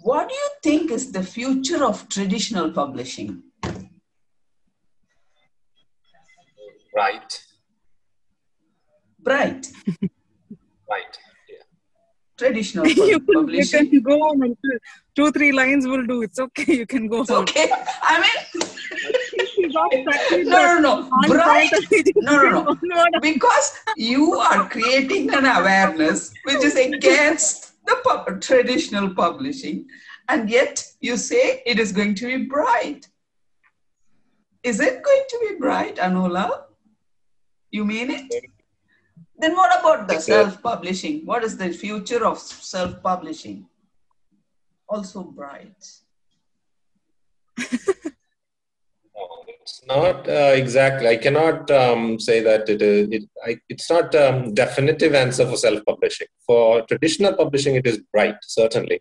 what 0.00 0.28
do 0.28 0.34
you 0.34 0.48
think 0.62 0.90
is 0.90 1.12
the 1.12 1.22
future 1.22 1.84
of 1.84 2.08
traditional 2.08 2.70
publishing? 2.70 3.42
Right. 6.94 7.42
Bright. 9.20 9.70
Right. 10.88 11.18
Yeah. 12.40 12.46
Traditional 12.46 12.86
you, 12.86 13.20
can, 13.20 13.48
you 13.48 13.66
can 13.66 14.00
go 14.02 14.18
on 14.20 14.56
Two, 15.14 15.32
three 15.32 15.52
lines 15.52 15.86
will 15.86 16.06
do. 16.06 16.22
It's 16.22 16.38
okay. 16.38 16.74
You 16.76 16.86
can 16.86 17.08
go 17.08 17.22
It's 17.22 17.30
on. 17.30 17.42
okay. 17.42 17.68
I 18.02 18.20
mean, 18.20 18.62
You 19.56 19.72
got 19.72 19.92
exactly 19.92 20.44
no, 20.44 20.78
no, 20.78 21.00
no. 21.02 21.10
Bright. 21.26 21.70
point 21.70 21.84
of 21.84 21.92
it. 21.92 22.16
No, 22.16 22.42
no, 22.48 22.76
no. 22.82 23.04
Because 23.20 23.76
you 23.96 24.34
are 24.34 24.68
creating 24.68 25.32
an 25.34 25.44
awareness 25.46 26.32
which 26.44 26.62
is 26.64 26.76
against 26.76 27.72
the 27.86 27.96
pub- 28.04 28.40
traditional 28.40 29.14
publishing 29.14 29.86
and 30.28 30.48
yet 30.48 30.84
you 31.00 31.16
say 31.16 31.62
it 31.66 31.78
is 31.78 31.90
going 31.90 32.14
to 32.14 32.26
be 32.26 32.44
bright 32.44 33.08
is 34.62 34.78
it 34.78 35.02
going 35.02 35.22
to 35.30 35.38
be 35.48 35.54
bright 35.58 35.96
anula 35.96 36.64
you 37.70 37.84
mean 37.84 38.10
it 38.10 38.44
then 39.38 39.54
what 39.54 39.78
about 39.78 40.08
the 40.08 40.14
It's 40.14 40.26
self-publishing 40.26 41.24
what 41.24 41.44
is 41.44 41.56
the 41.56 41.70
future 41.70 42.24
of 42.24 42.38
self-publishing 42.38 43.66
also 44.88 45.22
bright 45.22 45.80
No, 49.18 49.24
it's 49.48 49.82
not 49.84 50.28
uh, 50.28 50.52
exactly. 50.54 51.08
I 51.08 51.16
cannot 51.16 51.68
um, 51.72 52.20
say 52.20 52.40
that 52.40 52.68
it 52.68 52.80
is. 52.80 53.08
It, 53.10 53.24
I, 53.44 53.56
it's 53.68 53.90
not 53.90 54.14
um, 54.14 54.54
definitive 54.54 55.12
answer 55.12 55.44
for 55.44 55.56
self-publishing. 55.56 56.28
For 56.46 56.82
traditional 56.82 57.34
publishing, 57.34 57.74
it 57.74 57.84
is 57.84 57.98
bright. 58.12 58.36
Certainly, 58.42 59.00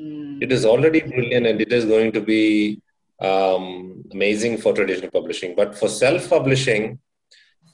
Mm, 0.00 0.40
it 0.40 0.52
is 0.52 0.64
already 0.64 1.00
brilliant, 1.00 1.46
and 1.46 1.60
it 1.60 1.72
is 1.72 1.84
going 1.84 2.12
to 2.12 2.20
be 2.20 2.80
um, 3.20 4.04
amazing 4.12 4.56
for 4.58 4.72
traditional 4.72 5.10
publishing. 5.10 5.54
But 5.56 5.76
for 5.76 5.88
self-publishing, 5.88 7.00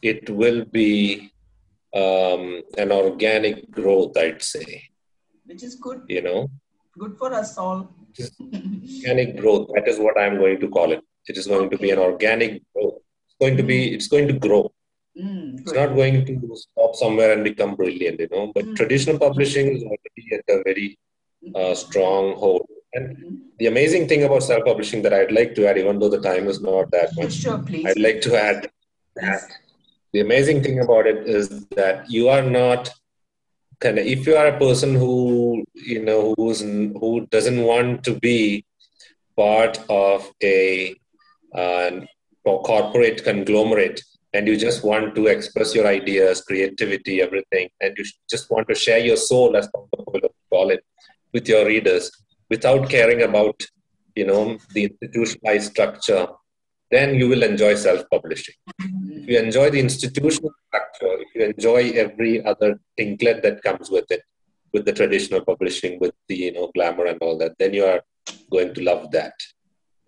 it 0.01 0.31
will 0.31 0.65
be 0.65 1.33
um, 1.95 2.63
an 2.79 2.91
organic 2.93 3.71
growth. 3.71 4.17
I'd 4.17 4.43
say. 4.43 4.83
which 5.47 5.63
is 5.63 5.75
good 5.87 6.03
You 6.09 6.23
know, 6.23 6.41
good 6.99 7.17
for 7.19 7.33
us 7.33 7.57
all 7.59 7.81
organic 8.21 9.37
growth. 9.41 9.69
That 9.75 9.89
is 9.89 9.99
what 9.99 10.19
I'm 10.19 10.37
going 10.39 10.61
to 10.61 10.69
call 10.69 10.93
it. 10.93 11.03
It 11.27 11.37
is 11.37 11.47
going 11.47 11.71
to 11.71 11.79
be 11.79 11.91
an 11.91 11.99
organic 11.99 12.63
growth. 12.75 12.99
It's 13.27 13.37
going 13.41 13.57
to 13.57 13.63
be. 13.63 13.79
It's 13.95 14.09
going 14.09 14.29
to 14.29 14.35
grow. 14.47 14.63
Mm, 15.21 15.61
It's 15.61 15.73
not 15.73 15.95
going 15.95 16.25
to 16.27 16.57
stop 16.57 16.95
somewhere 16.97 17.33
and 17.33 17.45
become 17.45 17.75
brilliant, 17.81 18.21
you 18.21 18.29
know. 18.33 18.45
But 18.55 18.65
Mm. 18.67 18.75
traditional 18.81 19.19
publishing 19.19 19.69
is 19.77 19.83
already 19.83 20.25
at 20.39 20.45
a 20.57 20.63
very 20.69 20.89
uh, 21.61 21.75
strong 21.75 22.35
hold. 22.43 22.67
And 22.95 23.05
Mhm. 23.17 23.39
the 23.61 23.67
amazing 23.67 24.05
thing 24.11 24.23
about 24.27 24.43
self-publishing 24.43 25.03
that 25.03 25.13
I'd 25.19 25.33
like 25.39 25.55
to 25.57 25.67
add, 25.69 25.79
even 25.83 25.99
though 25.99 26.09
the 26.17 26.21
time 26.31 26.47
is 26.53 26.61
not 26.69 26.91
that 26.97 27.11
much, 27.19 27.35
Sure, 27.45 27.59
please. 27.71 27.87
I'd 27.89 28.01
like 28.09 28.21
to 28.27 28.33
add 28.49 28.61
that 29.17 29.43
the 30.15 30.21
amazing 30.21 30.63
thing 30.63 30.79
about 30.79 31.07
it 31.09 31.27
is 31.27 31.49
that 31.79 32.09
you 32.09 32.29
are 32.29 32.43
not 32.43 32.91
kind 33.81 33.99
of 33.99 34.07
if 34.07 34.27
you 34.29 34.37
are 34.37 34.47
a 34.47 34.59
person 34.59 34.95
who 34.95 35.65
you 35.75 36.03
know 36.09 36.35
who's 36.37 36.61
who 37.01 37.27
doesn't 37.35 37.61
want 37.71 38.05
to 38.05 38.13
be 38.27 38.65
part 39.37 39.79
of 39.91 40.31
a 40.43 40.95
uh, 41.53 41.91
corporate 42.45 43.25
conglomerate 43.25 44.01
and 44.35 44.47
you 44.47 44.57
just 44.57 44.85
want 44.85 45.17
to 45.17 45.27
express 45.27 45.75
your 45.75 45.87
ideas 45.89 46.43
creativity 46.43 47.21
everything 47.27 47.69
and 47.81 47.99
you 47.99 48.05
just 48.31 48.49
want 48.53 48.69
to 48.69 48.81
share 48.85 49.03
your 49.09 49.17
soul 49.17 49.57
as 49.57 49.67
people 49.75 50.31
call 50.53 50.71
it 50.71 50.85
with 51.33 51.49
your 51.49 51.67
readers 51.67 52.11
without 52.51 52.89
caring 52.89 53.23
about 53.23 53.67
you 54.15 54.27
know 54.31 54.57
the 54.75 54.85
institutionalized 54.85 55.73
structure 55.73 56.25
then 56.91 57.15
you 57.15 57.29
will 57.29 57.43
enjoy 57.43 57.75
self-publishing 57.75 58.55
if 59.25 59.31
you 59.31 59.39
enjoy 59.39 59.71
the 59.71 59.81
institutional 59.81 60.53
structure, 60.69 61.15
if 61.25 61.35
you 61.35 61.45
enjoy 61.45 61.91
every 62.05 62.45
other 62.45 62.79
tinklet 62.99 63.43
that 63.43 63.63
comes 63.63 63.91
with 63.91 64.11
it, 64.11 64.23
with 64.73 64.85
the 64.85 64.93
traditional 64.93 65.43
publishing, 65.43 65.99
with 65.99 66.15
the 66.29 66.37
you 66.37 66.53
know 66.53 66.71
glamour 66.75 67.07
and 67.07 67.19
all 67.23 67.39
that, 67.39 67.55
then 67.59 67.73
you 67.73 67.85
are 67.85 68.03
going 68.51 68.75
to 68.75 68.83
love 68.83 69.11
that. 69.13 69.33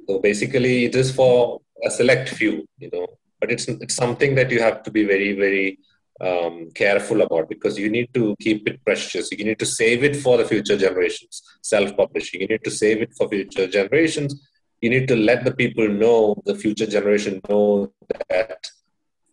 So 0.06 0.18
basically, 0.18 0.84
it 0.84 0.94
is 0.94 1.10
for 1.14 1.60
a 1.82 1.90
select 1.90 2.28
few, 2.28 2.66
you 2.78 2.90
know, 2.92 3.06
but 3.40 3.50
it's 3.50 3.68
it's 3.68 3.94
something 3.94 4.34
that 4.34 4.50
you 4.50 4.60
have 4.60 4.82
to 4.82 4.90
be 4.90 5.04
very 5.04 5.32
very 5.32 5.78
um, 6.20 6.70
careful 6.74 7.22
about 7.22 7.48
because 7.48 7.78
you 7.78 7.88
need 7.88 8.12
to 8.12 8.36
keep 8.38 8.68
it 8.68 8.84
precious. 8.84 9.32
You 9.32 9.44
need 9.44 9.58
to 9.60 9.66
save 9.66 10.04
it 10.04 10.16
for 10.16 10.36
the 10.36 10.44
future 10.44 10.76
generations. 10.76 11.42
Self-publishing, 11.62 12.42
you 12.42 12.48
need 12.48 12.64
to 12.64 12.70
save 12.70 13.00
it 13.00 13.14
for 13.16 13.28
future 13.30 13.66
generations. 13.66 14.46
You 14.80 14.90
need 14.90 15.08
to 15.08 15.16
let 15.16 15.44
the 15.44 15.54
people 15.54 15.88
know, 15.88 16.40
the 16.44 16.54
future 16.54 16.86
generation 16.86 17.40
know 17.48 17.92
that 18.28 18.70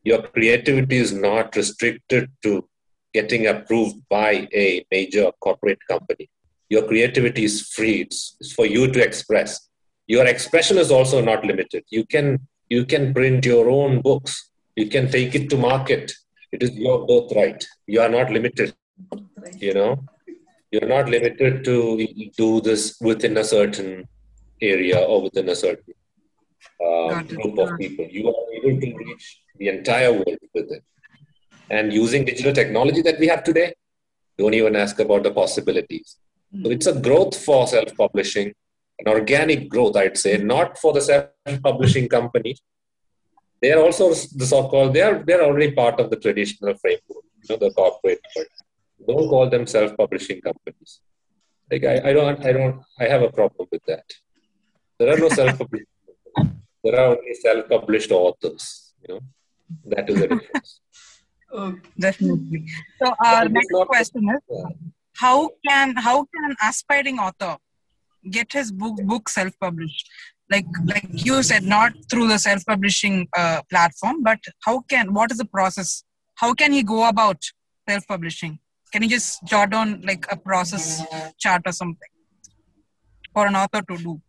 your 0.04 0.22
creativity 0.22 0.98
is 0.98 1.14
not 1.14 1.56
restricted 1.56 2.32
to 2.44 2.68
getting 3.14 3.48
approved 3.48 3.98
by 4.10 4.48
a 4.54 4.86
major 4.92 5.32
corporate 5.40 5.80
company. 5.90 6.30
Your 6.70 6.88
creativity 6.88 7.44
is 7.44 7.70
free. 7.76 8.02
It's, 8.02 8.36
it's 8.40 8.54
for 8.54 8.66
you 8.66 8.92
to 8.92 9.04
express. 9.04 9.70
your 10.08 10.26
expression 10.26 10.78
is 10.78 10.92
also 10.92 11.22
not 11.22 11.46
limited. 11.46 11.84
You 11.90 12.06
can 12.06 12.40
you 12.70 12.86
can 12.86 13.14
print 13.14 13.46
your 13.46 13.70
own 13.70 14.02
books. 14.02 14.50
You 14.76 14.88
can 14.90 15.10
take 15.12 15.36
it 15.36 15.50
to 15.52 15.58
market. 15.58 16.12
It 16.52 16.64
is 16.64 16.72
your 16.76 17.06
birthright. 17.06 17.66
You 17.88 18.02
are 18.02 18.10
not 18.10 18.32
limited. 18.32 18.74
You 19.58 19.74
know, 19.74 20.04
you're 20.72 20.88
not 20.88 21.10
limited 21.10 21.64
to 21.66 22.08
do 22.38 22.62
this 22.62 22.98
within 23.02 23.38
a 23.38 23.44
certain 23.44 24.08
area 24.72 25.00
or 25.00 25.22
within 25.24 25.50
a 25.50 25.56
certain 25.56 25.94
uh, 26.86 27.22
group 27.24 27.58
of 27.60 27.78
people. 27.78 28.06
You 28.06 28.28
are 28.30 28.44
able 28.58 28.80
to 28.82 28.98
reach 28.98 29.42
the 29.58 29.70
entire 29.70 30.12
world 30.12 30.38
with 30.54 30.72
it. 30.72 30.84
And 31.70 31.94
using 31.94 32.26
digital 32.26 32.54
technology 32.54 33.02
that 33.02 33.20
we 33.20 33.28
have 33.28 33.44
today, 33.44 33.74
don't 34.38 34.54
even 34.54 34.76
ask 34.76 35.00
about 35.00 35.24
the 35.24 35.32
possibilities. 35.32 36.18
So 36.64 36.70
it's 36.70 36.88
a 36.88 37.00
growth 37.00 37.36
for 37.44 37.68
self-publishing, 37.68 38.54
an 39.00 39.08
organic 39.08 39.70
growth, 39.70 39.96
I'd 39.96 40.18
say, 40.18 40.38
not 40.38 40.78
for 40.78 40.94
the 40.94 41.02
self-publishing 41.02 42.10
companies. 42.10 42.62
They 43.62 43.72
are 43.72 43.82
also 43.82 44.10
the 44.10 44.46
so-called. 44.46 44.94
They 44.94 45.02
are 45.02 45.24
they 45.24 45.34
are 45.34 45.44
already 45.44 45.72
part 45.72 46.00
of 46.00 46.10
the 46.10 46.18
traditional 46.18 46.76
framework, 46.82 47.24
you 47.42 47.48
know, 47.50 47.58
the 47.58 47.72
corporate. 47.72 48.20
World. 48.36 48.48
Don't 49.08 49.30
call 49.30 49.50
them 49.50 49.66
self-publishing 49.66 50.42
companies. 50.42 51.00
Like 51.72 51.86
I, 51.86 52.10
I 52.10 52.14
don't 52.14 52.46
I 52.46 52.52
don't 52.52 52.82
I 53.00 53.06
have 53.06 53.24
a 53.24 53.32
problem 53.32 53.68
with 53.72 53.84
that. 53.88 54.04
There 55.04 55.16
are 55.16 55.20
no 55.20 55.28
self-publishing. 55.28 55.88
there 56.82 56.98
are 56.98 57.08
only 57.18 57.34
self-published 57.34 58.12
authors. 58.12 58.94
You 59.02 59.16
know, 59.16 59.20
that 59.88 60.10
is 60.10 60.20
the 60.22 60.28
difference. 60.28 60.80
Okay. 61.56 61.82
Definitely. 62.00 62.66
So 63.00 63.14
our 63.24 63.48
next 63.48 63.74
question 63.88 64.24
is 64.36 64.64
how 65.18 65.50
can 65.68 65.96
how 65.98 66.16
can 66.24 66.46
an 66.50 66.56
aspiring 66.68 67.20
author 67.20 67.58
get 68.38 68.52
his 68.54 68.72
book 68.72 68.96
book 69.04 69.30
self-published? 69.30 70.10
Like 70.50 70.66
like 70.86 71.06
you 71.12 71.44
said, 71.44 71.62
not 71.76 71.94
through 72.10 72.28
the 72.30 72.40
self-publishing 72.40 73.28
uh, 73.38 73.62
platform, 73.70 74.24
but 74.24 74.40
how 74.66 74.80
can 74.96 75.14
what 75.14 75.32
is 75.32 75.38
the 75.38 75.46
process? 75.46 76.04
How 76.36 76.56
can 76.56 76.72
he 76.72 76.82
go 76.82 77.08
about 77.08 77.40
self-publishing? 77.88 78.58
Can 78.92 79.04
you 79.04 79.10
just 79.10 79.46
jot 79.46 79.70
down 79.70 80.02
like 80.02 80.26
a 80.32 80.38
process 80.38 81.04
chart 81.38 81.62
or 81.68 81.72
something 81.72 82.14
for 83.32 83.46
an 83.46 83.56
author 83.56 83.84
to 83.92 83.98
do? 84.10 84.22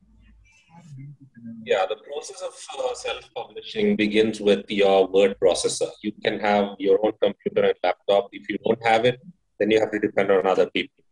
Yeah, 1.67 1.87
the 1.89 1.97
process 1.97 2.43
of 2.43 2.55
uh, 2.79 2.95
self-publishing 2.95 3.97
begins 3.97 4.39
with 4.39 4.71
your 4.71 5.07
word 5.07 5.37
processor. 5.43 5.89
You 6.03 6.13
can 6.23 6.39
have 6.41 6.77
your 6.79 6.99
own 7.03 7.13
computer 7.23 7.63
and 7.65 7.75
laptop. 7.83 8.29
If 8.33 8.51
you 8.51 8.59
don't 8.67 8.85
have 8.87 9.07
it, 9.07 9.19
then 9.59 9.71
you 9.71 9.81
have 9.81 9.91
to 9.93 9.99
depend 9.99 10.31
on 10.31 10.47
other 10.47 10.69
people. 10.69 11.03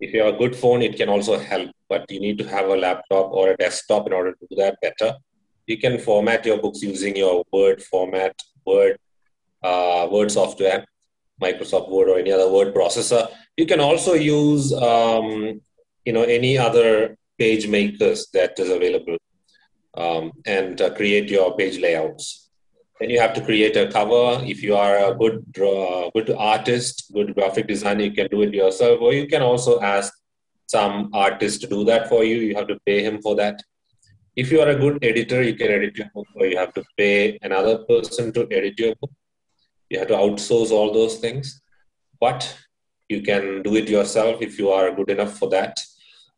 If 0.00 0.14
you 0.14 0.22
have 0.22 0.34
a 0.34 0.38
good 0.38 0.56
phone, 0.56 0.80
it 0.80 0.96
can 0.96 1.10
also 1.10 1.38
help, 1.38 1.70
but 1.90 2.10
you 2.10 2.20
need 2.20 2.38
to 2.38 2.48
have 2.48 2.70
a 2.70 2.76
laptop 2.76 3.32
or 3.32 3.50
a 3.50 3.56
desktop 3.58 4.06
in 4.06 4.14
order 4.14 4.32
to 4.32 4.46
do 4.48 4.56
that 4.56 4.78
better. 4.80 5.14
You 5.66 5.76
can 5.76 5.98
format 5.98 6.46
your 6.46 6.56
books 6.56 6.80
using 6.80 7.14
your 7.14 7.44
Word 7.52 7.82
format, 7.82 8.34
Word, 8.64 8.96
uh, 9.62 10.08
Word 10.10 10.30
software, 10.30 10.86
Microsoft 11.42 11.90
Word, 11.90 12.08
or 12.08 12.18
any 12.18 12.32
other 12.32 12.50
word 12.50 12.74
processor. 12.74 13.28
You 13.58 13.66
can 13.66 13.80
also 13.80 14.14
use, 14.14 14.72
um, 14.72 15.60
you 16.06 16.14
know, 16.14 16.22
any 16.22 16.56
other 16.56 17.18
page 17.38 17.68
makers 17.68 18.28
that 18.32 18.58
is 18.58 18.70
available 18.70 19.18
um, 19.96 20.32
and 20.46 20.80
uh, 20.80 20.94
create 20.94 21.30
your 21.30 21.56
page 21.56 21.78
layouts. 21.78 22.50
Then 23.00 23.10
you 23.10 23.20
have 23.20 23.34
to 23.34 23.44
create 23.44 23.76
a 23.76 23.90
cover. 23.92 24.42
If 24.44 24.62
you 24.62 24.74
are 24.74 25.12
a 25.12 25.14
good 25.14 25.44
draw, 25.52 26.10
good 26.14 26.30
artist, 26.30 27.10
good 27.12 27.34
graphic 27.34 27.66
designer, 27.66 28.04
you 28.04 28.12
can 28.12 28.28
do 28.28 28.42
it 28.42 28.54
yourself, 28.54 29.00
or 29.00 29.12
you 29.12 29.26
can 29.26 29.42
also 29.42 29.80
ask 29.80 30.12
some 30.66 31.10
artist 31.12 31.60
to 31.60 31.66
do 31.66 31.84
that 31.84 32.08
for 32.08 32.24
you. 32.24 32.36
You 32.36 32.54
have 32.56 32.68
to 32.68 32.78
pay 32.86 33.02
him 33.02 33.20
for 33.20 33.36
that. 33.36 33.62
If 34.34 34.50
you 34.52 34.60
are 34.60 34.68
a 34.68 34.76
good 34.76 35.02
editor, 35.02 35.42
you 35.42 35.54
can 35.54 35.68
edit 35.68 35.96
your 35.96 36.10
book, 36.14 36.26
or 36.34 36.46
you 36.46 36.56
have 36.56 36.74
to 36.74 36.84
pay 36.96 37.38
another 37.42 37.78
person 37.78 38.32
to 38.32 38.46
edit 38.50 38.78
your 38.78 38.94
book. 38.96 39.10
You 39.90 39.98
have 39.98 40.08
to 40.08 40.14
outsource 40.14 40.70
all 40.70 40.92
those 40.92 41.16
things, 41.16 41.62
but 42.20 42.56
you 43.08 43.22
can 43.22 43.62
do 43.62 43.76
it 43.76 43.88
yourself 43.88 44.42
if 44.42 44.58
you 44.58 44.70
are 44.70 44.94
good 44.94 45.10
enough 45.10 45.38
for 45.38 45.48
that. 45.50 45.78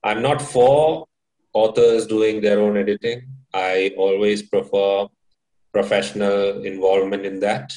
I'm 0.04 0.22
not 0.22 0.42
for 0.42 1.06
authors 1.52 2.06
doing 2.06 2.40
their 2.40 2.60
own 2.60 2.76
editing. 2.76 3.22
I 3.54 3.92
always 3.96 4.42
prefer 4.42 5.06
professional 5.72 6.62
involvement 6.64 7.24
in 7.24 7.40
that 7.40 7.72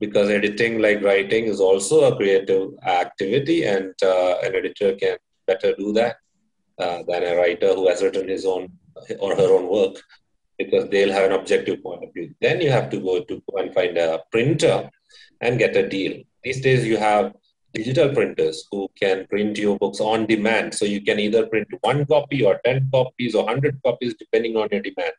because 0.00 0.28
editing, 0.30 0.80
like 0.80 1.02
writing, 1.02 1.44
is 1.44 1.60
also 1.60 2.04
a 2.04 2.16
creative 2.16 2.70
activity, 2.84 3.64
and 3.64 3.94
uh, 4.02 4.36
an 4.42 4.54
editor 4.54 4.94
can 4.94 5.16
better 5.46 5.74
do 5.76 5.92
that 5.92 6.16
uh, 6.78 7.02
than 7.08 7.22
a 7.22 7.36
writer 7.36 7.74
who 7.74 7.88
has 7.88 8.02
written 8.02 8.28
his 8.28 8.44
own 8.44 8.68
or 9.18 9.34
her 9.36 9.54
own 9.56 9.68
work 9.68 9.96
because 10.58 10.88
they'll 10.88 11.12
have 11.12 11.24
an 11.24 11.32
objective 11.32 11.82
point 11.82 12.04
of 12.04 12.12
view. 12.12 12.34
Then 12.40 12.60
you 12.60 12.70
have 12.70 12.90
to 12.90 13.00
go 13.00 13.22
to 13.22 13.42
go 13.50 13.58
and 13.58 13.74
find 13.74 13.96
a 13.98 14.20
printer 14.30 14.88
and 15.40 15.58
get 15.58 15.76
a 15.76 15.88
deal. 15.88 16.22
These 16.42 16.60
days, 16.60 16.84
you 16.86 16.96
have 16.96 17.32
digital 17.74 18.08
printers 18.14 18.66
who 18.70 18.88
can 18.98 19.26
print 19.26 19.58
your 19.58 19.76
books 19.76 20.00
on 20.00 20.26
demand. 20.26 20.74
So 20.74 20.84
you 20.84 21.02
can 21.02 21.18
either 21.18 21.46
print 21.46 21.68
one 21.80 22.06
copy 22.06 22.44
or 22.44 22.60
10 22.64 22.88
copies 22.92 23.34
or 23.34 23.44
100 23.44 23.82
copies 23.82 24.14
depending 24.14 24.56
on 24.56 24.68
your 24.70 24.80
demand. 24.80 25.12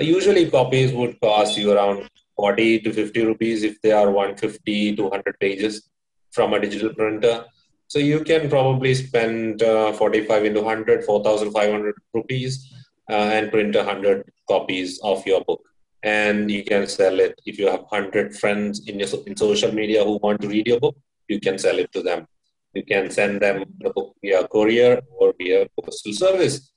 Usually 0.00 0.50
copies 0.50 0.92
would 0.92 1.20
cost 1.20 1.58
you 1.58 1.72
around 1.72 2.08
40 2.36 2.80
to 2.80 2.92
50 2.92 3.24
rupees 3.26 3.62
if 3.64 3.80
they 3.82 3.92
are 3.92 4.10
150 4.10 4.96
to 4.96 5.02
100 5.02 5.38
pages 5.40 5.88
from 6.30 6.54
a 6.54 6.60
digital 6.60 6.94
printer. 6.94 7.44
So 7.88 7.98
you 7.98 8.22
can 8.22 8.48
probably 8.48 8.94
spend 8.94 9.62
uh, 9.62 9.92
45 9.92 10.44
into 10.44 10.60
100, 10.60 11.04
4,500 11.04 11.94
rupees 12.14 12.72
uh, 13.10 13.14
and 13.14 13.50
print 13.50 13.74
100 13.74 14.30
copies 14.48 15.00
of 15.02 15.26
your 15.26 15.42
book. 15.44 15.62
And 16.02 16.50
you 16.50 16.62
can 16.62 16.86
sell 16.86 17.18
it 17.18 17.40
if 17.44 17.58
you 17.58 17.66
have 17.66 17.80
100 17.88 18.36
friends 18.36 18.86
in, 18.86 19.00
your, 19.00 19.08
in 19.26 19.36
social 19.36 19.72
media 19.72 20.04
who 20.04 20.18
want 20.22 20.40
to 20.42 20.48
read 20.48 20.66
your 20.66 20.78
book 20.78 20.96
you 21.28 21.40
can 21.40 21.58
sell 21.58 21.78
it 21.78 21.92
to 21.92 22.02
them. 22.02 22.26
You 22.74 22.84
can 22.84 23.10
send 23.10 23.40
them 23.40 23.64
the 23.78 23.90
book 23.90 24.16
via 24.22 24.46
courier 24.48 25.00
or 25.18 25.34
via 25.38 25.66
postal 25.78 26.12
service. 26.12 26.70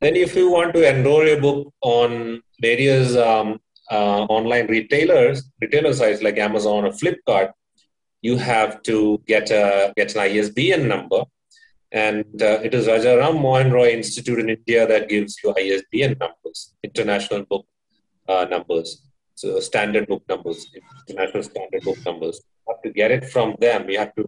Then, 0.00 0.16
if 0.16 0.34
you 0.34 0.50
want 0.50 0.74
to 0.74 0.88
enroll 0.88 1.26
your 1.26 1.40
book 1.40 1.72
on 1.80 2.42
various 2.60 3.16
um, 3.16 3.60
uh, 3.90 4.24
online 4.24 4.66
retailers, 4.66 5.50
retailer 5.60 5.92
sites 5.92 6.22
like 6.22 6.38
Amazon 6.38 6.84
or 6.84 6.90
Flipkart, 6.90 7.52
you 8.20 8.36
have 8.36 8.82
to 8.82 9.22
get 9.26 9.50
a 9.50 9.92
get 9.96 10.14
an 10.14 10.20
ISBN 10.22 10.88
number, 10.88 11.22
and 11.92 12.42
uh, 12.42 12.58
it 12.62 12.74
is 12.74 12.88
Raja 12.88 13.16
Ram 13.16 13.40
Mohan 13.40 13.70
Roy 13.70 13.90
Institute 13.90 14.40
in 14.40 14.50
India 14.50 14.86
that 14.86 15.08
gives 15.08 15.36
you 15.42 15.54
ISBN 15.56 16.16
numbers, 16.18 16.74
international 16.82 17.44
book 17.44 17.66
uh, 18.28 18.46
numbers, 18.50 19.05
so 19.36 19.60
standard 19.60 20.06
book 20.08 20.22
numbers, 20.28 20.66
international 21.08 21.42
standard 21.42 21.82
book 21.82 21.98
numbers 22.06 22.40
have 22.66 22.80
to 22.82 22.90
get 22.90 23.10
it 23.10 23.24
from 23.28 23.54
them. 23.60 23.88
You 23.90 23.98
have 23.98 24.14
to 24.14 24.24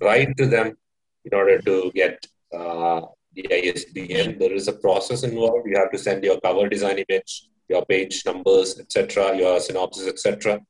write 0.00 0.36
to 0.36 0.46
them 0.46 0.76
in 1.24 1.34
order 1.34 1.58
to 1.62 1.90
get 1.94 2.26
uh, 2.54 3.00
the 3.34 3.46
ISBN. 3.50 4.38
There 4.38 4.52
is 4.52 4.68
a 4.68 4.74
process 4.74 5.22
involved. 5.22 5.66
You 5.66 5.78
have 5.78 5.90
to 5.92 5.98
send 5.98 6.22
your 6.22 6.38
cover 6.40 6.68
design 6.68 7.02
image, 7.08 7.48
your 7.68 7.84
page 7.86 8.22
numbers, 8.26 8.78
etc., 8.78 9.36
your 9.36 9.58
synopsis, 9.58 10.06
etc., 10.06 10.60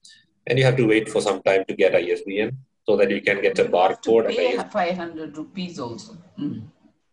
and 0.47 0.59
you 0.59 0.65
have 0.65 0.77
to 0.77 0.87
wait 0.87 1.09
for 1.09 1.21
some 1.21 1.43
time 1.43 1.65
to 1.67 1.75
get 1.75 1.95
ISBN 1.95 2.57
so 2.87 2.97
that 2.97 3.11
you 3.11 3.21
can 3.21 3.43
get 3.43 3.59
a 3.59 3.65
barcode. 3.65 4.29
Pay 4.29 4.59
500 4.59 5.37
rupees 5.37 5.79
also. 5.79 6.17
Mm. 6.39 6.63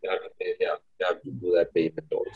You 0.03 0.09
have 0.09 0.19
to 0.19 0.29
pay, 0.39 0.53
yeah, 0.59 0.75
you 0.99 1.05
have 1.05 1.21
to 1.23 1.31
do 1.31 1.55
that 1.57 1.73
payment 1.73 2.07
also. 2.11 2.31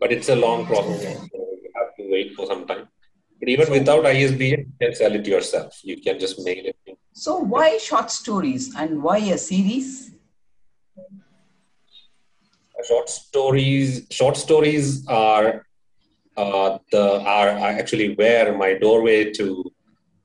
But 0.00 0.12
it's 0.12 0.28
a 0.28 0.36
long 0.36 0.66
process. 0.66 1.16
So 1.16 1.38
you 1.62 1.70
have 1.76 1.94
to 1.96 2.10
wait 2.10 2.34
for 2.34 2.46
some 2.46 2.66
time. 2.66 2.88
But 3.42 3.48
even 3.48 3.66
so, 3.66 3.72
without 3.72 4.06
ISBN, 4.06 4.60
you 4.60 4.72
can 4.80 4.94
sell 4.94 5.12
it 5.16 5.26
yourself. 5.26 5.80
You 5.82 6.00
can 6.00 6.20
just 6.20 6.38
mail 6.44 6.64
it. 6.64 6.76
So 7.12 7.38
why 7.38 7.76
short 7.78 8.08
stories 8.12 8.72
and 8.76 9.02
why 9.02 9.18
a 9.18 9.36
series? 9.36 10.12
Short 12.86 13.08
stories. 13.08 14.06
Short 14.12 14.36
stories 14.36 15.04
are 15.08 15.66
uh, 16.36 16.78
the 16.92 17.20
are 17.22 17.48
actually 17.48 18.14
where 18.14 18.56
my 18.56 18.74
doorway 18.74 19.32
to 19.32 19.64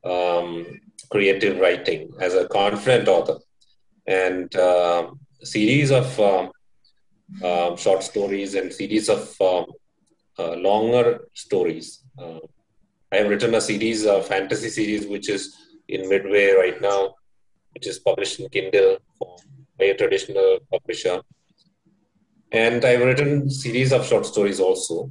um, 0.03 0.79
creative 1.09 1.57
writing 1.59 2.11
as 2.21 2.35
a 2.35 2.47
confident 2.47 3.07
author, 3.07 3.39
and 4.05 4.55
uh, 4.55 5.09
series 5.41 5.89
of 5.89 6.19
um, 6.19 6.51
uh, 7.43 7.75
short 7.77 8.03
stories 8.03 8.53
and 8.53 8.71
series 8.71 9.09
of 9.09 9.41
um, 9.41 9.65
uh, 10.37 10.53
longer 10.53 11.21
stories 11.33 12.03
I 13.11 13.17
have 13.17 13.29
written 13.29 13.55
a 13.55 13.61
series, 13.61 14.05
a 14.05 14.21
fantasy 14.21 14.69
series, 14.69 15.07
which 15.07 15.29
is 15.29 15.55
in 15.87 16.09
midway 16.09 16.51
right 16.51 16.81
now, 16.81 17.15
which 17.73 17.87
is 17.87 17.99
published 17.99 18.39
in 18.41 18.49
Kindle 18.49 18.97
by 19.79 19.85
a 19.85 19.97
traditional 19.97 20.59
publisher. 20.69 21.21
And 22.51 22.83
I've 22.83 23.01
written 23.01 23.49
series 23.49 23.93
of 23.93 24.05
short 24.05 24.25
stories 24.25 24.59
also. 24.59 25.09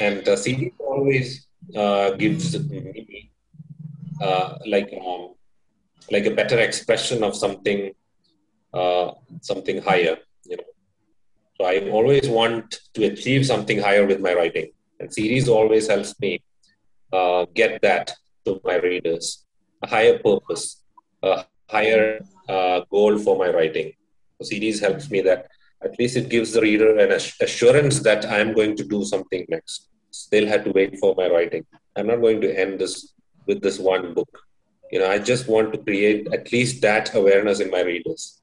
And 0.00 0.22
the 0.24 0.36
series 0.36 0.72
always 0.78 1.46
uh, 1.74 2.10
gives 2.10 2.58
me 2.68 3.30
uh, 4.20 4.58
like 4.66 4.92
um, 5.06 5.34
like 6.10 6.26
a 6.26 6.30
better 6.30 6.58
expression 6.58 7.22
of 7.22 7.34
something 7.34 7.92
uh, 8.74 9.12
something 9.40 9.80
higher, 9.80 10.18
you 10.44 10.56
know. 10.58 10.70
So 11.56 11.64
I 11.64 11.88
always 11.90 12.28
want 12.28 12.80
to 12.94 13.04
achieve 13.04 13.46
something 13.46 13.78
higher 13.78 14.06
with 14.06 14.20
my 14.20 14.34
writing. 14.34 14.72
And 14.98 15.12
series 15.12 15.48
always 15.48 15.88
helps 15.88 16.18
me 16.20 16.42
uh, 17.12 17.46
get 17.54 17.82
that 17.82 18.12
to 18.44 18.60
my 18.64 18.76
readers, 18.76 19.44
a 19.82 19.88
higher 19.88 20.18
purpose, 20.18 20.82
a 21.22 21.44
higher 21.68 22.20
uh, 22.48 22.80
goal 22.90 23.18
for 23.18 23.36
my 23.38 23.48
writing. 23.50 23.92
So 24.40 24.48
series 24.48 24.80
helps 24.80 25.10
me 25.10 25.20
that 25.22 25.48
at 25.82 25.98
least 25.98 26.16
it 26.16 26.28
gives 26.28 26.52
the 26.52 26.60
reader 26.60 26.98
an 26.98 27.12
assurance 27.12 28.00
that 28.00 28.26
I 28.26 28.38
am 28.38 28.52
going 28.52 28.76
to 28.76 28.84
do 28.84 29.04
something 29.04 29.46
next. 29.48 29.88
They'll 30.30 30.48
have 30.48 30.64
to 30.64 30.72
wait 30.72 30.98
for 30.98 31.14
my 31.16 31.28
writing. 31.28 31.64
I'm 31.96 32.06
not 32.06 32.20
going 32.20 32.40
to 32.42 32.58
end 32.58 32.80
this 32.80 33.14
with 33.46 33.62
this 33.62 33.78
one 33.78 34.14
book. 34.14 34.30
You 34.92 34.98
know, 35.00 35.10
I 35.10 35.18
just 35.18 35.48
want 35.48 35.72
to 35.72 35.78
create 35.78 36.28
at 36.32 36.52
least 36.52 36.82
that 36.82 37.14
awareness 37.14 37.60
in 37.60 37.70
my 37.70 37.82
readers. 37.82 38.42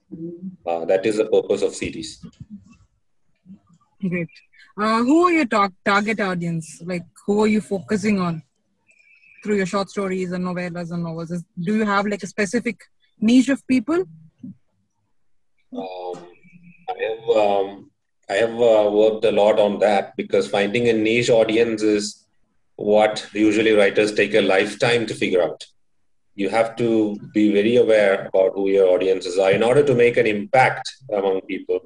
Uh, 0.66 0.86
that 0.86 1.06
is 1.06 1.18
the 1.18 1.26
purpose 1.26 1.62
of 1.62 1.76
series. 1.76 2.26
Great. 4.02 4.30
Uh, 4.78 5.00
who 5.04 5.26
are 5.26 5.32
your 5.32 5.46
tar- 5.46 5.74
target 5.84 6.20
audience? 6.22 6.82
Like, 6.86 7.06
who 7.26 7.44
are 7.44 7.48
you 7.48 7.62
focusing 7.62 8.20
on 8.20 8.44
through 9.44 9.56
your 9.56 9.66
short 9.66 9.90
stories 9.90 10.32
and 10.32 10.46
novellas 10.46 10.92
and 10.92 11.04
novels? 11.04 11.32
Is, 11.32 11.44
do 11.60 11.76
you 11.76 11.86
have 11.86 12.06
like 12.06 12.24
a 12.24 12.28
specific 12.28 12.82
niche 13.20 13.50
of 13.50 13.66
people? 13.68 14.04
Um, 15.74 16.28
I 16.90 17.04
have 17.04 17.38
um, 17.38 17.92
I 18.30 18.34
have 18.34 18.54
uh, 18.54 18.90
worked 18.92 19.26
a 19.26 19.32
lot 19.32 19.60
on 19.60 19.80
that 19.80 20.16
because 20.18 20.50
finding 20.50 20.90
a 20.90 20.94
niche 20.94 21.30
audience 21.30 21.82
is 21.82 22.26
what 22.76 23.28
usually 23.34 23.72
writers 23.72 24.14
take 24.14 24.34
a 24.34 24.42
lifetime 24.42 25.06
to 25.08 25.14
figure 25.14 25.42
out. 25.42 25.66
You 26.36 26.50
have 26.50 26.76
to 26.76 27.18
be 27.34 27.52
very 27.52 27.78
aware 27.78 28.28
about 28.28 28.54
who 28.54 28.70
your 28.70 28.90
audiences 28.90 29.40
are 29.40 29.52
in 29.52 29.64
order 29.64 29.84
to 29.84 29.96
make 29.96 30.18
an 30.18 30.28
impact 30.28 30.90
among 31.12 31.42
people. 31.42 31.80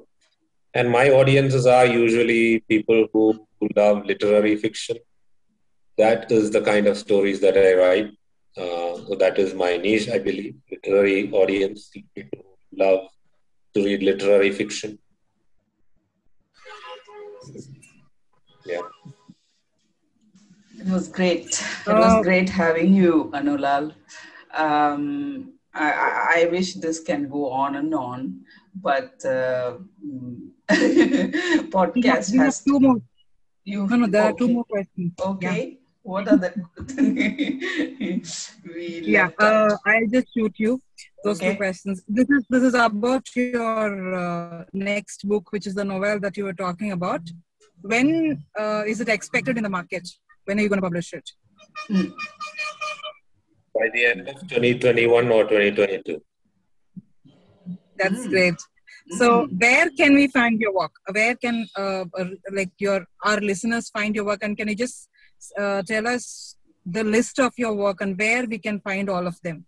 And 0.74 0.90
my 0.90 1.10
audiences 1.10 1.66
are 1.66 1.86
usually 1.86 2.60
people 2.60 3.06
who, 3.12 3.46
who 3.60 3.68
love 3.76 4.04
literary 4.04 4.56
fiction. 4.56 4.96
That 5.98 6.30
is 6.32 6.50
the 6.50 6.62
kind 6.62 6.86
of 6.86 6.96
stories 6.96 7.40
that 7.40 7.56
I 7.56 7.74
write. 7.74 8.10
Uh, 8.56 8.96
so 9.06 9.16
that 9.18 9.38
is 9.38 9.54
my 9.54 9.76
niche, 9.76 10.08
I 10.08 10.18
believe. 10.18 10.56
Literary 10.70 11.30
audience, 11.32 11.90
people 12.14 12.44
love 12.72 13.08
to 13.74 13.84
read 13.84 14.02
literary 14.02 14.52
fiction. 14.52 14.98
Yeah. 18.64 18.80
It 20.78 20.88
was 20.88 21.08
great. 21.08 21.46
It 21.86 21.92
was 21.92 22.12
uh, 22.12 22.22
great 22.22 22.48
having 22.48 22.94
you, 22.94 23.30
Anu 23.32 23.56
Lal. 23.56 23.92
Um, 24.52 25.54
I, 25.74 25.90
I, 26.36 26.48
wish 26.50 26.74
this 26.74 27.00
can 27.00 27.28
go 27.28 27.50
on 27.50 27.76
and 27.76 27.94
on, 27.94 28.40
but 28.74 29.14
uh, 29.24 29.78
podcast 30.68 32.36
has 32.36 32.62
two 32.62 32.78
more. 32.78 33.00
You, 33.64 33.86
no, 33.86 33.96
no, 33.96 34.06
there 34.06 34.22
okay. 34.22 34.30
are 34.30 34.36
two 34.36 34.48
more 34.48 34.64
questions. 34.64 35.12
Okay. 35.18 35.68
Yeah. 35.70 35.81
What 36.02 36.26
are 36.28 36.36
the? 36.36 36.52
yeah, 39.04 39.28
uh, 39.38 39.76
I'll 39.86 40.06
just 40.08 40.34
shoot 40.34 40.52
you 40.58 40.80
those 41.22 41.40
okay. 41.40 41.52
two 41.52 41.56
questions. 41.56 42.02
This 42.08 42.28
is 42.28 42.44
this 42.50 42.62
is 42.64 42.74
about 42.74 43.24
your 43.36 44.14
uh, 44.14 44.64
next 44.72 45.28
book, 45.28 45.52
which 45.52 45.66
is 45.66 45.74
the 45.74 45.84
novel 45.84 46.18
that 46.20 46.36
you 46.36 46.44
were 46.44 46.54
talking 46.54 46.92
about. 46.92 47.20
When 47.82 48.44
uh, 48.58 48.82
is 48.86 49.00
it 49.00 49.08
expected 49.08 49.56
in 49.56 49.62
the 49.62 49.70
market? 49.70 50.08
When 50.44 50.58
are 50.58 50.62
you 50.62 50.68
going 50.68 50.80
to 50.80 50.86
publish 50.86 51.12
it? 51.12 51.30
Mm. 51.88 52.12
By 53.74 53.88
the 53.94 54.06
end 54.06 54.28
of 54.28 54.40
2021 54.48 55.30
or 55.30 55.44
2022. 55.44 56.20
That's 57.96 58.26
mm. 58.26 58.28
great. 58.28 58.54
So, 59.10 59.46
hmm. 59.46 59.56
where 59.56 59.90
can 59.90 60.14
we 60.14 60.28
find 60.28 60.60
your 60.60 60.72
work? 60.72 60.92
Where 61.10 61.34
can 61.34 61.66
uh, 61.76 62.04
uh, 62.16 62.24
like 62.52 62.70
your 62.78 63.04
our 63.24 63.40
listeners 63.40 63.90
find 63.90 64.14
your 64.14 64.24
work? 64.24 64.40
And 64.42 64.56
can 64.56 64.68
you 64.68 64.76
just 64.76 65.08
uh, 65.58 65.82
tell 65.82 66.06
us 66.06 66.56
the 66.84 67.04
list 67.04 67.38
of 67.38 67.52
your 67.56 67.74
work 67.74 68.00
and 68.00 68.18
where 68.18 68.44
we 68.46 68.58
can 68.58 68.80
find 68.80 69.08
all 69.08 69.26
of 69.26 69.40
them? 69.42 69.64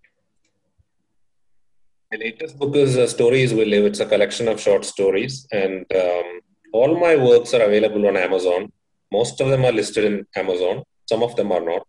My 2.12 2.18
latest 2.18 2.58
book 2.58 2.76
is 2.76 2.96
uh, 2.96 3.06
Stories 3.06 3.52
We 3.52 3.64
Live. 3.64 3.86
It's 3.86 4.00
a 4.00 4.06
collection 4.06 4.46
of 4.48 4.60
short 4.60 4.84
stories, 4.84 5.46
and 5.50 5.84
um, 6.04 6.40
all 6.72 6.98
my 6.98 7.16
works 7.16 7.54
are 7.54 7.62
available 7.62 8.06
on 8.06 8.16
Amazon. 8.16 8.70
Most 9.10 9.40
of 9.40 9.48
them 9.48 9.64
are 9.64 9.72
listed 9.72 10.04
in 10.04 10.26
Amazon. 10.36 10.84
Some 11.08 11.22
of 11.22 11.34
them 11.36 11.50
are 11.50 11.64
not, 11.72 11.86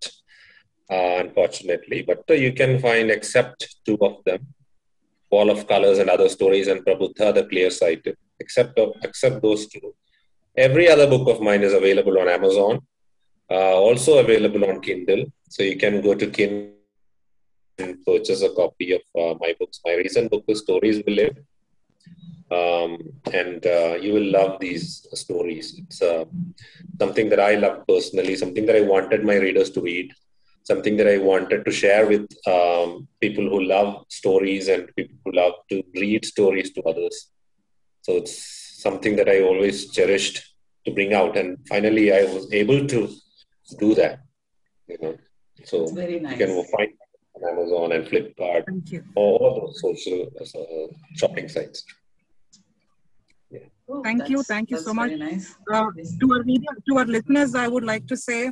uh, 0.90 1.18
unfortunately. 1.24 2.04
But 2.10 2.24
uh, 2.30 2.34
you 2.34 2.54
can 2.54 2.80
find, 2.80 3.12
except 3.12 3.76
two 3.86 3.98
of 4.02 4.24
them, 4.26 4.48
Wall 5.32 5.50
of 5.50 5.68
Colors 5.68 6.00
and 6.00 6.10
Other 6.10 6.30
Stories, 6.30 6.68
and 6.68 6.84
Prabuddha, 6.86 7.34
the 7.34 7.46
Clear 7.46 7.70
Sighted. 7.70 8.18
Except, 8.40 8.78
of, 8.80 8.94
except 9.02 9.42
those 9.42 9.68
two. 9.68 9.96
Every 10.58 10.90
other 10.90 11.08
book 11.08 11.30
of 11.30 11.42
mine 11.42 11.64
is 11.64 11.74
available 11.74 12.20
on 12.20 12.28
Amazon, 12.28 12.80
uh, 13.50 13.76
also 13.88 14.20
available 14.20 14.66
on 14.66 14.82
Kindle. 14.82 15.26
So 15.50 15.64
you 15.64 15.78
can 15.78 16.02
go 16.02 16.16
to 16.16 16.28
Kindle 16.28 16.72
and 17.78 18.04
purchase 18.06 18.42
a 18.42 18.50
copy 18.50 18.94
of 18.94 19.02
uh, 19.20 19.36
my 19.40 19.56
books. 19.60 19.80
My 19.86 19.96
recent 19.96 20.32
book 20.32 20.46
is 20.48 20.60
Stories 20.60 21.04
We 21.06 21.16
Live 21.16 21.38
um, 22.52 22.98
and 23.34 23.66
uh, 23.66 23.96
you 23.96 24.14
will 24.14 24.32
love 24.32 24.60
these 24.60 25.08
stories. 25.14 25.80
It's 25.80 26.02
uh, 26.02 26.26
something 27.00 27.30
that 27.30 27.40
I 27.40 27.56
love 27.56 27.86
personally, 27.88 28.36
something 28.36 28.66
that 28.66 28.76
I 28.76 28.82
wanted 28.82 29.24
my 29.24 29.36
readers 29.36 29.70
to 29.72 29.82
read, 29.82 30.14
something 30.64 30.96
that 30.98 31.08
I 31.08 31.18
wanted 31.18 31.66
to 31.66 31.72
share 31.72 32.08
with 32.08 32.28
um, 32.48 33.08
people 33.20 33.50
who 33.50 33.64
love 33.64 34.06
stories 34.10 34.68
and 34.68 34.90
people 34.96 35.18
who 35.26 35.32
love 35.32 35.54
to 35.70 35.84
read 35.96 36.26
stories 36.26 36.72
to 36.74 36.84
others. 36.84 37.32
So 38.04 38.14
it's 38.14 38.82
something 38.82 39.16
that 39.16 39.30
I 39.30 39.42
always 39.42 39.92
cherished 39.92 40.44
to 40.86 40.92
bring 40.92 41.14
out, 41.14 41.36
and 41.36 41.58
finally 41.68 42.14
I 42.14 42.26
was 42.26 42.52
able 42.54 42.86
to 42.88 43.10
do 43.74 43.96
that. 43.96 44.20
You 44.88 44.98
know, 45.02 45.18
so 45.64 45.88
very 45.88 46.20
nice. 46.20 46.34
you 46.34 46.46
can 46.46 46.56
go 46.56 46.64
find 46.64 46.92
on 47.36 47.50
Amazon 47.50 47.92
and 47.94 48.08
Flipkart, 48.08 48.64
or 49.16 49.38
all 49.38 49.62
those 49.62 49.82
social 49.82 50.32
uh, 50.40 50.94
shopping 51.16 51.48
sites. 51.48 51.84
Oh, 53.88 54.02
thank 54.02 54.30
you, 54.30 54.42
thank 54.42 54.72
you 54.72 54.80
so 54.80 54.94
much. 54.94 55.12
Nice. 55.12 55.56
Uh, 55.72 55.86
to 56.20 56.34
our 56.34 56.42
reader, 56.42 56.74
to 56.90 56.98
our 56.98 57.06
listeners, 57.06 57.54
I 57.54 57.68
would 57.68 57.84
like 57.84 58.08
to 58.08 58.18
say, 58.18 58.48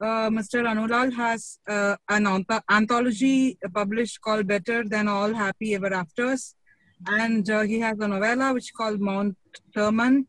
uh, 0.00 0.28
Mr. 0.28 0.68
Anu 0.68 0.86
Lal 0.86 1.10
has 1.10 1.58
uh, 1.66 1.96
an 2.10 2.44
anthology 2.70 3.58
published 3.74 4.20
called 4.20 4.46
"Better 4.46 4.84
Than 4.84 5.08
All 5.08 5.32
Happy 5.32 5.74
Ever 5.74 5.94
Afters," 5.94 6.54
and 7.06 7.48
uh, 7.48 7.62
he 7.62 7.80
has 7.80 7.98
a 7.98 8.08
novella 8.08 8.52
which 8.52 8.74
called 8.74 9.00
Mount 9.00 9.36
Thurman, 9.74 10.26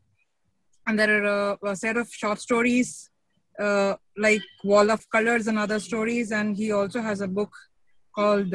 and 0.86 0.98
there 0.98 1.22
are 1.22 1.58
uh, 1.62 1.70
a 1.72 1.76
set 1.76 1.98
of 1.98 2.08
short 2.10 2.40
stories 2.40 3.10
uh, 3.58 3.94
like 4.16 4.42
Wall 4.64 4.90
of 4.90 5.08
Colors 5.10 5.46
and 5.46 5.58
other 5.58 5.80
stories, 5.80 6.32
and 6.32 6.56
he 6.56 6.72
also 6.72 7.00
has 7.00 7.20
a 7.20 7.28
book 7.28 7.52
called 8.14 8.54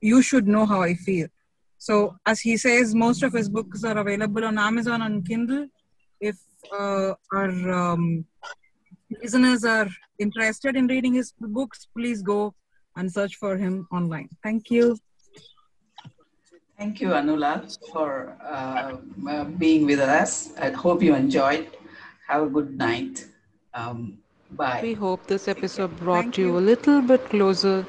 "You 0.00 0.22
Should 0.22 0.46
Know 0.46 0.66
How 0.66 0.82
I 0.82 0.94
Feel." 0.94 1.28
So, 1.78 2.16
as 2.24 2.40
he 2.40 2.56
says, 2.56 2.94
most 2.94 3.22
of 3.22 3.32
his 3.34 3.48
books 3.48 3.84
are 3.84 3.98
available 3.98 4.44
on 4.44 4.58
Amazon 4.58 5.02
and 5.02 5.26
Kindle. 5.26 5.66
If 6.20 6.36
uh, 6.72 7.12
our 7.32 7.70
um, 7.70 8.24
listeners 9.22 9.64
are 9.64 9.88
interested 10.18 10.76
in 10.76 10.86
reading 10.86 11.14
his 11.14 11.34
books, 11.38 11.86
please 11.94 12.22
go 12.22 12.54
and 12.96 13.12
search 13.12 13.36
for 13.36 13.56
him 13.56 13.86
online. 13.92 14.28
Thank 14.42 14.70
you. 14.70 14.96
Thank 16.78 17.00
you, 17.00 17.08
Anula, 17.08 17.52
for 17.92 18.36
uh, 18.42 18.96
uh, 19.30 19.44
being 19.44 19.86
with 19.86 20.00
us. 20.00 20.56
I 20.58 20.70
hope 20.70 21.02
you 21.02 21.14
enjoyed. 21.14 21.68
Have 22.28 22.44
a 22.44 22.48
good 22.48 22.76
night. 22.78 23.26
Um, 23.74 24.18
bye. 24.50 24.82
We 24.82 24.94
hope 24.94 25.26
this 25.26 25.48
episode 25.48 25.96
brought 25.96 26.38
you, 26.38 26.56
you 26.56 26.58
a 26.58 26.60
little 26.60 27.02
bit 27.02 27.28
closer 27.30 27.86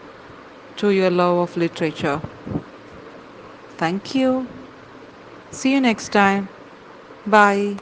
to 0.77 0.89
your 0.89 1.09
love 1.11 1.37
of 1.37 1.57
literature. 1.57 2.21
Thank 3.77 4.15
you. 4.15 4.47
See 5.51 5.73
you 5.73 5.81
next 5.81 6.09
time. 6.11 6.49
Bye. 7.25 7.77